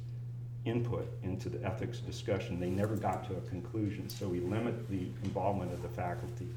input 0.65 1.09
into 1.23 1.49
the 1.49 1.63
ethics 1.65 1.99
discussion. 1.99 2.61
They 2.61 2.71
never 2.71 2.97
got 2.97 3.27
to 3.29 3.37
a 3.37 3.41
conclusion, 3.43 4.09
so 4.09 4.29
we 4.29 4.41
limit 4.41 4.89
the 4.91 5.09
involvement 5.23 5.73
of 5.73 5.83
the 5.83 5.89
faculty, 5.89 6.49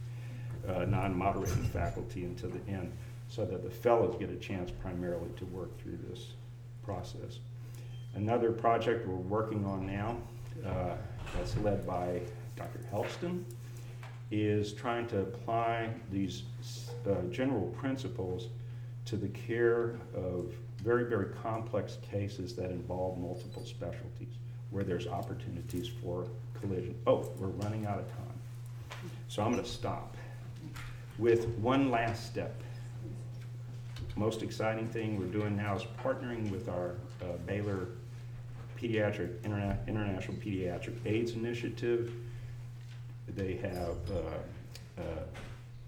uh, 0.68 0.86
non-moderating 0.86 1.66
faculty 1.66 2.26
until 2.26 2.50
the 2.50 2.72
end, 2.72 2.92
so 3.30 3.46
that 3.46 3.64
the 3.64 3.70
fellows 3.70 4.16
get 4.20 4.30
a 4.30 4.36
chance 4.36 4.72
primarily 4.72 5.30
to 5.38 5.46
work 5.46 5.78
through 5.82 6.00
this 6.10 6.32
process. 6.84 7.40
Another 8.16 8.52
project 8.52 9.08
we're 9.08 9.16
working 9.16 9.66
on 9.66 9.86
now, 9.86 10.18
uh, 10.66 10.96
that's 11.36 11.56
led 11.58 11.86
by 11.86 12.22
Dr. 12.56 12.80
Helpston, 12.92 13.44
is 14.32 14.74
trying 14.74 15.08
to 15.08 15.22
apply 15.22 15.90
these 16.12 16.44
uh, 17.10 17.22
general 17.32 17.68
principles 17.80 18.48
to 19.06 19.16
the 19.16 19.30
care 19.30 19.96
of 20.14 20.54
very, 20.84 21.06
very 21.06 21.34
complex 21.42 21.98
cases 22.12 22.56
that 22.56 22.70
involve 22.70 23.18
multiple 23.18 23.66
specialties, 23.66 24.36
where 24.70 24.84
there's 24.84 25.08
opportunities 25.08 25.88
for 25.88 26.28
collision. 26.60 26.96
Oh, 27.08 27.30
we're 27.38 27.48
running 27.48 27.86
out 27.86 28.00
of 28.00 28.08
time. 28.10 29.00
So 29.30 29.44
I'm 29.44 29.52
going 29.52 29.64
to 29.64 29.70
stop 29.70 30.16
with 31.18 31.48
one 31.60 31.90
last 31.90 32.26
step. 32.26 32.62
Most 34.16 34.42
exciting 34.42 34.88
thing 34.90 35.20
we're 35.20 35.26
doing 35.26 35.56
now 35.56 35.76
is 35.76 35.84
partnering 36.04 36.50
with 36.52 36.70
our 36.70 36.96
uh, 37.22 37.38
Baylor 37.46 37.90
Pediatric, 38.80 39.40
Interna- 39.42 39.88
International 39.88 40.36
Pediatric 40.38 40.96
AIDS 41.06 41.32
Initiative. 41.34 42.12
They 43.36 43.56
have 43.58 43.98
uh, 44.12 45.02
uh, 45.02 45.04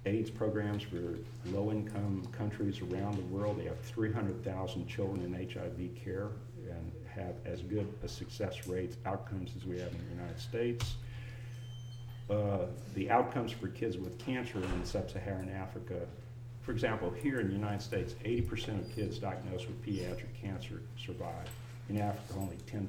AIDS 0.06 0.30
programs 0.30 0.84
for 0.84 1.16
low-income 1.46 2.28
countries 2.32 2.82
around 2.82 3.18
the 3.18 3.36
world. 3.36 3.60
They 3.60 3.66
have 3.66 3.80
300,000 3.82 4.88
children 4.88 5.22
in 5.24 5.34
HIV 5.34 6.04
care 6.04 6.30
and 6.70 6.92
have 7.08 7.36
as 7.46 7.62
good 7.62 7.92
a 8.04 8.08
success 8.08 8.68
rates, 8.68 8.98
outcomes 9.06 9.52
as 9.56 9.66
we 9.66 9.80
have 9.80 9.92
in 9.92 9.98
the 9.98 10.16
United 10.16 10.40
States. 10.40 10.96
Uh, 12.30 12.68
The 12.96 13.10
outcomes 13.10 13.52
for 13.52 13.68
kids 13.68 13.98
with 13.98 14.18
cancer 14.20 14.60
in 14.62 14.86
sub-Saharan 14.86 15.50
Africa, 15.50 16.06
for 16.62 16.72
example, 16.72 17.10
here 17.10 17.40
in 17.40 17.48
the 17.48 17.54
United 17.54 17.82
States, 17.82 18.14
80% 18.24 18.80
of 18.80 18.96
kids 18.96 19.18
diagnosed 19.18 19.68
with 19.68 19.84
pediatric 19.84 20.34
cancer 20.40 20.82
survive. 20.98 21.50
In 21.90 22.00
Africa, 22.00 22.40
only 22.40 22.58
10%. 22.72 22.88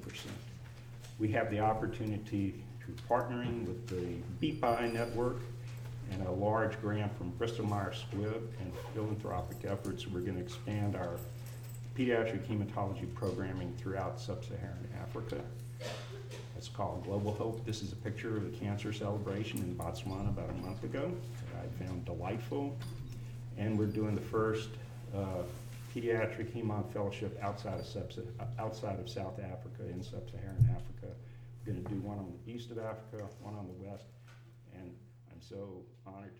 We 1.19 1.29
have 1.33 1.51
the 1.51 1.61
opportunity 1.61 2.63
through 2.81 2.95
partnering 3.09 3.67
with 3.67 3.87
the 3.89 4.17
BPI 4.41 4.93
network 4.93 5.41
and 6.11 6.27
a 6.27 6.31
large 6.31 6.81
grant 6.81 7.17
from 7.17 7.31
Bristol 7.31 7.67
Myers 7.67 8.05
Squibb 8.11 8.43
and 8.61 8.73
philanthropic 8.95 9.59
efforts, 9.65 10.07
we're 10.07 10.21
going 10.21 10.37
to 10.37 10.43
expand 10.43 10.97
our 10.97 11.17
pediatric 11.97 12.47
hematology 12.47 13.13
programming 13.15 13.75
throughout 13.79 14.21
sub-Saharan 14.21 14.89
Africa. 15.01 15.41
It's 16.57 16.69
called 16.69 17.05
Global 17.05 17.33
Hope. 17.33 17.65
This 17.65 17.83
is 17.83 17.93
a 17.93 17.97
picture 17.97 18.37
of 18.37 18.51
the 18.51 18.59
cancer 18.59 18.93
celebration 18.93 19.61
in 19.61 19.75
Botswana 19.77 20.29
about 20.29 20.51
a 20.51 20.55
month 20.55 20.85
ago 20.85 21.13
that 21.53 21.65
I 21.65 21.85
found 21.85 22.05
delightful. 22.05 22.77
And 23.57 23.79
we're 23.79 23.87
doing 23.87 24.15
the 24.15 24.21
first 24.21 24.69
uh, 25.15 25.43
pediatric 25.95 26.53
hemonc 26.53 26.93
fellowship 26.93 27.39
outside 27.43 27.81
of 27.81 27.87
sub, 27.87 28.13
outside 28.59 28.99
of 28.99 29.09
South 29.09 29.39
Africa, 29.39 29.91
in 29.91 30.03
sub-Saharan 30.03 30.69
Africa. 30.71 31.15
To 31.67 31.73
do 31.73 32.01
one 32.01 32.19
on 32.19 32.33
the 32.33 32.53
east 32.53 32.71
of 32.71 32.79
Africa, 32.79 33.29
one 33.41 33.55
on 33.55 33.67
the 33.69 33.75
west, 33.87 34.07
and 34.73 34.97
I'm 35.31 35.41
so 35.41 35.85
honored 36.07 36.33